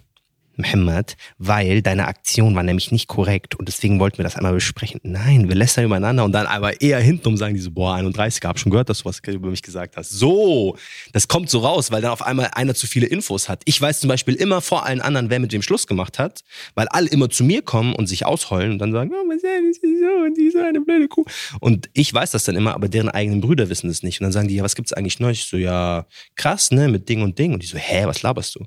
Mohammed, 0.58 1.16
weil 1.38 1.82
deine 1.82 2.08
Aktion 2.08 2.56
war 2.56 2.64
nämlich 2.64 2.92
nicht 2.92 3.08
korrekt 3.08 3.56
und 3.56 3.68
deswegen 3.68 4.00
wollten 4.00 4.18
wir 4.18 4.24
das 4.24 4.36
einmal 4.36 4.54
besprechen. 4.54 5.00
Nein, 5.04 5.48
wir 5.48 5.56
lästern 5.56 5.86
übereinander 5.86 6.24
und 6.24 6.32
dann 6.32 6.48
aber 6.48 6.82
eher 6.82 7.00
hintenrum 7.00 7.38
sagen 7.38 7.56
die 7.56 7.62
so, 7.62 7.72
boah, 7.72 7.96
31, 7.96 8.44
hab 8.44 8.60
schon 8.60 8.72
gehört, 8.72 8.90
dass 8.90 9.00
du 9.00 9.06
was 9.06 9.20
über 9.28 9.50
mich 9.50 9.62
gesagt 9.62 9.98
hast. 9.98 10.12
So, 10.12 10.78
das 11.14 11.28
kommt 11.28 11.50
so 11.50 11.60
raus, 11.60 11.92
weil 11.92 12.02
dann 12.02 12.12
auf 12.12 12.22
einmal 12.22 12.50
einer 12.54 12.76
zu 12.76 12.88
viele 12.88 13.08
Infos 13.08 13.50
hat. 13.50 13.62
Ich 13.66 13.82
weiß 13.82 14.00
zum 14.00 14.08
Beispiel 14.08 14.36
immer 14.36 14.62
vor 14.62 14.86
allen 14.86 15.02
anderen, 15.02 15.30
wer 15.30 15.40
mit 15.40 15.52
wem 15.54 15.62
Schluss 15.62 15.88
gemacht 15.88 16.20
hat, 16.20 16.42
weil 16.76 16.88
alle 16.90 17.08
immer 17.10 17.30
zu 17.30 17.44
mir 17.44 17.62
kommen 17.62 17.94
und 17.94 18.08
sich 18.08 18.26
ausheulen 18.26 18.72
und 18.72 18.80
dann 18.80 18.92
sagen, 18.92 19.12
oh, 19.14 19.26
Marcel, 19.26 19.70
ist 19.70 19.82
so 19.82 20.26
und 20.26 20.38
die 20.38 20.46
ist 20.46 20.54
so 20.54 20.60
eine 20.60 20.82
blöde 20.82 21.08
Kuh. 21.08 21.26
Und 21.60 21.90
ich 21.94 22.14
weiß 22.14 22.32
das 22.32 22.44
dann 22.44 22.56
immer, 22.56 22.74
aber 22.74 22.90
deren 22.90 23.10
eigenen 23.10 23.42
Brüder 23.42 23.70
wissen 23.70 23.88
das 23.88 24.04
nicht. 24.04 24.20
Und 24.20 24.26
dann 24.26 24.32
sagen 24.32 24.48
die, 24.48 24.56
ja, 24.56 24.64
was 24.64 24.76
gibt's 24.76 24.94
eigentlich 24.94 25.20
Neues? 25.20 25.40
Ich 25.40 25.46
so, 25.46 25.58
ja, 25.58 26.06
krass, 26.36 26.72
ne, 26.72 26.88
mit 26.88 27.10
Ding 27.10 27.22
und 27.22 27.38
Ding. 27.40 27.54
Und 27.54 27.64
die 27.64 27.68
so, 27.68 27.78
hä, 27.78 28.06
was 28.06 28.22
laberst 28.22 28.56
du? 28.56 28.66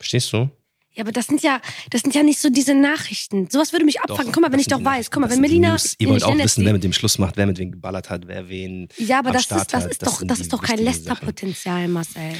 Verstehst 0.00 0.32
du? 0.32 0.48
Ja, 0.92 1.04
aber 1.04 1.12
das 1.12 1.26
sind 1.26 1.42
ja, 1.42 1.60
das 1.90 2.00
sind 2.00 2.14
ja 2.16 2.22
nicht 2.24 2.40
so 2.40 2.50
diese 2.50 2.74
Nachrichten. 2.74 3.48
Sowas 3.48 3.72
würde 3.72 3.84
mich 3.84 4.00
abfangen. 4.00 4.32
Guck 4.32 4.42
mal, 4.42 4.48
wenn 4.50 4.58
das 4.58 4.62
ich 4.62 4.66
doch 4.68 4.82
weiß, 4.82 5.10
guck 5.12 5.20
mal, 5.20 5.28
das 5.28 5.36
wenn 5.36 5.42
Melina. 5.42 5.70
News. 5.70 5.94
Ihr 5.98 6.08
wollt 6.08 6.24
auch 6.24 6.36
wissen, 6.36 6.64
wer 6.64 6.72
mit 6.72 6.82
dem 6.82 6.92
Schluss 6.92 7.18
macht, 7.18 7.36
wer 7.36 7.46
mit 7.46 7.58
wem 7.58 7.70
geballert 7.70 8.10
hat, 8.10 8.26
wer 8.26 8.48
wen. 8.48 8.88
Ja, 8.96 9.20
aber 9.20 9.30
das 9.30 9.44
Start 9.44 9.60
ist, 9.62 9.72
das 9.72 9.84
hat. 9.84 9.90
ist 9.92 10.02
Das 10.02 10.08
doch, 10.18 10.26
das 10.26 10.38
die 10.38 10.42
ist 10.42 10.52
doch 10.52 10.62
kein. 10.62 10.78
Lästerpotenzial, 10.78 11.86
Marcel. 11.88 12.32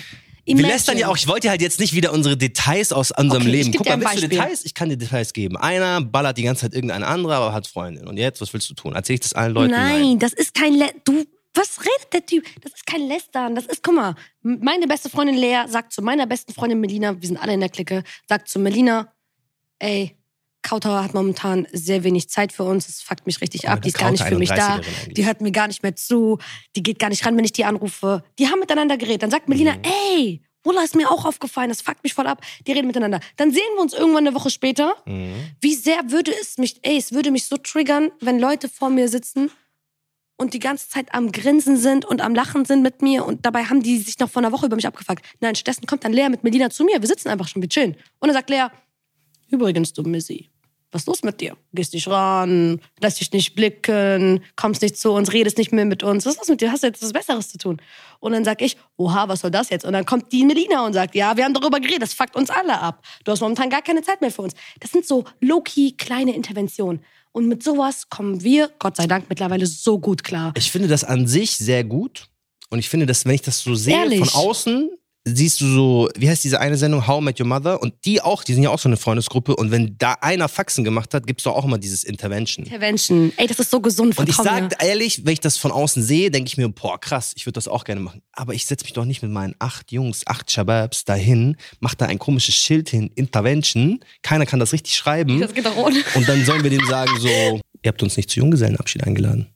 Wir 0.45 0.53
Imagine. 0.55 0.73
lästern 0.73 0.99
ja 0.99 1.09
auch, 1.09 1.17
ich 1.17 1.29
wollte 1.29 1.49
halt 1.49 1.61
jetzt 1.61 1.79
nicht 1.79 1.95
wieder 1.95 2.13
unsere 2.13 2.37
Details 2.37 2.93
aus 2.93 3.13
unserem 3.13 3.43
Okay, 3.43 3.51
Leben. 3.53 3.73
Guck 3.73 3.87
mal, 3.87 4.01
willst 4.01 4.17
du. 4.25 4.29
Details? 4.29 4.65
Ich 4.65 4.75
kann 4.75 4.89
dir 4.89 4.97
Details 4.97 5.33
geben. 5.33 5.57
Einer 5.57 6.01
ballert 6.01 6.37
die 6.39 6.43
ganze 6.43 6.63
Zeit 6.63 6.75
irgendeine 6.75 7.07
andere, 7.07 7.37
aber 7.37 7.53
hat 7.53 7.69
Freundin. 7.69 8.09
Und 8.09 8.17
jetzt, 8.17 8.41
was 8.41 8.53
willst 8.53 8.69
du 8.69 8.75
tun? 8.75 8.95
Erzähl 8.95 9.15
ich 9.15 9.21
das 9.21 9.33
allen 9.35 9.55
Leuten? 9.55 9.71
Nein, 9.71 10.19
das 10.19 10.33
ist 10.33 10.55
kein 10.55 10.73
Lä 10.75 10.87
Du, 11.05 11.25
was 11.55 11.81
redet 11.81 12.13
der 12.13 12.27
Typ? 12.27 12.45
Das 12.63 12.73
ist 12.73 12.87
kein 12.87 13.07
Lästern. 13.09 13.55
Das 13.55 13.67
ist, 13.67 13.83
guck 13.83 13.95
mal, 13.95 14.15
meine 14.43 14.87
beste 14.87 15.11
Freundin 15.11 15.37
Lea 15.37 15.63
sagt 15.67 15.93
zu 15.93 16.03
meiner 16.03 16.27
besten 16.27 16.53
Freundin 16.55 16.81
Melina, 16.81 17.21
wir 17.21 17.27
sind 17.27 17.37
alle 17.39 17.55
in 17.55 17.61
der 17.61 17.69
Clique, 17.69 18.03
sagt 18.29 18.49
zu 18.49 18.59
Melina, 18.59 19.13
ey, 19.79 20.17
Kauter 20.63 21.03
hat 21.03 21.15
momentan 21.15 21.67
sehr 21.73 22.05
wenig 22.05 22.29
Zeit 22.29 22.53
für 22.53 22.65
uns, 22.65 22.87
das 22.87 23.01
fuckt 23.01 23.25
mich 23.27 23.41
richtig 23.41 23.63
mal, 23.65 23.73
ab, 23.73 23.83
die 23.83 23.89
ist 23.89 23.99
gar 23.99 24.11
nicht 24.11 24.23
für 24.25 24.37
mich 24.37 24.51
da, 24.51 24.55
31erin 24.55 24.73
eigentlich. 24.75 25.15
die 25.15 25.27
hört 25.27 25.41
mir 25.41 25.53
gar 25.53 25.69
nicht 25.69 25.83
mehr 25.83 25.97
zu, 25.97 26.39
die 26.77 26.83
geht 26.83 26.99
gar 26.99 27.09
nicht 27.09 27.25
ran, 27.25 27.37
wenn 27.37 27.45
ich 27.47 27.53
die 27.53 27.65
anrufe. 27.65 28.23
Die 28.39 28.47
haben 28.49 28.61
miteinander 28.61 28.99
geredet. 28.99 29.23
Dann 29.23 29.31
sagt 29.31 29.49
Melina, 29.49 29.73
Mhm. 29.77 29.83
ey, 29.85 30.43
Walla 30.63 30.83
ist 30.83 30.95
mir 30.95 31.11
auch 31.11 31.25
aufgefallen, 31.25 31.71
das 31.71 31.81
fuckt 31.81 32.05
mich 32.05 32.13
voll 32.13 32.27
ab. 32.27 32.43
Die 32.67 32.73
reden 32.73 32.87
miteinander. 32.87 33.21
Dann 33.37 33.51
sehen 33.51 33.63
wir 33.75 33.81
uns 33.81 33.95
irgendwann 33.95 34.27
eine 34.27 34.37
Woche 34.37 34.51
später. 34.51 34.95
Mhm. 35.07 35.33
Wie 35.63 35.75
sehr 35.75 36.11
würde 36.11 36.33
es 36.39 36.59
mich, 36.59 36.79
ey, 36.83 36.99
es 36.99 37.13
würde 37.13 37.31
mich 37.31 37.47
so 37.47 37.57
triggern, 37.57 38.11
wenn 38.21 38.39
Leute 38.39 38.69
vor 38.69 38.91
mir 38.91 39.09
sitzen 39.09 39.51
und 40.41 40.55
die 40.55 40.59
ganze 40.59 40.89
Zeit 40.89 41.13
am 41.15 41.33
Grinsen 41.33 41.77
sind 41.77 42.07
und 42.07 42.23
am 42.23 42.35
Lachen 42.35 42.65
sind 42.65 42.83
mit 42.83 43.03
mir 43.03 43.27
und 43.27 43.45
dabei 43.45 43.65
haben 43.65 43.83
die 43.83 43.99
sich 43.99 44.19
noch 44.19 44.31
vor 44.31 44.41
einer 44.41 44.53
Woche 44.53 44.67
über 44.67 44.77
mich 44.77 44.87
abgefuckt. 44.87 45.23
Nein, 45.41 45.55
stattdessen 45.55 45.87
kommt 45.87 46.03
dann 46.03 46.15
Lea 46.15 46.31
mit 46.31 46.43
Melina 46.43 46.71
zu 46.71 46.83
mir, 46.83 46.99
wir 46.99 47.07
sitzen 47.07 47.29
einfach 47.29 47.47
schon, 47.47 47.61
wir 47.61 47.69
chillen. 47.69 47.95
Und 48.21 48.29
dann 48.29 48.33
sagt 48.33 48.49
Lea, 48.49 48.69
übrigens, 49.51 49.93
du 49.93 50.03
Missy, 50.03 50.49
was 50.93 51.03
ist 51.03 51.09
los 51.09 51.23
mit 51.23 51.43
dir? 51.43 51.59
Gehst 51.75 51.93
nicht 51.93 52.09
ran, 52.09 52.81
lässt 53.03 53.21
dich 53.21 53.31
nicht 53.33 53.55
blicken, 53.55 54.43
kommst 54.57 54.81
nicht 54.81 54.97
zu 54.97 55.13
uns, 55.13 55.31
redest 55.35 55.59
nicht 55.59 55.73
mehr 55.73 55.85
mit 55.85 56.03
uns. 56.03 56.25
Was 56.25 56.33
ist 56.33 56.39
los 56.39 56.49
mit 56.49 56.63
dir? 56.63 56.73
Hast 56.73 56.85
du 56.85 56.87
jetzt 56.87 57.03
was 57.03 57.13
Besseres 57.13 57.51
zu 57.51 57.59
tun? 57.59 57.77
Und 58.19 58.33
dann 58.33 58.45
sag 58.45 58.63
ich, 58.63 58.79
oha, 58.97 59.29
was 59.29 59.41
soll 59.41 59.51
das 59.51 59.69
jetzt? 59.69 59.85
Und 59.85 59.93
dann 59.93 60.07
kommt 60.07 60.33
die 60.33 60.45
Melina 60.47 60.87
und 60.87 60.95
sagt, 60.95 61.15
ja, 61.15 61.37
wir 61.37 61.45
haben 61.45 61.55
darüber 61.55 61.81
geredet, 61.81 62.03
das 62.03 62.15
fuckt 62.15 62.35
uns 62.35 62.49
alle 62.49 62.81
ab. 62.81 63.05
Du 63.25 63.31
hast 63.31 63.43
momentan 63.43 63.69
gar 63.69 63.83
keine 63.83 64.01
Zeit 64.01 64.23
mehr 64.23 64.31
für 64.31 64.41
uns. 64.41 64.55
Das 64.81 64.91
sind 64.91 65.07
so 65.07 65.25
low-key 65.41 65.93
kleine 65.93 66.35
Interventionen. 66.35 67.05
Und 67.33 67.47
mit 67.47 67.63
sowas 67.63 68.09
kommen 68.09 68.43
wir, 68.43 68.71
Gott 68.79 68.97
sei 68.97 69.07
Dank, 69.07 69.27
mittlerweile 69.29 69.67
so 69.67 69.99
gut 69.99 70.25
klar. 70.25 70.53
Ich 70.57 70.71
finde 70.71 70.89
das 70.89 71.05
an 71.05 71.27
sich 71.27 71.57
sehr 71.57 71.85
gut. 71.85 72.29
Und 72.71 72.79
ich 72.79 72.89
finde, 72.89 73.07
dass, 73.07 73.25
wenn 73.25 73.35
ich 73.35 73.43
das 73.43 73.61
so 73.61 73.75
sehe, 73.75 73.97
Ehrlich? 73.97 74.31
von 74.31 74.41
außen, 74.41 74.91
siehst 75.25 75.61
du 75.61 75.67
so, 75.67 76.09
wie 76.17 76.29
heißt 76.29 76.43
diese 76.45 76.61
eine 76.61 76.77
Sendung, 76.77 77.07
How 77.07 77.21
I 77.21 77.25
Met 77.25 77.41
Your 77.41 77.47
Mother? 77.47 77.83
Und 77.83 77.95
die 78.05 78.21
auch, 78.21 78.45
die 78.45 78.55
sind 78.55 78.63
ja 78.63 78.71
auch 78.71 78.79
so 78.79 78.89
eine 78.89 78.97
Freundesgruppe. 78.97 79.57
Und 79.57 79.71
wenn 79.71 79.97
da 79.99 80.15
einer 80.21 80.49
Faxen 80.49 80.85
gemacht 80.85 81.13
hat, 81.15 81.27
gibt's 81.27 81.45
doch 81.45 81.55
auch 81.55 81.65
immer 81.65 81.79
dieses 81.79 82.05
Intervention. 82.05 82.65
Intervention. 82.65 83.33
Ey, 83.37 83.47
das 83.47 83.59
ist 83.59 83.71
so 83.71 83.81
gesund. 83.81 84.17
Und 84.19 84.29
ich 84.29 84.35
vertrau 84.35 84.55
mir. 84.55 84.69
sag 84.71 84.85
ehrlich, 84.85 85.25
wenn 85.25 85.33
ich 85.33 85.41
das 85.41 85.57
von 85.57 85.73
außen 85.73 86.03
sehe, 86.03 86.31
denke 86.31 86.49
ich 86.49 86.57
mir, 86.57 86.69
boah, 86.69 86.99
krass, 86.99 87.33
ich 87.37 87.47
würde 87.47 87.55
das 87.55 87.69
auch 87.69 87.85
gerne 87.85 88.01
machen. 88.01 88.23
Aber 88.33 88.55
ich 88.55 88.67
setze 88.67 88.85
mich 88.85 88.93
doch 88.93 89.05
nicht 89.05 89.23
mit 89.23 89.31
meinen 89.31 89.55
acht 89.59 89.93
Jungs, 89.93 90.27
acht 90.27 90.51
Shababs 90.51 91.05
dahin, 91.05 91.57
mach 91.81 91.95
da 91.95 92.07
ein 92.07 92.19
komisches 92.19 92.55
Schild 92.55 92.89
hin, 92.89 93.11
Intervention. 93.15 94.01
Keiner 94.23 94.47
kann 94.47 94.61
das 94.61 94.73
richtig 94.73 94.95
schreiben. 94.95 95.41
Das 95.41 95.55
geht 95.55 95.67
doch 95.67 95.77
ohne. 95.77 96.03
Und 96.15 96.29
dann 96.29 96.45
sollen 96.45 96.63
wir 96.63 96.71
dem 96.71 96.87
sagen, 96.87 97.13
so, 97.19 97.29
ihr 97.29 97.89
habt 97.89 98.03
uns 98.03 98.17
nicht 98.17 98.31
zu 98.31 98.41
Junggesellenabschied 98.41 99.05
eingeladen. 99.05 99.49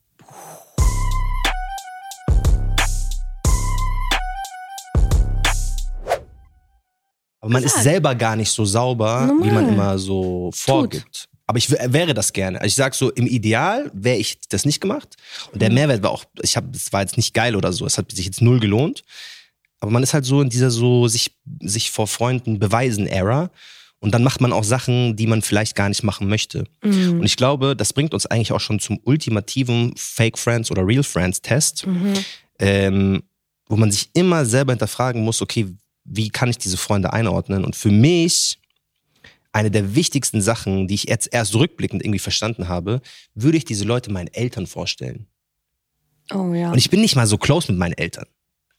Aber 7.45 7.53
man 7.53 7.63
ist 7.63 7.73
Gesagt. 7.73 7.85
selber 7.85 8.15
gar 8.15 8.37
nicht 8.37 8.51
so 8.51 8.65
sauber, 8.65 9.29
wie 9.43 9.51
man 9.51 9.65
Normal. 9.67 9.73
immer 9.75 9.99
so 9.99 10.51
vorgibt. 10.55 11.27
Aber 11.47 11.59
ich 11.59 11.71
wäre 11.71 12.15
das 12.15 12.33
gerne. 12.33 12.59
Also 12.59 12.69
ich 12.69 12.75
sag 12.75 12.95
so, 12.95 13.11
im 13.11 13.27
Ideal 13.27 13.91
wäre 13.93 14.17
ich 14.17 14.39
das 14.49 14.65
nicht 14.65 14.81
gemacht. 14.81 15.17
Und 15.49 15.57
Mhm. 15.57 15.59
der 15.59 15.73
Mehrwert 15.73 16.03
war 16.03 16.11
auch, 16.11 16.25
ich 16.41 16.57
habe, 16.57 16.69
es 16.75 16.91
war 16.93 17.03
jetzt 17.03 17.19
nicht 17.19 17.35
geil 17.35 17.55
oder 17.55 17.71
so. 17.73 17.85
Es 17.85 17.99
hat 17.99 18.11
sich 18.13 18.25
jetzt 18.25 18.41
null 18.41 18.61
gelohnt. 18.61 19.03
Aber 19.81 19.91
man 19.91 20.03
ist 20.03 20.15
halt 20.15 20.25
so 20.25 20.41
in 20.41 20.49
dieser 20.49 20.71
so 20.71 21.07
sich, 21.07 21.33
sich 21.61 21.91
vor 21.91 22.07
Freunden 22.07 22.59
beweisen 22.59 23.07
Era. 23.07 23.51
Und 24.01 24.13
dann 24.15 24.23
macht 24.25 24.41
man 24.41 24.53
auch 24.55 24.65
Sachen, 24.65 25.17
die 25.17 25.27
man 25.27 25.43
vielleicht 25.43 25.75
gar 25.77 25.91
nicht 25.91 26.03
machen 26.03 26.29
möchte. 26.29 26.65
Mhm. 26.83 27.21
Und 27.21 27.25
ich 27.25 27.37
glaube, 27.37 27.77
das 27.77 27.93
bringt 27.93 28.15
uns 28.15 28.25
eigentlich 28.25 28.53
auch 28.53 28.61
schon 28.61 28.81
zum 28.81 28.99
ultimativen 29.05 29.93
Fake 29.99 30.39
Friends 30.39 30.71
oder 30.71 30.87
Real 30.87 31.03
Friends 31.03 31.43
Test, 31.43 31.87
Mhm. 31.87 32.15
ähm, 32.59 33.23
wo 33.69 33.77
man 33.77 33.91
sich 33.93 34.09
immer 34.15 34.47
selber 34.47 34.73
hinterfragen 34.73 35.23
muss, 35.23 35.43
okay, 35.43 35.69
wie 36.05 36.31
kann 36.31 36.51
ich 36.51 36.59
diese 36.59 36.77
Freunde 36.77 37.13
einordnen? 37.13 37.65
Und 37.65 37.77
für 37.77 37.91
mich, 37.91 38.59
eine 39.53 39.71
der 39.71 39.95
wichtigsten 39.95 40.43
Sachen, 40.43 40.89
die 40.89 40.95
ich 40.95 41.05
jetzt 41.05 41.29
erst 41.33 41.55
rückblickend 41.55 42.03
irgendwie 42.03 42.19
verstanden 42.19 42.69
habe, 42.69 43.01
würde 43.35 43.57
ich 43.57 43.65
diese 43.65 43.85
Leute 43.85 44.13
meinen 44.13 44.29
Eltern 44.29 44.67
vorstellen. 44.67 45.27
Oh 46.33 46.53
ja. 46.55 46.71
Und 46.71 46.79
ich 46.79 46.91
bin 46.91 47.01
nicht 47.01 47.17
mal 47.17 47.27
so 47.27 47.39
close 47.39 47.71
mit 47.71 47.79
meinen 47.79 47.95
Eltern. 47.95 48.27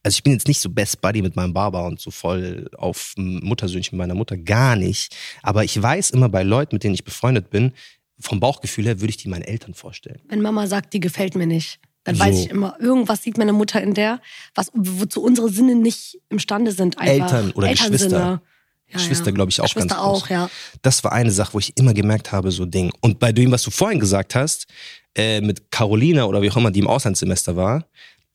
Also 0.04 0.18
ich 0.18 0.24
bin 0.24 0.34
jetzt 0.34 0.48
nicht 0.48 0.60
so 0.60 0.70
Best 0.70 1.02
Buddy 1.02 1.24
mit 1.24 1.36
meinem 1.36 1.54
Baba 1.54 1.88
und 1.88 2.00
so 2.00 2.12
voll 2.12 2.70
auf 2.78 3.14
Muttersöhnchen 3.18 3.98
mit 3.98 4.08
meiner 4.08 4.14
Mutter, 4.14 4.38
gar 4.38 4.76
nicht. 4.76 5.16
Aber 5.42 5.64
ich 5.64 5.82
weiß 5.82 6.12
immer 6.12 6.30
bei 6.30 6.44
Leuten, 6.44 6.76
mit 6.76 6.84
denen 6.84 6.94
ich 6.94 7.04
befreundet 7.04 7.50
bin, 7.50 7.72
vom 8.20 8.40
Bauchgefühl 8.40 8.86
her 8.86 9.02
würde 9.02 9.10
ich 9.10 9.18
die 9.18 9.30
meinen 9.30 9.42
Eltern 9.42 9.74
vorstellen. 9.74 10.22
Wenn 10.28 10.42
Mama 10.42 10.68
sagt, 10.68 10.94
die 10.94 11.00
gefällt 11.00 11.36
mir 11.36 11.48
nicht, 11.48 11.80
dann 12.06 12.16
So. 12.16 12.24
weiß 12.24 12.40
ich 12.40 12.50
immer, 12.50 12.80
irgendwas 12.80 13.24
sieht 13.24 13.38
meine 13.38 13.52
Mutter 13.52 13.82
in 13.82 13.94
der, 13.94 14.22
was, 14.54 14.72
wozu 14.74 15.22
unsere 15.22 15.50
Sinne 15.50 15.76
nicht 15.76 16.20
imstande 16.30 16.72
sind. 16.72 16.98
Einfach. 16.98 17.14
Eltern 17.14 17.52
oder 17.52 17.68
Elternsinne. 17.68 17.98
Geschwister. 17.98 18.42
Ja, 18.88 18.98
Geschwister, 18.98 19.26
ja. 19.26 19.32
glaube 19.32 19.50
ich, 19.50 19.60
auch 19.60 19.66
Geschwister 19.66 19.96
ganz 19.96 20.02
groß. 20.02 20.24
auch, 20.24 20.30
ja. 20.30 20.50
Das 20.84 21.04
war 21.04 21.12
eine 21.12 21.32
Sache, 21.32 21.54
wo 21.56 21.60
ich 21.60 21.76
immer 21.78 21.94
gemerkt 21.94 22.32
habe, 22.32 22.52
so 22.52 22.66
Ding. 22.66 22.94
Und 23.02 23.20
bei 23.20 23.32
dem, 23.32 23.52
was 23.52 23.64
du 23.64 23.72
vorhin 23.72 24.00
gesagt 24.00 24.36
hast, 24.36 24.68
äh, 25.16 25.42
mit 25.42 25.72
Carolina 25.72 26.26
oder 26.26 26.42
wie 26.42 26.52
auch 26.52 26.58
immer, 26.58 26.70
die 26.70 26.80
im 26.80 26.88
Auslandssemester 26.88 27.56
war, 27.56 27.86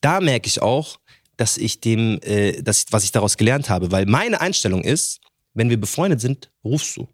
da 0.00 0.20
merke 0.20 0.48
ich 0.48 0.60
auch, 0.60 0.98
dass 1.36 1.56
ich 1.56 1.80
dem, 1.80 2.18
äh, 2.22 2.60
dass, 2.62 2.86
was 2.90 3.04
ich 3.04 3.12
daraus 3.12 3.36
gelernt 3.36 3.70
habe. 3.70 3.92
Weil 3.92 4.06
meine 4.06 4.40
Einstellung 4.40 4.82
ist, 4.82 5.20
wenn 5.54 5.70
wir 5.70 5.80
befreundet 5.80 6.20
sind, 6.20 6.50
rufst 6.64 6.96
du. 6.96 7.08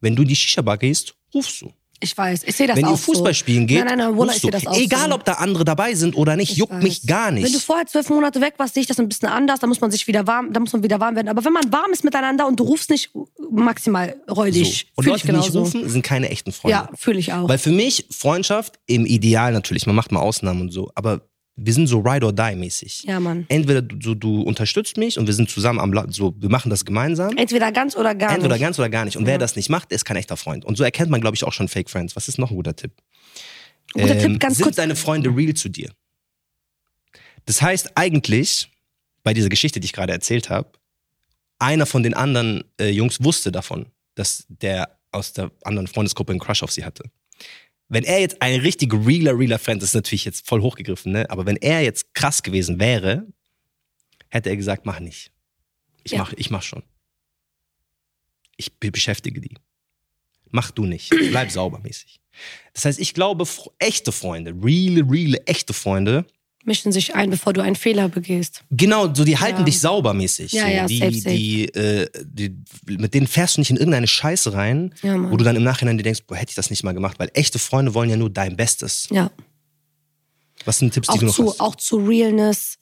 Wenn 0.00 0.14
du 0.14 0.22
in 0.22 0.28
die 0.28 0.36
Shisha-Bar 0.36 0.78
gehst, 0.78 1.14
rufst 1.34 1.62
du. 1.62 1.72
Ich 2.04 2.16
weiß, 2.16 2.42
ich 2.44 2.54
sehe 2.54 2.66
das 2.66 2.76
wenn 2.76 2.84
auch 2.84 2.90
ihr 2.92 2.96
Fußball 2.96 3.32
so. 3.32 3.38
spielen 3.38 3.66
geht, 3.66 3.78
Nein, 3.78 3.98
nein, 3.98 3.98
nein, 4.10 4.16
Wallah, 4.18 4.32
ich 4.34 4.40
sehe 4.42 4.50
das 4.50 4.66
auch 4.66 4.76
Egal, 4.76 5.08
so. 5.08 5.14
ob 5.14 5.24
da 5.24 5.32
andere 5.34 5.64
dabei 5.64 5.94
sind 5.94 6.16
oder 6.16 6.36
nicht, 6.36 6.52
Ich 6.52 6.58
juckt 6.58 6.72
weiß. 6.72 6.82
mich 6.82 7.06
gar 7.06 7.30
nicht. 7.30 7.44
Wenn 7.44 7.52
du 7.52 7.58
vorher 7.58 7.86
zwölf 7.86 8.08
Monate 8.10 8.40
weg 8.40 8.54
warst, 8.58 8.74
sehe 8.74 8.82
ich 8.82 8.86
das 8.86 9.00
ein 9.00 9.08
bisschen 9.08 9.28
anders. 9.28 9.60
Da 9.60 9.66
muss 9.66 9.80
man 9.80 9.90
sich 9.90 10.06
wieder 10.06 10.26
warm, 10.26 10.52
da 10.52 10.60
muss 10.60 10.72
man 10.72 10.82
wieder 10.82 11.00
warm 11.00 11.16
werden. 11.16 11.28
Aber 11.28 11.44
wenn 11.44 11.52
man 11.52 11.72
warm 11.72 11.92
ist 11.92 12.04
miteinander 12.04 12.46
und 12.46 12.60
du 12.60 12.64
rufst 12.64 12.90
nicht 12.90 13.10
maximal 13.50 14.16
so. 14.28 14.34
räudig, 14.34 14.86
Und 14.94 15.04
fühle 15.04 15.16
ich 15.16 15.24
Leute, 15.24 15.32
die 15.32 15.36
nicht 15.38 15.52
genauso. 15.52 15.76
rufen, 15.78 15.88
sind 15.88 16.02
keine 16.02 16.28
echten 16.30 16.52
Freunde. 16.52 16.72
Ja, 16.76 16.88
fühle 16.94 17.18
ich 17.18 17.32
auch. 17.32 17.48
Weil 17.48 17.58
für 17.58 17.70
mich 17.72 18.06
Freundschaft 18.10 18.78
im 18.86 19.06
Ideal 19.06 19.52
natürlich, 19.52 19.86
man 19.86 19.96
macht 19.96 20.12
mal 20.12 20.20
Ausnahmen 20.20 20.60
und 20.62 20.70
so, 20.72 20.90
aber 20.94 21.22
wir 21.56 21.72
sind 21.72 21.86
so 21.86 22.00
ride 22.00 22.26
or 22.26 22.32
die 22.32 22.56
mäßig. 22.56 23.04
ja, 23.04 23.20
Mann. 23.20 23.46
Entweder 23.48 23.80
du, 23.82 23.96
du, 23.96 24.14
du 24.14 24.42
unterstützt 24.42 24.96
mich 24.96 25.18
und 25.18 25.26
wir 25.26 25.34
sind 25.34 25.48
zusammen 25.50 25.78
am 25.78 25.92
La 25.92 26.06
so 26.10 26.34
wir 26.38 26.48
machen 26.48 26.68
das 26.70 26.84
gemeinsam. 26.84 27.36
Entweder 27.36 27.70
ganz 27.70 27.94
oder 27.96 28.14
gar 28.14 28.32
Entweder 28.32 28.54
nicht. 28.54 28.62
ganz 28.62 28.78
oder 28.78 28.88
gar 28.88 29.04
nicht. 29.04 29.16
Und 29.16 29.22
Ja. 29.22 29.28
wer 29.28 29.38
das 29.38 29.54
nicht 29.54 29.68
macht, 29.70 29.92
ist 29.92 30.04
kein 30.04 30.16
echter 30.16 30.36
Freund. 30.36 30.64
Und 30.64 30.76
so 30.76 30.82
erkennt 30.84 31.10
man, 31.10 31.20
glaube 31.20 31.36
ich, 31.36 31.44
auch 31.44 31.52
schon 31.52 31.68
Fake 31.68 31.88
Friends. 31.90 32.16
Was 32.16 32.26
ist 32.28 32.38
noch 32.38 32.50
ein 32.50 32.56
guter 32.56 32.74
Tipp? 32.74 32.92
Guter 33.92 34.16
Ähm, 34.16 34.20
Tipp, 34.32 34.40
ganz 34.40 34.56
sind 34.56 34.64
kurz. 34.64 34.76
deine 34.76 34.96
Freunde 34.96 35.30
real 35.30 35.54
zu 35.54 35.68
dir? 35.68 35.90
Das 37.46 37.62
heißt 37.62 37.92
eigentlich, 37.96 38.70
bei 39.22 39.34
dieser 39.34 39.48
Geschichte, 39.48 39.78
die 39.80 39.84
ich 39.86 39.92
gerade 39.92 40.12
erzählt 40.12 40.50
habe, 40.50 40.70
einer 41.58 41.86
von 41.86 42.02
den 42.02 42.14
anderen 42.14 42.64
äh, 42.80 42.88
Jungs 42.90 43.22
wusste 43.22 43.52
davon, 43.52 43.86
dass 44.16 44.44
der 44.48 44.98
aus 45.12 45.32
der 45.32 45.50
anderen 45.62 45.86
Freundesgruppe 45.86 46.32
einen 46.32 46.40
Crush 46.40 46.62
auf 46.62 46.72
sie 46.72 46.84
hatte. 46.84 47.04
Wenn 47.88 48.04
er 48.04 48.20
jetzt 48.20 48.40
ein 48.40 48.60
richtig 48.60 48.92
realer, 48.92 49.38
realer 49.38 49.58
Friend, 49.58 49.80
das 49.80 49.90
ist 49.90 49.94
natürlich 49.94 50.24
jetzt 50.24 50.46
voll 50.46 50.62
hochgegriffen, 50.62 51.12
ne? 51.12 51.28
aber 51.30 51.46
wenn 51.46 51.56
er 51.56 51.82
jetzt 51.82 52.14
krass 52.14 52.42
gewesen 52.42 52.80
wäre, 52.80 53.26
hätte 54.30 54.48
er 54.50 54.56
gesagt, 54.56 54.86
mach 54.86 55.00
nicht. 55.00 55.30
Ich, 56.02 56.12
Ja. 56.12 56.18
mach, 56.18 56.32
ich 56.34 56.50
mach 56.50 56.62
schon. 56.62 56.82
Ich 58.56 58.72
be- 58.78 58.90
beschäftige 58.90 59.40
die. 59.40 59.54
Mach 60.50 60.70
du 60.70 60.86
nicht. 60.86 61.10
Bleib 61.10 61.50
sauber 61.50 61.80
mäßig. 61.80 62.20
Das 62.72 62.84
heißt, 62.84 62.98
ich 63.00 63.14
glaube, 63.14 63.46
echte 63.78 64.12
Freunde, 64.12 64.54
reale, 64.62 65.04
reale, 65.10 65.46
echte 65.46 65.72
Freunde, 65.72 66.26
Mischen 66.66 66.92
sich 66.92 67.14
ein, 67.14 67.30
bevor 67.30 67.52
du 67.52 67.62
einen 67.62 67.76
Fehler 67.76 68.08
begehst. 68.08 68.62
Genau, 68.70 69.12
so 69.14 69.24
die 69.24 69.36
halten 69.38 69.58
Ja. 69.60 69.64
dich 69.64 69.80
sauber 69.80 70.14
mäßig. 70.14 70.52
Ja, 70.52 70.62
so. 70.64 70.68
ja, 70.72 70.86
die, 70.86 70.98
safe, 70.98 71.12
safe. 71.14 71.36
Die, 71.36 71.64
äh, 71.74 72.08
die, 72.24 72.56
mit 72.86 73.12
denen 73.14 73.26
fährst 73.26 73.56
du 73.56 73.60
nicht 73.60 73.70
in 73.70 73.76
irgendeine 73.76 74.06
Scheiße 74.06 74.52
rein, 74.54 74.94
Ja, 75.02 75.30
wo 75.30 75.36
du 75.36 75.44
dann 75.44 75.56
im 75.56 75.62
Nachhinein 75.62 75.96
dir 75.98 76.04
denkst, 76.04 76.22
boah, 76.26 76.36
hätte 76.36 76.50
ich 76.50 76.56
das 76.56 76.70
nicht 76.70 76.82
mal 76.84 76.92
gemacht, 76.92 77.18
weil 77.18 77.30
echte 77.34 77.58
Freunde 77.58 77.92
wollen 77.94 78.08
ja 78.10 78.16
nur 78.16 78.30
dein 78.30 78.56
Bestes. 78.56 79.08
Ja. 79.10 79.30
Was 80.64 80.78
sind 80.78 80.94
Tipps, 80.94 81.08
die 81.08 81.12
Auch 81.14 81.18
du 81.18 81.26
noch 81.26 81.34
zu, 81.34 81.46
hast? 81.50 81.60
auch 81.60 81.74
zu 81.76 81.96
Realness. 81.98 82.78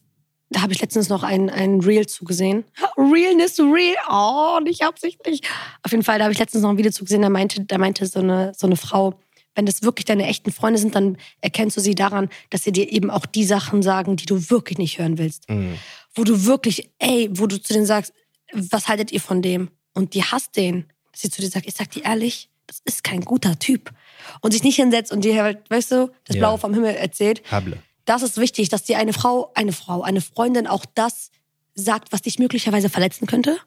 Da 0.51 0.61
habe 0.61 0.73
ich 0.73 0.81
letztens 0.81 1.09
noch 1.09 1.23
ein, 1.23 1.49
ein 1.51 1.81
Reel 1.81 2.07
zugesehen. 2.07 2.65
Realness, 2.97 3.59
real. 3.59 3.97
Oh, 4.11 4.61
nicht 4.63 4.83
absichtlich. 4.83 5.41
Auf 5.83 5.91
jeden 5.93 6.05
Fall, 6.05 6.19
da 6.19 6.25
habe 6.25 6.33
ich 6.33 6.39
letztens 6.39 6.63
noch 6.63 6.71
ein 6.71 6.77
Video 6.79 6.93
zugesehen. 6.93 7.23
Da 7.23 7.31
meinte, 7.31 7.65
da 7.65 7.79
meinte 7.79 8.07
so, 8.07 8.21
eine, 8.21 8.53
so 8.57 8.67
eine 8.67 8.77
Frau, 8.77 9.19
wenn 9.55 9.67
das 9.67 9.83
wirklich 9.83 10.05
deine 10.05 10.27
echten 10.27 10.53
Freunde 10.53 10.79
sind, 10.79 10.95
dann 10.95 11.19
erkennst 11.41 11.77
du 11.77 11.81
sie 11.81 11.95
daran, 11.95 12.29
dass 12.51 12.65
sie 12.65 12.73
dir 12.73 12.91
eben 12.91 13.11
auch 13.11 13.27
die 13.27 13.45
Sachen 13.45 13.83
sagen, 13.83 14.17
die 14.17 14.27
du 14.27 14.51
wirklich 14.51 14.79
nicht 14.79 14.99
hören 14.99 15.19
willst. 15.19 15.49
Mhm. 15.49 15.75
Wo 16.15 16.25
du 16.25 16.45
wirklich, 16.45 16.91
ey, 16.99 17.29
wo 17.33 17.47
du 17.47 17.61
zu 17.61 17.73
denen 17.73 17.87
sagst, 17.87 18.13
was 18.53 18.89
haltet 18.89 19.13
ihr 19.13 19.21
von 19.21 19.43
dem? 19.43 19.71
Und 19.95 20.15
die 20.15 20.25
hasst 20.25 20.57
den. 20.57 20.87
Dass 21.13 21.23
sie 21.23 21.31
zu 21.31 21.43
dir 21.43 21.49
sagt, 21.49 21.67
ich 21.67 21.75
sag 21.75 21.91
dir 21.91 22.05
ehrlich, 22.05 22.49
das 22.67 22.81
ist 22.85 23.05
kein 23.05 23.21
guter 23.23 23.59
Typ. 23.59 23.93
Und 24.41 24.53
sich 24.53 24.63
nicht 24.63 24.77
hinsetzt 24.77 25.13
und 25.13 25.25
dir 25.25 25.43
halt, 25.43 25.69
weißt 25.71 25.93
du, 25.93 26.11
das 26.25 26.37
Ja. 26.37 26.41
Blaue 26.41 26.59
vom 26.59 26.73
Himmel 26.75 26.95
erzählt. 26.95 27.43
Hable. 27.51 27.79
Das 28.05 28.23
ist 28.23 28.39
wichtig, 28.39 28.69
dass 28.69 28.85
dir 28.85 28.99
eine 28.99 29.13
Frau, 29.13 29.53
eine 29.55 29.73
Frau, 29.73 30.03
eine 30.03 30.21
Freundin 30.21 30.67
auch 30.67 30.85
das 30.95 31.31
sagt, 31.75 32.13
was 32.13 32.23
dich 32.23 32.39
möglicherweise 32.39 32.89
verletzen 32.89 33.27
könnte. 33.27 33.59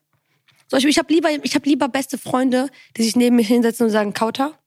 Zum 0.67 0.78
Beispiel, 0.78 0.89
ich 0.89 0.98
habe 0.98 1.13
lieber, 1.13 1.30
ich 1.43 1.56
hab 1.56 1.65
lieber 1.65 1.88
beste 1.88 2.17
Freunde, 2.17 2.69
die 2.98 3.04
sich 3.04 3.15
neben 3.15 3.36
mir 3.36 3.43
hinsetzen 3.45 3.86
und 3.86 3.91
sagen, 3.91 4.13
Kauter, 4.13 4.58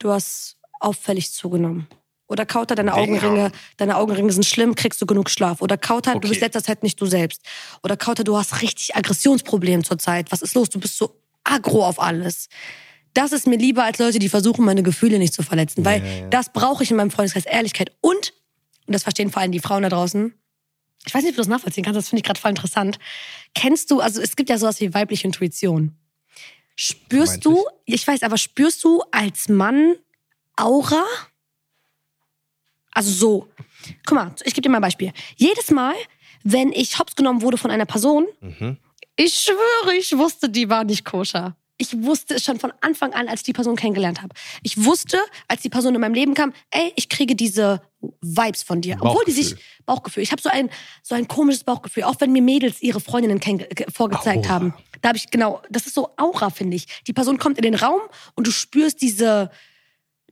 du 0.00 0.10
hast 0.10 0.56
auffällig 0.80 1.32
zugenommen. 1.32 1.86
Oder 2.26 2.46
Kauter, 2.46 2.74
deine. 2.76 2.94
Augenringe, 2.94 3.50
deine 3.76 3.96
Augenringe 3.96 4.32
sind 4.32 4.44
schlimm, 4.46 4.74
kriegst 4.76 5.00
du 5.02 5.06
genug 5.06 5.30
Schlaf. 5.30 5.62
Oder 5.62 5.76
Kauter, 5.76 6.12
Okay. 6.12 6.20
du 6.20 6.28
bist 6.28 6.40
letzter 6.40 6.62
Zeit 6.62 6.82
nicht 6.82 7.00
du 7.00 7.06
selbst. 7.06 7.42
Oder 7.82 7.96
Kauter, 7.96 8.22
du 8.24 8.36
hast 8.36 8.62
richtig 8.62 8.94
Aggressionsprobleme 8.94 9.82
zurzeit. 9.82 10.30
Was 10.30 10.40
ist 10.42 10.54
los? 10.54 10.68
Du 10.70 10.78
bist 10.78 10.96
so 10.96 11.20
aggro 11.44 11.84
auf 11.84 12.00
alles. 12.00 12.48
Das 13.14 13.32
ist 13.32 13.48
mir 13.48 13.56
lieber 13.56 13.82
als 13.82 13.98
Leute, 13.98 14.20
die 14.20 14.28
versuchen, 14.28 14.64
meine 14.64 14.84
Gefühle 14.84 15.18
nicht 15.18 15.34
zu 15.34 15.42
verletzen. 15.42 15.84
Weil 15.84 16.00
Ja, 16.04 16.12
ja. 16.20 16.28
das 16.28 16.52
brauche 16.52 16.84
ich 16.84 16.90
in 16.92 16.96
meinem 16.96 17.10
Freundeskreis. 17.10 17.46
Ehrlichkeit. 17.46 17.90
Und, 18.00 18.32
und 18.86 18.92
das 18.92 19.02
verstehen 19.02 19.30
vor 19.32 19.42
allem 19.42 19.50
die 19.52 19.58
Frauen 19.60 19.82
da 19.82 19.88
draußen, 19.88 20.32
ich 21.06 21.14
weiß 21.14 21.22
nicht, 21.22 21.30
ob 21.30 21.36
du 21.36 21.40
das 21.40 21.48
nachvollziehen 21.48 21.82
kannst, 21.82 21.96
das 21.96 22.10
finde 22.10 22.20
ich 22.20 22.24
gerade 22.26 22.38
voll 22.38 22.50
interessant. 22.50 22.98
Kennst 23.54 23.90
du, 23.90 24.00
also 24.00 24.20
es 24.20 24.36
gibt 24.36 24.50
ja 24.50 24.58
sowas 24.58 24.80
wie 24.80 24.92
weibliche 24.94 25.26
Intuition. 25.26 25.96
Spürst 26.82 27.44
du, 27.44 27.66
ich 27.84 28.06
weiß, 28.06 28.22
aber 28.22 28.38
spürst 28.38 28.82
du 28.84 29.02
als 29.10 29.50
Mann 29.50 29.96
Aura? 30.56 31.04
Also 32.92 33.10
so. 33.10 33.48
Guck 34.06 34.14
mal, 34.14 34.34
ich 34.44 34.54
gebe 34.54 34.62
dir 34.62 34.70
mal 34.70 34.78
ein 34.78 34.82
Beispiel. 34.82 35.12
Jedes 35.36 35.70
Mal, 35.70 35.94
wenn 36.42 36.72
ich 36.72 36.98
hops 36.98 37.14
genommen 37.16 37.42
wurde 37.42 37.58
von 37.58 37.70
einer 37.70 37.84
Person, 37.84 38.26
Mhm. 38.40 38.78
ich 39.14 39.34
schwöre, 39.34 39.94
ich 39.94 40.16
wusste, 40.16 40.48
die 40.48 40.70
war 40.70 40.84
nicht 40.84 41.04
koscher. 41.04 41.54
Ich 41.80 42.02
wusste 42.02 42.34
es 42.34 42.44
schon 42.44 42.60
von 42.60 42.72
Anfang 42.82 43.14
an, 43.14 43.26
als 43.26 43.40
ich 43.40 43.44
die 43.46 43.52
Person 43.54 43.74
kennengelernt 43.74 44.20
habe. 44.20 44.34
Ich 44.62 44.84
wusste, 44.84 45.18
als 45.48 45.62
die 45.62 45.70
Person 45.70 45.94
in 45.94 46.00
meinem 46.02 46.12
Leben 46.12 46.34
kam, 46.34 46.52
ey, 46.70 46.92
ich 46.94 47.08
kriege 47.08 47.34
diese 47.34 47.80
Vibes 48.20 48.62
von 48.62 48.82
dir. 48.82 48.98
Obwohl 49.00 49.24
die 49.24 49.32
sich 49.32 49.56
Bauchgefühl. 49.86 50.22
Ich 50.22 50.30
habe 50.30 50.42
so 50.42 50.50
ein 50.50 50.68
so 51.02 51.14
ein 51.14 51.26
komisches 51.26 51.64
Bauchgefühl, 51.64 52.02
auch 52.02 52.16
wenn 52.18 52.32
mir 52.32 52.42
Mädels 52.42 52.82
ihre 52.82 53.00
Freundinnen 53.00 53.40
vorgezeigt 53.92 54.44
Aura. 54.44 54.48
haben. 54.48 54.74
Da 55.00 55.08
habe 55.08 55.16
ich 55.16 55.30
genau, 55.30 55.62
das 55.70 55.86
ist 55.86 55.94
so 55.94 56.10
Aura, 56.18 56.50
finde 56.50 56.76
ich. 56.76 56.86
Die 57.06 57.14
Person 57.14 57.38
kommt 57.38 57.56
in 57.56 57.62
den 57.62 57.74
Raum 57.74 58.00
und 58.34 58.46
du 58.46 58.50
spürst 58.50 59.00
diese 59.00 59.50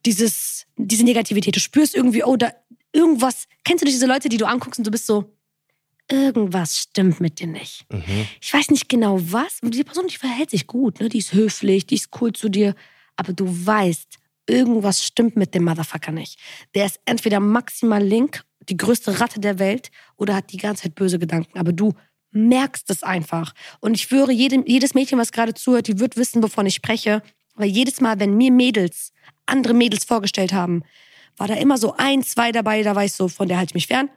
dieses 0.05 0.67
diese 0.77 1.05
Negativität. 1.05 1.57
Du 1.57 1.61
spürst 1.61 1.95
irgendwie, 1.95 2.25
oh, 2.25 2.37
da 2.37 2.53
irgendwas. 2.93 3.47
Kennst 3.65 3.83
du 3.83 3.87
nicht 3.87 3.97
diese 3.97 4.07
Leute, 4.07 4.29
die 4.29 4.37
du 4.37 4.47
anguckst 4.47 4.79
und 4.79 4.87
du 4.87 4.91
bist 4.91 5.07
so 5.07 5.35
irgendwas 6.11 6.79
stimmt 6.79 7.21
mit 7.21 7.39
dir 7.41 7.47
nicht 7.47 7.85
Mhm. 7.93 8.27
ich 8.41 8.53
weiß 8.53 8.71
nicht 8.71 8.89
genau 8.89 9.19
was. 9.21 9.59
Und 9.63 9.75
die 9.75 9.85
Person, 9.85 10.07
die 10.09 10.17
verhält 10.17 10.51
sich 10.51 10.67
gut, 10.67 11.01
ne? 11.01 11.09
Die 11.09 11.19
ist 11.19 11.33
höflich, 11.33 11.87
die 11.87 11.97
ist 11.97 12.09
cool 12.21 12.33
zu 12.33 12.49
dir. 12.49 12.75
Aber 13.17 13.33
du 13.33 13.45
weißt, 13.49 14.19
irgendwas 14.47 15.05
stimmt 15.05 15.37
mit 15.37 15.55
dem 15.55 15.65
Motherfucker 15.65 16.13
nicht. 16.13 16.39
Der 16.75 16.87
ist 16.87 17.01
entweder 17.05 17.41
maximal 17.41 18.03
link, 18.03 18.43
die 18.69 18.77
größte 18.77 19.21
Ratte 19.21 19.41
der 19.41 19.59
Welt, 19.59 19.91
oder 20.17 20.35
hat 20.35 20.53
die 20.53 20.57
ganze 20.57 20.85
Zeit 20.85 20.95
böse 20.95 21.19
Gedanken. 21.19 21.59
Aber 21.59 21.73
du 21.73 21.95
merkst 22.31 22.89
es 22.91 23.03
einfach. 23.03 23.53
Und 23.81 23.95
ich 23.95 24.03
schwöre, 24.03 24.33
jedem, 24.33 24.65
jedes 24.67 24.95
Mädchen, 24.95 25.19
was 25.19 25.33
gerade 25.33 25.55
zuhört, 25.55 25.89
die 25.89 25.99
wird 25.99 26.17
wissen, 26.17 26.43
wovon 26.43 26.67
ich 26.67 26.75
spreche. 26.75 27.23
Weil 27.55 27.69
jedes 27.69 28.01
Mal, 28.01 28.21
wenn 28.21 28.37
mir 28.37 28.53
Mädels 28.53 29.13
andere 29.47 29.75
Mädels 29.75 30.05
vorgestellt 30.05 30.53
haben, 30.53 30.83
war 31.37 31.49
da 31.49 31.55
immer 31.55 31.79
so 31.79 31.95
ein, 31.97 32.23
zwei 32.23 32.53
dabei, 32.53 32.83
da 32.83 32.95
war 32.95 33.05
ich 33.05 33.13
so, 33.13 33.29
von 33.29 33.49
der 33.49 33.57
halte 33.59 33.71
ich 33.71 33.75
mich 33.75 33.87
fern. 33.87 34.11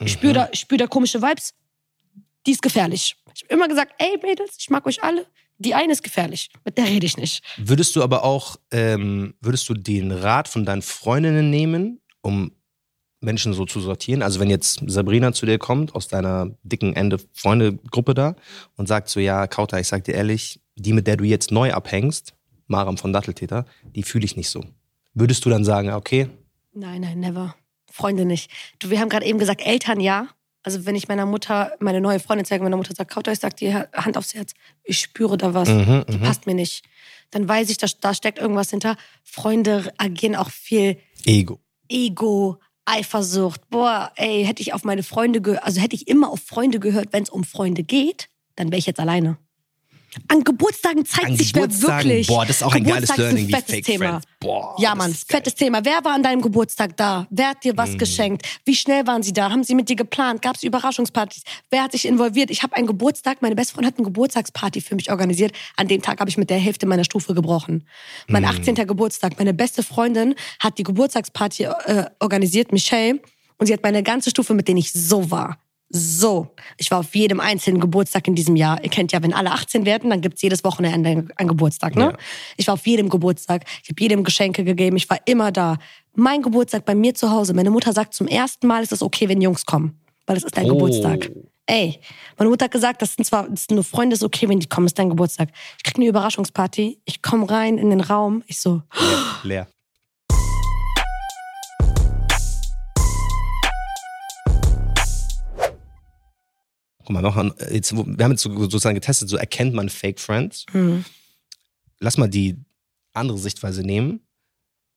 Ich 0.00 0.12
spüre 0.12 0.32
da, 0.32 0.48
ich 0.52 0.60
spür 0.60 0.78
da 0.78 0.86
komische 0.86 1.20
Vibes. 1.20 1.54
Die 2.46 2.52
ist 2.52 2.62
gefährlich. 2.62 3.16
Ich 3.34 3.42
habe 3.44 3.54
immer 3.54 3.68
gesagt, 3.68 3.94
ey 3.98 4.18
Mädels, 4.22 4.56
ich 4.58 4.70
mag 4.70 4.86
euch 4.86 5.02
alle. 5.02 5.26
Die 5.58 5.74
eine 5.74 5.92
ist 5.92 6.02
gefährlich. 6.02 6.48
Mit 6.64 6.78
der 6.78 6.86
rede 6.86 7.04
ich 7.04 7.18
nicht. 7.18 7.44
Würdest 7.58 7.94
du 7.94 8.02
aber 8.02 8.24
auch, 8.24 8.56
ähm, 8.70 9.34
würdest 9.40 9.68
du 9.68 9.74
den 9.74 10.10
Rat 10.10 10.48
von 10.48 10.64
deinen 10.64 10.80
Freundinnen 10.80 11.50
nehmen, 11.50 12.00
um 12.22 12.52
Menschen 13.20 13.52
so 13.52 13.66
zu 13.66 13.80
sortieren? 13.80 14.22
Also 14.22 14.40
wenn 14.40 14.48
jetzt 14.48 14.80
Sabrina 14.86 15.34
zu 15.34 15.44
dir 15.44 15.58
kommt, 15.58 15.94
aus 15.94 16.08
deiner 16.08 16.56
dicken 16.62 16.96
Ende-Freunde-Gruppe 16.96 18.14
da 18.14 18.36
und 18.76 18.88
sagt 18.88 19.10
so, 19.10 19.20
ja, 19.20 19.46
Kauta, 19.46 19.78
ich 19.78 19.88
sag 19.88 20.04
dir 20.04 20.14
ehrlich, 20.14 20.60
die, 20.76 20.94
mit 20.94 21.06
der 21.06 21.18
du 21.18 21.24
jetzt 21.24 21.50
neu 21.50 21.72
abhängst, 21.74 22.34
Maram 22.66 22.96
von 22.96 23.12
Datteltäter, 23.12 23.66
die 23.94 24.02
fühle 24.02 24.24
ich 24.24 24.36
nicht 24.36 24.48
so. 24.48 24.64
Würdest 25.12 25.44
du 25.44 25.50
dann 25.50 25.64
sagen, 25.64 25.90
okay, 25.90 26.30
Nein, 26.72 27.00
nein, 27.00 27.18
never. 27.18 27.54
Freunde 27.90 28.24
nicht. 28.24 28.50
Du, 28.78 28.90
wir 28.90 29.00
haben 29.00 29.08
gerade 29.08 29.26
eben 29.26 29.38
gesagt, 29.38 29.60
Eltern 29.64 30.00
ja. 30.00 30.28
Also 30.62 30.84
wenn 30.84 30.94
ich 30.94 31.08
meiner 31.08 31.24
Mutter, 31.26 31.72
meine 31.80 32.00
neue 32.00 32.20
Freundin 32.20 32.44
zeige, 32.44 32.62
meine 32.62 32.76
Mutter 32.76 32.94
sagt, 32.94 33.10
Kauter, 33.10 33.32
ich 33.32 33.38
sag 33.38 33.56
dir 33.56 33.88
Hand 33.94 34.18
aufs 34.18 34.34
Herz. 34.34 34.52
Ich 34.84 34.98
spüre 34.98 35.38
da 35.38 35.54
was. 35.54 35.68
mhm, 35.68 36.04
Die 36.08 36.18
mhm. 36.18 36.22
passt 36.22 36.46
mir 36.46 36.54
nicht. 36.54 36.84
Dann 37.30 37.48
weiß 37.48 37.70
ich, 37.70 37.78
da, 37.78 37.86
da 38.00 38.12
steckt 38.12 38.38
irgendwas 38.38 38.70
hinter. 38.70 38.96
Freunde 39.22 39.92
agieren 39.96 40.36
auch 40.36 40.50
viel 40.50 40.98
Ego. 41.24 41.60
Ego, 41.88 42.58
Eifersucht. 42.84 43.68
Boah, 43.70 44.12
ey, 44.16 44.44
hätte 44.44 44.62
ich 44.62 44.74
auf 44.74 44.84
meine 44.84 45.02
Freunde 45.02 45.40
gehört, 45.40 45.64
also 45.64 45.80
hätte 45.80 45.96
ich 45.96 46.08
immer 46.08 46.30
auf 46.30 46.40
Freunde 46.40 46.80
gehört, 46.80 47.12
wenn 47.12 47.22
es 47.22 47.30
um 47.30 47.44
Freunde 47.44 47.82
geht, 47.82 48.28
dann 48.56 48.68
wäre 48.70 48.78
ich 48.78 48.86
jetzt 48.86 49.00
alleine. 49.00 49.38
An 50.28 50.42
Geburtstagen 50.44 51.04
zeigt 51.06 51.26
An 51.28 51.36
sich 51.36 51.54
wer 51.54 51.62
Geburtstagen, 51.62 52.08
wirklich. 52.10 52.26
boah, 52.26 52.44
das 52.46 52.56
ist 52.56 52.62
auch 52.62 52.74
ein 52.74 52.84
geiles 52.84 53.16
Learning 53.16 53.48
wie 53.48 53.52
fettes 53.52 53.74
Fake 53.74 53.84
Thema. 53.84 54.08
Friends. 54.10 54.26
Boah, 54.40 54.74
Ja, 54.78 54.94
Mann, 54.94 55.14
fettes 55.14 55.54
Thema. 55.54 55.84
Wer 55.84 56.04
war 56.04 56.14
an 56.14 56.22
deinem 56.22 56.40
Geburtstag 56.42 56.96
da? 56.96 57.26
Wer 57.30 57.50
hat 57.50 57.62
dir 57.64 57.76
was 57.76 57.90
Mhm. 57.90 57.98
geschenkt? 57.98 58.46
Wie 58.64 58.74
schnell 58.74 59.06
waren 59.06 59.22
sie 59.22 59.32
da? 59.32 59.50
Haben 59.50 59.64
sie 59.64 59.74
mit 59.74 59.88
dir 59.88 59.96
geplant? 59.96 60.42
Gab 60.42 60.56
es 60.56 60.62
Überraschungspartys? 60.62 61.42
Wer 61.70 61.82
hat 61.84 61.92
sich 61.92 62.06
involviert? 62.06 62.50
Ich 62.50 62.62
habe 62.62 62.74
einen 62.76 62.86
Geburtstag, 62.86 63.42
meine 63.42 63.54
beste 63.54 63.74
Freundin 63.74 63.92
hat 63.92 63.98
eine 63.98 64.04
Geburtstagsparty 64.06 64.80
für 64.80 64.94
mich 64.94 65.10
organisiert. 65.10 65.52
An 65.76 65.88
dem 65.88 66.02
Tag 66.02 66.20
habe 66.20 66.30
ich 66.30 66.36
mit 66.38 66.50
der 66.50 66.58
Hälfte 66.58 66.86
meiner 66.86 67.04
Stufe 67.04 67.34
gebrochen. 67.34 67.86
Mein 68.28 68.42
Mhm. 68.42 68.48
18. 68.48 68.86
Geburtstag. 68.86 69.38
Meine 69.38 69.54
beste 69.54 69.82
Freundin 69.82 70.34
hat 70.58 70.78
die 70.78 70.82
Geburtstagsparty 70.82 71.64
äh, 71.64 72.04
organisiert, 72.20 72.72
Michelle. 72.72 73.20
Und 73.58 73.66
sie 73.66 73.72
hat 73.74 73.82
meine 73.82 74.02
ganze 74.02 74.30
Stufe, 74.30 74.54
mit 74.54 74.68
denen 74.68 74.78
ich 74.78 74.92
so 74.92 75.30
war. 75.30 75.58
So. 75.92 76.54
Ich 76.78 76.90
war 76.92 77.00
auf 77.00 77.14
jedem 77.16 77.40
einzelnen 77.40 77.80
Geburtstag 77.80 78.28
in 78.28 78.36
diesem 78.36 78.54
Jahr. 78.54 78.82
Ihr 78.82 78.90
kennt 78.90 79.10
ja, 79.10 79.22
wenn 79.22 79.32
alle 79.34 79.50
18 79.50 79.84
werden, 79.84 80.08
dann 80.08 80.20
gibt's 80.20 80.40
jedes 80.40 80.62
Wochenende 80.62 81.28
einen 81.36 81.48
Geburtstag, 81.48 81.96
ne? 81.96 82.02
Ja. 82.02 82.16
Ich 82.56 82.66
war 82.68 82.74
auf 82.74 82.86
jedem 82.86 83.08
Geburtstag. 83.08 83.64
Ich 83.82 83.90
habe 83.90 84.00
jedem 84.00 84.22
Geschenke 84.22 84.62
gegeben. 84.62 84.96
Ich 84.96 85.10
war 85.10 85.18
immer 85.24 85.50
da. 85.50 85.78
Mein 86.14 86.42
Geburtstag 86.42 86.84
bei 86.84 86.94
mir 86.94 87.14
zu 87.14 87.30
Hause. 87.30 87.54
Meine 87.54 87.70
Mutter 87.70 87.92
sagt 87.92 88.14
zum 88.14 88.28
ersten 88.28 88.68
Mal, 88.68 88.82
ist 88.84 88.92
es 88.92 89.02
okay, 89.02 89.28
wenn 89.28 89.40
Jungs 89.40 89.66
kommen. 89.66 90.00
Weil 90.26 90.36
es 90.36 90.44
ist 90.44 90.56
dein 90.56 90.66
Oh. 90.70 90.74
Geburtstag. 90.74 91.30
Ey, 91.66 92.00
meine 92.36 92.50
Mutter 92.50 92.64
hat 92.66 92.72
gesagt, 92.72 93.02
das 93.02 93.14
sind 93.14 93.24
zwar 93.24 93.48
das 93.48 93.66
sind 93.66 93.74
nur 93.76 93.84
Freunde, 93.84 94.14
ist 94.14 94.22
okay, 94.24 94.48
wenn 94.48 94.58
die 94.58 94.68
kommen, 94.68 94.86
ist 94.86 94.98
dein 94.98 95.08
Geburtstag. 95.08 95.50
Ich 95.76 95.84
krieg 95.84 95.96
eine 95.96 96.06
Überraschungsparty. 96.06 97.00
Ich 97.04 97.22
komme 97.22 97.48
rein 97.50 97.78
in 97.78 97.90
den 97.90 98.00
Raum. 98.00 98.42
Ich 98.46 98.60
so, 98.60 98.82
Leer. 98.94 99.18
leer. 99.44 99.66
Guck 107.00 107.10
mal, 107.10 107.22
noch 107.22 107.36
ein, 107.36 107.52
jetzt, 107.70 107.96
wo- 107.96 108.04
wir 108.06 108.24
haben 108.24 108.32
jetzt 108.32 108.42
so- 108.42 108.54
sozusagen 108.58 108.94
getestet, 108.94 109.28
so 109.28 109.36
erkennt 109.36 109.74
man 109.74 109.88
Fake 109.88 110.20
Friends. 110.20 110.64
hm, 110.72 111.04
Lass 111.98 112.16
mal 112.18 112.28
die 112.28 112.56
andere 113.12 113.36
Sichtweise 113.38 113.82
nehmen. 113.82 114.20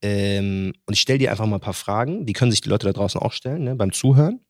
Ähm, 0.02 0.72
und 0.86 0.94
ich 0.94 1.00
stelle 1.00 1.18
dir 1.18 1.30
einfach 1.30 1.46
mal 1.46 1.56
ein 1.56 1.60
paar 1.60 1.72
Fragen, 1.74 2.24
die 2.26 2.32
können 2.34 2.50
sich 2.50 2.60
die 2.60 2.68
Leute 2.68 2.86
da 2.86 2.92
draußen 2.92 3.20
auch 3.20 3.32
stellen, 3.32 3.64
ne, 3.64 3.74
beim 3.74 3.92
Zuhören. 3.92 4.40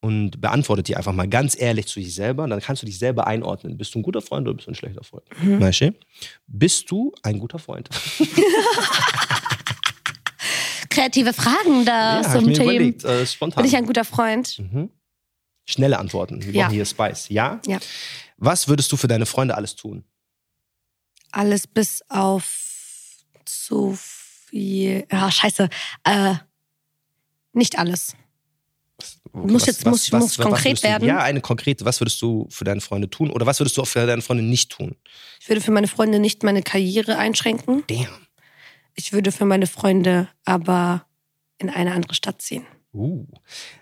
Und 0.00 0.40
beantwortet 0.40 0.88
die 0.88 0.96
einfach 0.96 1.12
mal 1.12 1.28
ganz 1.28 1.56
ehrlich 1.60 1.86
zu 1.86 2.00
sich 2.00 2.12
selber. 2.14 2.42
Und 2.44 2.50
dann 2.50 2.58
kannst 2.60 2.82
du 2.82 2.86
dich 2.86 2.98
selber 2.98 3.28
einordnen. 3.28 3.76
Bist 3.76 3.94
du 3.94 4.00
ein 4.00 4.02
guter 4.02 4.20
Freund 4.20 4.48
oder 4.48 4.56
bist 4.56 4.66
du 4.66 4.72
ein 4.72 4.74
schlechter 4.74 5.04
Freund? 5.04 5.22
Mhm. 5.40 5.60
Maische, 5.60 5.94
bist 6.48 6.90
du 6.90 7.12
ein 7.22 7.38
guter 7.38 7.60
Freund? 7.60 7.88
kreative 10.90 11.32
Fragen 11.32 11.84
da 11.84 12.20
ich 12.20 12.26
zum 12.28 12.52
Thema. 12.52 12.72
überlegt, 12.72 13.04
äh, 13.04 13.26
spontan. 13.26 13.62
Bin 13.62 13.70
ich 13.70 13.76
ein 13.76 13.86
guter 13.86 14.04
Freund? 14.04 14.58
Mhm. 14.58 14.90
Schnelle 15.64 15.98
Antworten. 15.98 16.42
Wir 16.44 16.52
Ja. 16.52 16.62
brauchen 16.64 16.74
hier 16.74 16.84
Spice. 16.86 17.28
Ja? 17.28 17.60
Ja. 17.66 17.78
Was 18.36 18.68
würdest 18.68 18.90
du 18.92 18.96
für 18.96 19.08
deine 19.08 19.26
Freunde 19.26 19.54
alles 19.56 19.76
tun? 19.76 20.04
Alles 21.30 21.66
bis 21.66 22.02
auf 22.08 22.44
zu 23.44 23.96
viel. 23.98 25.06
Ah, 25.10 25.30
scheiße. 25.30 25.68
Äh, 26.04 26.34
Nicht 27.54 27.78
alles. 27.78 28.14
Was- 28.98 29.20
Muss 29.34 29.66
jetzt- 29.66 29.84
muss- 29.84 30.10
muss 30.10 30.38
konkret 30.38 30.64
würdest 30.64 30.84
du, 30.84 30.88
werden? 30.88 31.06
Ja, 31.08 31.18
eine 31.18 31.42
konkrete. 31.42 31.84
Was 31.84 32.00
würdest 32.00 32.20
du 32.22 32.46
für 32.50 32.64
deine 32.64 32.80
Freunde 32.80 33.10
tun? 33.10 33.30
Oder 33.30 33.44
was 33.44 33.60
würdest 33.60 33.76
du 33.76 33.82
auch 33.82 33.86
für 33.86 34.06
deine 34.06 34.22
Freunde 34.22 34.42
nicht 34.42 34.70
tun? 34.70 34.96
Ich 35.38 35.48
würde 35.50 35.60
für 35.60 35.70
meine 35.70 35.86
Freunde 35.88 36.18
nicht 36.18 36.42
meine 36.44 36.62
Karriere 36.62 37.18
einschränken. 37.18 37.84
Damn. 37.88 38.06
Ich 38.94 39.12
würde 39.12 39.30
für 39.32 39.44
meine 39.44 39.66
Freunde 39.66 40.28
aber 40.46 41.04
in 41.58 41.68
eine 41.68 41.92
andere 41.92 42.14
Stadt 42.14 42.40
ziehen. 42.40 42.64
Uh. 42.92 43.26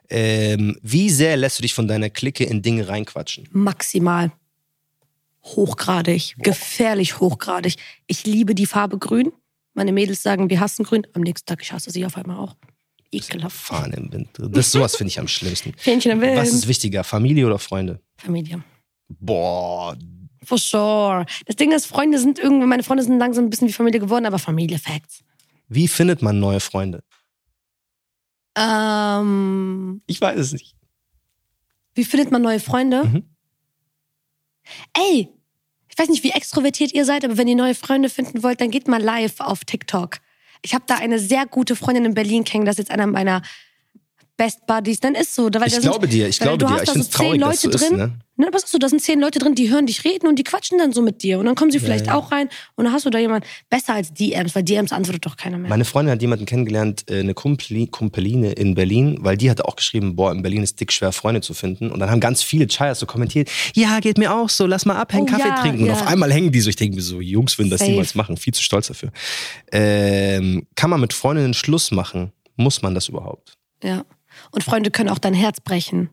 Ähm, 0.08 0.78
wie 0.82 1.10
sehr 1.10 1.36
lässt 1.36 1.58
du 1.58 1.62
dich 1.62 1.74
von 1.74 1.88
deiner 1.88 2.10
Clique 2.10 2.44
in 2.44 2.62
Dinge 2.62 2.88
reinquatschen? 2.88 3.48
Maximal. 3.52 4.32
Hochgradig. 5.42 6.36
Gefährlich 6.38 7.18
hochgradig. 7.18 7.76
Ich 8.06 8.24
liebe 8.26 8.54
die 8.54 8.66
Farbe 8.66 8.98
grün. 8.98 9.32
Meine 9.74 9.92
Mädels 9.92 10.22
sagen, 10.22 10.50
wir 10.50 10.60
hassen 10.60 10.84
grün. 10.84 11.06
Am 11.14 11.22
nächsten 11.22 11.46
Tag, 11.46 11.62
ich 11.62 11.72
hasse 11.72 11.90
sie 11.90 12.04
auf 12.04 12.16
einmal 12.16 12.38
auch. 12.38 12.56
Ekelhaft. 13.10 13.56
Fahren 13.56 13.92
im 13.92 14.12
Wind. 14.12 14.28
Das 14.38 14.70
sowas 14.70 14.96
finde 14.96 15.08
ich 15.08 15.18
am 15.18 15.26
schlimmsten. 15.26 15.72
Fähnchen 15.76 16.12
im 16.12 16.20
Wind. 16.20 16.36
Was 16.36 16.52
ist 16.52 16.68
wichtiger, 16.68 17.02
Familie 17.02 17.46
oder 17.46 17.58
Freunde? 17.58 18.00
Familie. 18.18 18.62
Boah, 19.08 19.96
For 20.44 20.58
sure. 20.58 21.26
Das 21.46 21.56
Ding 21.56 21.72
ist, 21.72 21.86
Freunde 21.86 22.18
sind 22.18 22.38
irgendwann, 22.38 22.68
meine 22.68 22.82
Freunde 22.82 23.02
sind 23.02 23.18
langsam 23.18 23.44
ein 23.44 23.50
bisschen 23.50 23.68
wie 23.68 23.72
Familie 23.72 24.00
geworden, 24.00 24.26
aber 24.26 24.38
Familie, 24.38 24.78
Facts. 24.78 25.22
wie 25.68 25.88
findet 25.88 26.22
man 26.22 26.38
neue 26.38 26.60
Freunde? 26.60 27.02
Ähm, 28.56 30.02
Ich 30.06 30.20
weiß 30.20 30.38
es 30.38 30.52
nicht. 30.52 30.74
wie 31.94 32.04
findet 32.04 32.30
man 32.30 32.42
neue 32.42 32.60
Freunde? 32.60 33.04
Mhm. 33.04 33.24
Ey, 34.94 35.28
ich 35.88 35.98
weiß 35.98 36.08
nicht, 36.08 36.22
wie 36.22 36.30
extrovertiert 36.30 36.92
ihr 36.92 37.04
seid, 37.04 37.24
aber 37.24 37.36
wenn 37.36 37.48
ihr 37.48 37.56
neue 37.56 37.74
Freunde 37.74 38.08
finden 38.08 38.42
wollt, 38.42 38.60
dann 38.60 38.70
geht 38.70 38.88
mal 38.88 39.02
live 39.02 39.40
auf 39.40 39.64
TikTok. 39.64 40.18
Ich 40.62 40.74
habe 40.74 40.84
da 40.86 40.96
eine 40.96 41.18
sehr 41.18 41.46
gute 41.46 41.74
Freundin 41.76 42.04
in 42.04 42.14
Berlin 42.14 42.44
kennengelernt, 42.44 42.78
das 42.78 42.84
ist 42.84 42.88
jetzt 42.88 42.90
einer 42.92 43.06
meiner 43.06 43.42
Best 44.40 44.66
Buddies. 44.66 45.00
Dann 45.00 45.14
ist 45.14 45.34
so, 45.34 45.50
weil 45.52 45.66
Ich 45.68 45.74
da 45.74 45.80
glaube 45.80 46.06
sind, 46.06 46.14
dir, 46.14 46.26
ich 46.26 46.38
glaube 46.38 46.56
du 46.56 46.66
dir. 46.66 46.72
hast 46.72 46.84
Ich 46.84 46.90
finde 46.92 47.02
so 47.04 47.10
es 47.10 47.14
traurig, 47.14 47.32
zehn 47.32 47.40
dass 47.42 47.60
so 47.60 47.68
Leute 47.68 47.76
ist, 47.76 47.90
drin. 47.90 47.98
ne? 47.98 48.12
Ne, 48.38 48.48
was 48.52 48.64
ist 48.64 48.72
so, 48.72 48.78
da 48.78 48.88
sind 48.88 49.02
zehn 49.02 49.20
Leute 49.20 49.38
drin, 49.38 49.54
die 49.54 49.68
hören 49.70 49.84
dich 49.84 50.02
reden 50.02 50.26
und 50.26 50.38
die 50.38 50.44
quatschen 50.44 50.78
dann 50.78 50.94
so 50.94 51.02
mit 51.02 51.22
dir. 51.22 51.38
Und 51.38 51.44
dann 51.44 51.54
kommen 51.56 51.70
sie 51.70 51.78
vielleicht 51.78 52.06
ja. 52.06 52.14
auch 52.14 52.32
rein 52.32 52.48
und 52.74 52.84
dann 52.84 52.94
hast 52.94 53.04
du 53.04 53.10
da 53.10 53.18
jemand 53.18 53.44
besser 53.68 53.92
als 53.92 54.14
DMs, 54.14 54.54
weil 54.54 54.62
DMs 54.62 54.92
antwortet 54.92 55.26
doch 55.26 55.36
keiner 55.36 55.58
mehr. 55.58 55.68
Meine 55.68 55.84
Freundin 55.84 56.10
hat 56.12 56.22
jemanden 56.22 56.46
kennengelernt, 56.46 57.04
äh, 57.10 57.20
eine 57.20 57.34
Kumpeli, 57.34 57.88
Kumpeline 57.88 58.52
in 58.52 58.74
Berlin, 58.74 59.18
weil 59.20 59.36
die 59.36 59.50
hatte 59.50 59.66
auch 59.68 59.76
geschrieben, 59.76 60.16
boah, 60.16 60.32
in 60.32 60.40
Berlin 60.40 60.62
ist 60.62 60.80
dick 60.80 60.90
schwer, 60.90 61.12
Freunde 61.12 61.42
zu 61.42 61.52
finden. 61.52 61.90
Und 61.90 62.00
dann 62.00 62.10
haben 62.10 62.20
ganz 62.20 62.42
viele 62.42 62.66
Chayas 62.66 62.98
so 62.98 63.04
kommentiert, 63.04 63.50
ja, 63.74 64.00
geht 64.00 64.16
mir 64.16 64.34
auch 64.34 64.48
so, 64.48 64.64
lass 64.64 64.86
mal 64.86 64.96
abhängen, 64.96 65.26
Oh, 65.28 65.32
Kaffee 65.32 65.48
ja, 65.48 65.60
trinken. 65.60 65.80
Und 65.82 65.88
ja. 65.88 65.92
auf 65.92 66.06
einmal 66.06 66.32
hängen 66.32 66.50
die 66.50 66.60
so, 66.62 66.70
ich 66.70 66.76
denke 66.76 66.96
mir 66.96 67.02
so, 67.02 67.20
Jungs 67.20 67.58
würden 67.58 67.68
das 67.68 67.80
Safe. 67.80 67.90
niemals 67.90 68.14
machen, 68.14 68.38
viel 68.38 68.54
zu 68.54 68.62
stolz 68.62 68.86
dafür. 68.86 69.10
Ähm, 69.70 70.66
kann 70.76 70.88
man 70.88 71.00
mit 71.02 71.12
Freundinnen 71.12 71.52
Schluss 71.52 71.90
machen? 71.90 72.32
Muss 72.56 72.80
man 72.80 72.94
das 72.94 73.08
überhaupt? 73.08 73.52
Ja. 73.84 74.04
Und 74.50 74.64
Freunde 74.64 74.90
können 74.90 75.08
auch 75.10 75.18
dein 75.18 75.34
Herz 75.34 75.60
brechen. 75.60 76.10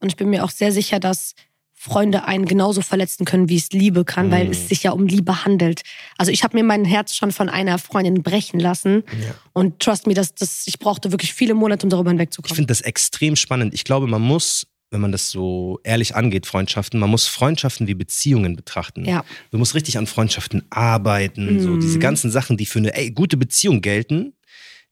Und 0.00 0.08
ich 0.08 0.16
bin 0.16 0.30
mir 0.30 0.44
auch 0.44 0.50
sehr 0.50 0.72
sicher, 0.72 1.00
dass 1.00 1.34
Freunde 1.80 2.24
einen 2.24 2.46
genauso 2.46 2.82
verletzen 2.82 3.24
können, 3.24 3.48
wie 3.48 3.56
es 3.56 3.70
Liebe 3.70 4.04
kann, 4.04 4.32
weil 4.32 4.46
Mhm. 4.46 4.50
es 4.50 4.68
sich 4.68 4.82
ja 4.82 4.90
um 4.90 5.06
Liebe 5.06 5.44
handelt. 5.44 5.82
Also 6.16 6.32
ich 6.32 6.42
habe 6.42 6.56
mir 6.56 6.64
mein 6.64 6.84
Herz 6.84 7.14
schon 7.14 7.30
von 7.30 7.48
einer 7.48 7.78
Freundin 7.78 8.22
brechen 8.24 8.58
lassen. 8.58 9.04
Ja. 9.20 9.34
Und 9.52 9.78
trust 9.78 10.08
me, 10.08 10.14
das, 10.14 10.34
das, 10.34 10.64
ich 10.66 10.80
brauchte 10.80 11.12
wirklich 11.12 11.32
viele 11.34 11.54
Monate, 11.54 11.86
um 11.86 11.90
darüber 11.90 12.10
Ich 12.10 12.14
hinwegzukommen. 12.14 12.56
finde 12.56 12.66
das 12.72 12.80
extrem 12.80 13.36
spannend. 13.36 13.74
Ich 13.74 13.84
glaube, 13.84 14.08
man 14.08 14.20
muss, 14.22 14.66
wenn 14.90 15.00
man 15.00 15.12
das 15.12 15.30
so 15.30 15.78
ehrlich 15.84 16.16
angeht, 16.16 16.46
Freundschaften, 16.46 16.98
man 16.98 17.10
muss 17.10 17.28
Freundschaften 17.28 17.86
wie 17.86 17.94
Beziehungen 17.94 18.56
betrachten. 18.56 19.04
Ja. 19.04 19.24
Du 19.52 19.58
musst 19.58 19.76
richtig 19.76 19.98
an 19.98 20.08
Freundschaften 20.08 20.64
arbeiten. 20.70 21.60
So 21.60 21.70
Mhm. 21.70 21.80
diese 21.80 22.00
ganzen 22.00 22.32
Sachen, 22.32 22.56
die 22.56 22.66
für 22.66 22.80
eine 22.80 22.92
ey, 22.94 23.12
gute 23.12 23.36
Beziehung 23.36 23.82
gelten, 23.82 24.32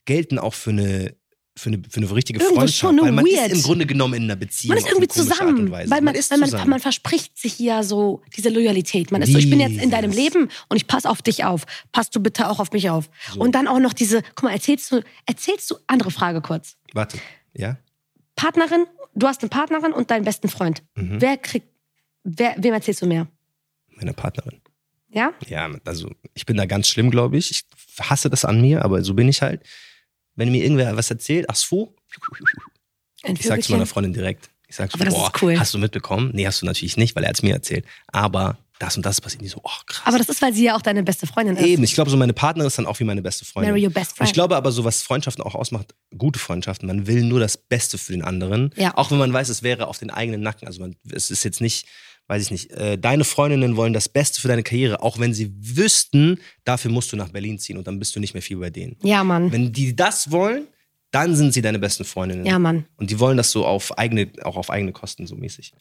gelten 0.05 0.39
auch 0.39 0.55
für 0.55 0.70
eine, 0.70 1.16
für 1.59 1.70
eine, 1.70 1.82
für 1.88 1.98
eine 1.98 2.11
richtige 2.11 2.38
Irgendwo 2.38 2.61
Freundschaft. 2.61 2.80
schon 2.80 3.00
weil 3.00 3.12
man 3.12 3.24
weird. 3.24 3.50
ist 3.50 3.59
im 3.59 3.62
Grunde 3.62 3.86
genommen 3.86 4.14
in 4.14 4.24
einer 4.24 4.36
Beziehung. 4.36 4.74
Man 4.74 4.78
ist 4.78 4.88
irgendwie 4.88 5.09
zusammen, 5.09 5.70
weil 5.70 5.86
man, 6.02 6.14
ist 6.14 6.30
weil 6.30 6.38
man, 6.38 6.50
zusammen. 6.50 6.70
man 6.70 6.80
verspricht 6.80 7.38
sich 7.38 7.59
ja 7.59 7.82
so 7.82 8.22
diese 8.36 8.50
Loyalität. 8.50 9.11
Man 9.11 9.22
ist 9.22 9.32
so, 9.32 9.38
ich 9.38 9.48
bin 9.48 9.61
jetzt 9.61 9.80
in 9.82 9.90
deinem. 9.90 10.07
Leben 10.16 10.48
und 10.68 10.76
ich 10.76 10.86
passe 10.86 11.09
auf 11.09 11.22
dich 11.22 11.44
auf. 11.44 11.64
Passt 11.92 12.14
du 12.14 12.20
bitte 12.20 12.48
auch 12.48 12.59
auf 12.59 12.72
mich 12.72 12.90
auf. 12.90 13.11
So. 13.32 13.40
Und 13.40 13.54
dann 13.54 13.68
auch 13.68 13.78
noch 13.78 13.92
diese, 13.92 14.22
guck 14.34 14.44
mal, 14.44 14.52
erzählst 14.52 14.90
du, 14.92 15.02
erzählst 15.26 15.70
du, 15.70 15.76
andere 15.86 16.11
Frage 16.11 16.40
kurz. 16.40 16.76
Warte, 16.92 17.18
ja? 17.54 17.76
Partnerin, 18.34 18.86
du 19.14 19.26
hast 19.26 19.42
eine 19.42 19.48
Partnerin 19.48 19.92
und 19.92 20.11
deinen 20.11 20.24
besten 20.24 20.48
Freund. 20.48 20.82
Mhm. 20.94 21.20
Wer 21.20 21.36
kriegt, 21.36 21.68
wer, 22.24 22.54
wem 22.59 22.74
erzählst 22.74 23.02
du 23.02 23.07
mehr? 23.07 23.28
Meine 23.96 24.12
Partnerin. 24.12 24.61
Ja? 25.09 25.32
Ja, 25.46 25.70
also 25.84 26.11
ich 26.34 26.46
bin 26.46 26.57
da 26.57 26.66
ganz 26.66 26.88
schlimm, 26.88 27.11
glaube 27.11 27.36
ich. 27.36 27.50
Ich 27.50 27.62
hasse 28.00 28.28
das 28.28 28.44
an 28.44 28.61
mir, 28.61 28.84
aber 28.84 29.02
so 29.02 29.14
bin 29.14 29.28
ich 29.28 29.42
halt. 29.42 29.62
Wenn 30.37 30.51
mir 30.53 30.62
irgendwer 30.62 30.97
was 30.97 31.11
erzählt, 31.11 31.47
ach 31.49 31.57
so, 31.57 31.95
Ich 33.22 33.26
sag's 33.26 33.43
Vögelchen? 33.43 33.72
meiner 33.76 33.87
Freundin 33.87 34.12
direkt. 34.12 34.51
Ich 34.68 34.76
sag's, 34.76 34.95
Aber 34.95 35.05
das 35.05 35.14
boah, 35.14 35.32
cool. 35.43 35.59
hast 35.59 35.74
du 35.74 35.78
mitbekommen? 35.78 36.30
Nee, 36.34 36.47
hast 36.47 36.62
du 36.62 36.66
natürlich 36.66 36.97
nicht, 36.97 37.14
weil 37.16 37.24
er 37.24 37.30
hat's 37.30 37.43
mir 37.43 37.55
erzählt. 37.55 37.84
Aber 38.09 38.59
das 38.78 38.97
und 38.97 39.07
das 39.07 39.20
passiert. 39.20 39.43
Die 39.43 39.49
so, 39.49 39.61
oh 39.62 39.70
krass. 39.87 40.03
Aber 40.05 40.18
das 40.18 40.28
ist, 40.28 40.43
weil 40.43 40.53
sie 40.53 40.64
ja 40.64 40.76
auch 40.76 40.82
deine 40.82 41.03
beste 41.03 41.26
Freundin 41.26 41.57
ist. 41.57 41.64
Eben, 41.64 41.82
ich 41.82 41.95
glaube, 41.95 42.11
so 42.11 42.16
meine 42.16 42.32
Partnerin 42.34 42.66
ist 42.66 42.76
dann 42.76 42.87
auch 42.87 42.99
wie 43.01 43.05
meine 43.05 43.22
beste 43.22 43.45
Freundin. 43.45 43.70
Marry 43.72 43.87
your 43.87 43.93
best 43.93 44.16
friend. 44.16 44.28
ich 44.28 44.34
glaube 44.34 44.55
aber, 44.57 44.70
so 44.72 44.84
was 44.84 45.03
Freundschaften 45.03 45.43
auch 45.43 45.55
ausmacht, 45.55 45.95
gute 46.16 46.39
Freundschaften, 46.39 46.87
man 46.87 47.07
will 47.07 47.22
nur 47.22 47.41
das 47.41 47.57
Beste 47.57 47.97
für 47.97 48.12
den 48.12 48.22
anderen. 48.22 48.70
Ja. 48.76 48.95
Auch 48.97 49.11
wenn 49.11 49.18
man 49.18 49.32
weiß, 49.32 49.49
es 49.49 49.62
wäre 49.62 49.87
auf 49.87 49.99
den 49.99 50.11
eigenen 50.11 50.43
Nacken. 50.43 50.66
Also 50.66 50.80
man, 50.80 50.97
es 51.11 51.30
ist 51.30 51.45
jetzt 51.45 51.61
nicht, 51.62 51.87
weiß 52.28 52.42
ich 52.42 52.50
nicht, 52.50 52.70
äh, 52.72 52.98
deine 52.98 53.24
Freundinnen 53.24 53.76
wollen 53.76 53.92
das 53.92 54.08
Beste 54.08 54.40
für 54.40 54.48
deine 54.48 54.62
Karriere, 54.62 55.02
auch 55.02 55.18
wenn 55.18 55.34
sie 55.34 55.52
wüssten, 55.58 56.38
dafür 56.64 56.90
musst 56.90 57.12
du 57.12 57.16
nach 57.16 57.30
Berlin 57.30 57.58
ziehen 57.58 57.78
und 57.78 57.86
dann 57.86 57.98
bist 57.98 58.16
du 58.16 58.20
nicht 58.20 58.34
mehr 58.34 58.42
viel 58.42 58.56
bei 58.58 58.70
denen. 58.70 58.96
ja, 59.02 59.22
Mann. 59.24 59.52
Wenn 59.52 59.72
die 59.72 59.94
das 59.94 60.30
wollen, 60.30 60.66
dann 61.12 61.36
sind 61.36 61.54
sie 61.54 61.62
deine 61.62 61.78
besten 61.78 62.04
Freundinnen. 62.04 62.44
Ja, 62.44 62.58
Mann. 62.58 62.86
Und 62.96 63.10
die 63.10 63.18
wollen 63.18 63.36
das 63.36 63.50
so 63.50 63.64
auf 63.64 63.96
eigene, 63.96 64.30
auch 64.42 64.56
auf 64.56 64.70
eigene 64.70 64.92
Kosten 64.92 65.26
so 65.26 65.36
mäßig. 65.36 65.72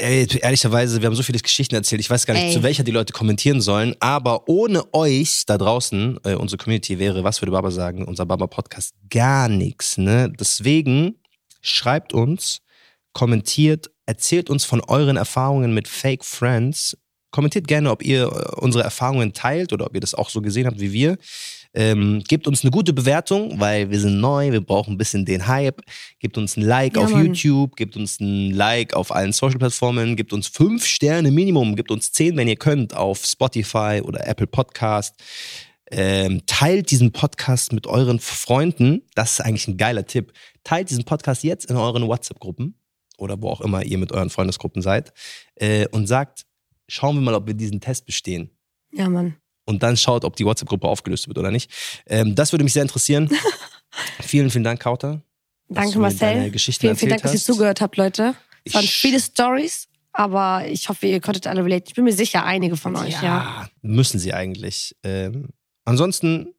Ey, 0.00 0.26
ehrlicherweise, 0.40 1.02
wir 1.02 1.08
haben 1.08 1.14
so 1.14 1.22
viele 1.22 1.38
Geschichten 1.40 1.74
erzählt, 1.74 2.00
ich 2.00 2.08
weiß 2.08 2.24
gar 2.24 2.32
nicht, 2.32 2.44
Ey. 2.44 2.52
zu 2.54 2.62
welcher 2.62 2.84
die 2.84 2.90
Leute 2.90 3.12
kommentieren 3.12 3.60
sollen, 3.60 3.94
aber 4.00 4.48
ohne 4.48 4.94
euch 4.94 5.44
da 5.44 5.58
draußen, 5.58 6.18
äh, 6.24 6.36
unsere 6.36 6.56
Community 6.56 6.98
wäre, 6.98 7.22
was 7.22 7.42
würde 7.42 7.52
Baba 7.52 7.70
sagen, 7.70 8.06
unser 8.06 8.24
Baba-Podcast, 8.24 8.94
gar 9.10 9.48
nichts. 9.48 9.98
Ne? 9.98 10.32
Deswegen 10.40 11.16
schreibt 11.60 12.14
uns, 12.14 12.62
kommentiert, 13.12 13.90
erzählt 14.06 14.48
uns 14.48 14.64
von 14.64 14.80
euren 14.80 15.18
Erfahrungen 15.18 15.74
mit 15.74 15.86
Fake 15.86 16.24
Friends. 16.24 16.96
Kommentiert 17.30 17.68
gerne, 17.68 17.90
ob 17.90 18.02
ihr 18.02 18.22
äh, 18.22 18.56
unsere 18.56 18.82
Erfahrungen 18.82 19.34
teilt 19.34 19.74
oder 19.74 19.84
ob 19.84 19.94
ihr 19.94 20.00
das 20.00 20.14
auch 20.14 20.30
so 20.30 20.40
gesehen 20.40 20.66
habt 20.66 20.80
wie 20.80 20.92
wir. 20.94 21.18
Ähm, 21.72 22.22
gebt 22.26 22.48
uns 22.48 22.62
eine 22.62 22.72
gute 22.72 22.92
Bewertung, 22.92 23.60
weil 23.60 23.90
wir 23.90 24.00
sind 24.00 24.20
neu, 24.20 24.50
wir 24.50 24.60
brauchen 24.60 24.94
ein 24.94 24.98
bisschen 24.98 25.24
den 25.24 25.46
Hype. 25.46 25.80
Gebt 26.18 26.36
uns 26.36 26.56
ein 26.56 26.62
Like 26.62 26.96
Ja, 26.96 27.02
auf 27.02 27.10
Mann. 27.12 27.26
YouTube, 27.26 27.76
gebt 27.76 27.96
uns 27.96 28.18
ein 28.20 28.50
Like 28.50 28.94
auf 28.94 29.12
allen 29.14 29.32
Social-Plattformen, 29.32 30.16
gebt 30.16 30.32
uns 30.32 30.48
fünf 30.48 30.84
Sterne 30.84 31.30
Minimum, 31.30 31.76
gebt 31.76 31.90
uns 31.90 32.10
zehn, 32.10 32.36
wenn 32.36 32.48
ihr 32.48 32.56
könnt, 32.56 32.96
auf 32.96 33.24
Spotify 33.24 34.00
oder 34.04 34.26
Apple 34.26 34.48
Podcast. 34.48 35.14
Ähm, 35.92 36.42
teilt 36.46 36.90
diesen 36.90 37.12
Podcast 37.12 37.72
mit 37.72 37.86
euren 37.86 38.20
Freunden. 38.20 39.02
Das 39.14 39.32
ist 39.32 39.40
eigentlich 39.40 39.68
ein 39.68 39.76
geiler 39.76 40.06
Tipp. 40.06 40.32
Teilt 40.64 40.90
diesen 40.90 41.04
Podcast 41.04 41.42
jetzt 41.44 41.66
in 41.66 41.76
euren 41.76 42.06
WhatsApp-Gruppen 42.06 42.74
oder 43.18 43.40
wo 43.40 43.48
auch 43.48 43.60
immer 43.60 43.84
ihr 43.84 43.98
mit 43.98 44.12
euren 44.12 44.30
Freundesgruppen 44.30 44.82
seid 44.82 45.12
äh, 45.56 45.86
und 45.88 46.06
sagt, 46.06 46.46
schauen 46.88 47.16
wir 47.16 47.22
mal, 47.22 47.34
ob 47.34 47.46
wir 47.46 47.54
diesen 47.54 47.80
Test 47.80 48.06
bestehen. 48.06 48.50
Ja, 48.92 49.08
Mann. 49.08 49.36
Und 49.70 49.84
dann 49.84 49.96
schaut, 49.96 50.24
ob 50.24 50.34
die 50.34 50.44
WhatsApp-Gruppe 50.44 50.88
aufgelöst 50.88 51.28
wird 51.28 51.38
oder 51.38 51.52
nicht. 51.52 51.70
Ähm, 52.06 52.34
das 52.34 52.52
würde 52.52 52.64
mich 52.64 52.72
sehr 52.72 52.82
interessieren. 52.82 53.30
vielen, 54.20 54.50
vielen 54.50 54.64
Dank, 54.64 54.80
Kauter. 54.80 55.22
Danke, 55.68 56.00
Marcel. 56.00 56.50
Vielen, 56.58 56.96
vielen 56.96 57.10
Dank, 57.10 57.22
dass 57.22 57.32
ihr 57.32 57.38
zugehört 57.38 57.80
habt, 57.80 57.96
Leute. 57.96 58.34
Es 58.64 58.74
waren 58.74 58.84
viele 58.84 59.20
Stories, 59.20 59.86
aber 60.12 60.66
ich 60.66 60.88
hoffe, 60.88 61.06
ihr 61.06 61.20
konntet 61.20 61.46
alle 61.46 61.64
relate. 61.64 61.84
Ich 61.86 61.94
bin 61.94 62.02
mir 62.02 62.12
sicher, 62.12 62.44
einige 62.44 62.76
von 62.76 62.96
euch, 62.96 63.12
ja. 63.12 63.22
Ja, 63.22 63.68
müssen 63.80 64.18
sie 64.18 64.34
eigentlich. 64.34 64.96
Ähm, 65.04 65.50
ansonsten 65.84 66.52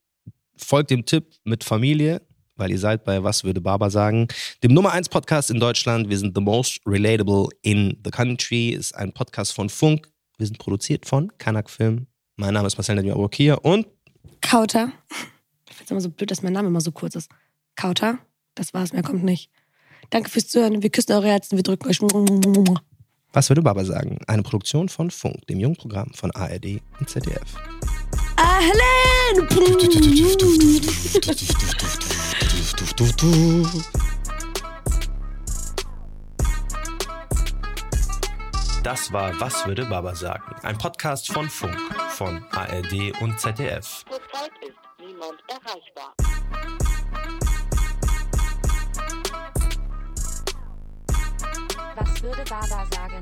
folgt 0.56 0.90
dem 0.90 1.06
Tipp 1.06 1.26
mit 1.44 1.66
Familie, 1.66 2.22
weil 2.56 2.72
ihr 2.72 2.80
seid 2.80 3.04
bei 3.04 3.22
Was 3.22 3.44
würde 3.44 3.60
Baba 3.60 3.90
sagen, 3.90 4.30
dem 4.64 4.74
Nummer 4.74 4.94
1 4.94 5.10
Podcast 5.10 5.52
in 5.52 5.60
Deutschland. 5.60 6.08
Wir 6.08 6.18
sind 6.18 6.34
the 6.34 6.42
most 6.42 6.80
relatable 6.86 7.50
in 7.62 7.98
the 8.06 8.12
country. 8.12 8.70
Ist 8.70 8.96
ein 8.96 9.12
Podcast 9.12 9.52
von 9.52 9.68
Funk. 9.68 10.08
Wir 10.38 10.48
sind 10.48 10.58
produziert 10.58 11.06
von 11.06 11.38
Kanak 11.38 11.70
Film. 11.70 12.08
Mein 12.42 12.56
Name 12.56 12.66
ist 12.66 12.76
Marcel 12.76 12.96
Nadim 12.96 13.12
Abokir 13.12 13.64
und 13.64 13.86
Kauter. 14.42 14.92
Ich 15.70 15.76
finde 15.76 15.84
es 15.86 15.92
immer 15.92 16.02
so 16.02 16.10
blöd, 16.10 16.32
dass 16.32 16.42
mein 16.42 16.54
Name 16.54 16.70
immer 16.70 16.82
so 16.82 16.92
kurz 16.92 17.14
ist. 17.14 17.30
Kauter. 17.76 18.18
Das 18.56 18.74
war's, 18.74 18.94
mehr 18.94 19.04
kommt 19.04 19.24
nicht. 19.24 19.52
Danke 20.10 20.32
fürs 20.32 20.48
Zuhören. 20.48 20.82
Wir 20.82 20.90
küssen 20.90 21.12
eure 21.12 21.28
Herzen, 21.28 21.56
wir 21.56 21.62
drücken 21.62 21.88
euch. 21.88 22.02
Was 23.32 23.48
würde 23.52 23.62
Baba 23.62 23.86
sagen? 23.86 24.18
Eine 24.26 24.42
Produktion 24.42 24.90
von 24.90 25.12
Funk, 25.12 25.46
dem 25.50 25.60
jungen 25.60 25.76
Programm 25.76 26.10
von 26.16 26.32
ARD 26.32 26.82
und 27.00 27.08
ZDF. 27.08 27.56
Ahlan! 28.38 29.48
Das 38.84 39.14
war 39.14 39.40
Was 39.40 39.68
würde 39.68 39.86
Baba 39.86 40.16
sagen? 40.16 40.56
Ein 40.64 40.76
Podcast 40.76 41.32
von 41.32 41.48
Funk, 41.48 41.78
von 42.10 42.44
ARD 42.50 43.14
und 43.22 43.40
ZDF. 43.40 44.04
Zurzeit 44.10 44.52
ist 44.62 44.76
niemand 45.00 45.40
erreichbar. 45.48 46.16
Was 51.96 52.24
würde 52.24 52.44
Baba 52.50 52.88
sagen? 52.92 53.22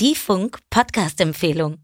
Die 0.00 0.14
Funk 0.14 0.60
Podcast 0.70 1.20
Empfehlung. 1.20 1.78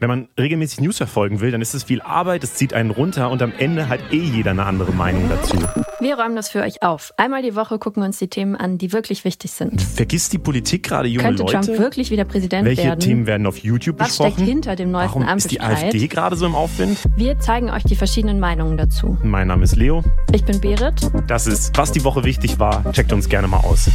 Wenn 0.00 0.08
man 0.08 0.28
regelmäßig 0.38 0.80
News 0.80 0.98
verfolgen 0.98 1.40
will, 1.40 1.50
dann 1.50 1.60
ist 1.60 1.74
es 1.74 1.82
viel 1.82 2.00
Arbeit, 2.02 2.44
es 2.44 2.54
zieht 2.54 2.72
einen 2.72 2.92
runter 2.92 3.30
und 3.30 3.42
am 3.42 3.52
Ende 3.58 3.88
hat 3.88 3.98
eh 4.12 4.16
jeder 4.22 4.52
eine 4.52 4.64
andere 4.64 4.92
Meinung 4.92 5.28
dazu. 5.28 5.56
Wir 5.98 6.16
räumen 6.16 6.36
das 6.36 6.48
für 6.50 6.60
euch 6.62 6.84
auf. 6.84 7.12
Einmal 7.16 7.42
die 7.42 7.56
Woche 7.56 7.80
gucken 7.80 8.04
wir 8.04 8.06
uns 8.06 8.18
die 8.18 8.28
Themen 8.28 8.54
an, 8.54 8.78
die 8.78 8.92
wirklich 8.92 9.24
wichtig 9.24 9.50
sind. 9.50 9.82
Vergisst 9.82 10.32
die 10.32 10.38
Politik 10.38 10.84
gerade 10.84 11.08
junge 11.08 11.26
Könnte 11.26 11.42
Leute? 11.42 11.66
Trump 11.66 11.78
wirklich 11.80 12.12
wieder 12.12 12.24
Präsident 12.24 12.64
Welche 12.64 12.84
werden? 12.84 13.00
Themen 13.00 13.26
werden 13.26 13.44
auf 13.44 13.58
YouTube 13.58 13.98
Was 13.98 14.14
steckt 14.14 14.36
besprochen? 14.36 14.46
hinter 14.46 14.76
dem 14.76 14.92
neuesten 14.92 15.22
Warum 15.22 15.36
ist 15.36 15.50
die? 15.50 15.60
AfD 15.60 16.06
gerade 16.06 16.36
so 16.36 16.46
im 16.46 16.54
Aufwind? 16.54 16.96
Wir 17.16 17.40
zeigen 17.40 17.68
euch 17.68 17.82
die 17.82 17.96
verschiedenen 17.96 18.38
Meinungen 18.38 18.76
dazu. 18.76 19.18
Mein 19.24 19.48
Name 19.48 19.64
ist 19.64 19.74
Leo. 19.74 20.04
Ich 20.32 20.44
bin 20.44 20.60
Berit. 20.60 21.10
Das 21.26 21.48
ist, 21.48 21.76
was 21.76 21.90
die 21.90 22.04
Woche 22.04 22.22
wichtig 22.22 22.60
war. 22.60 22.84
Checkt 22.92 23.12
uns 23.12 23.28
gerne 23.28 23.48
mal 23.48 23.58
aus. 23.64 23.90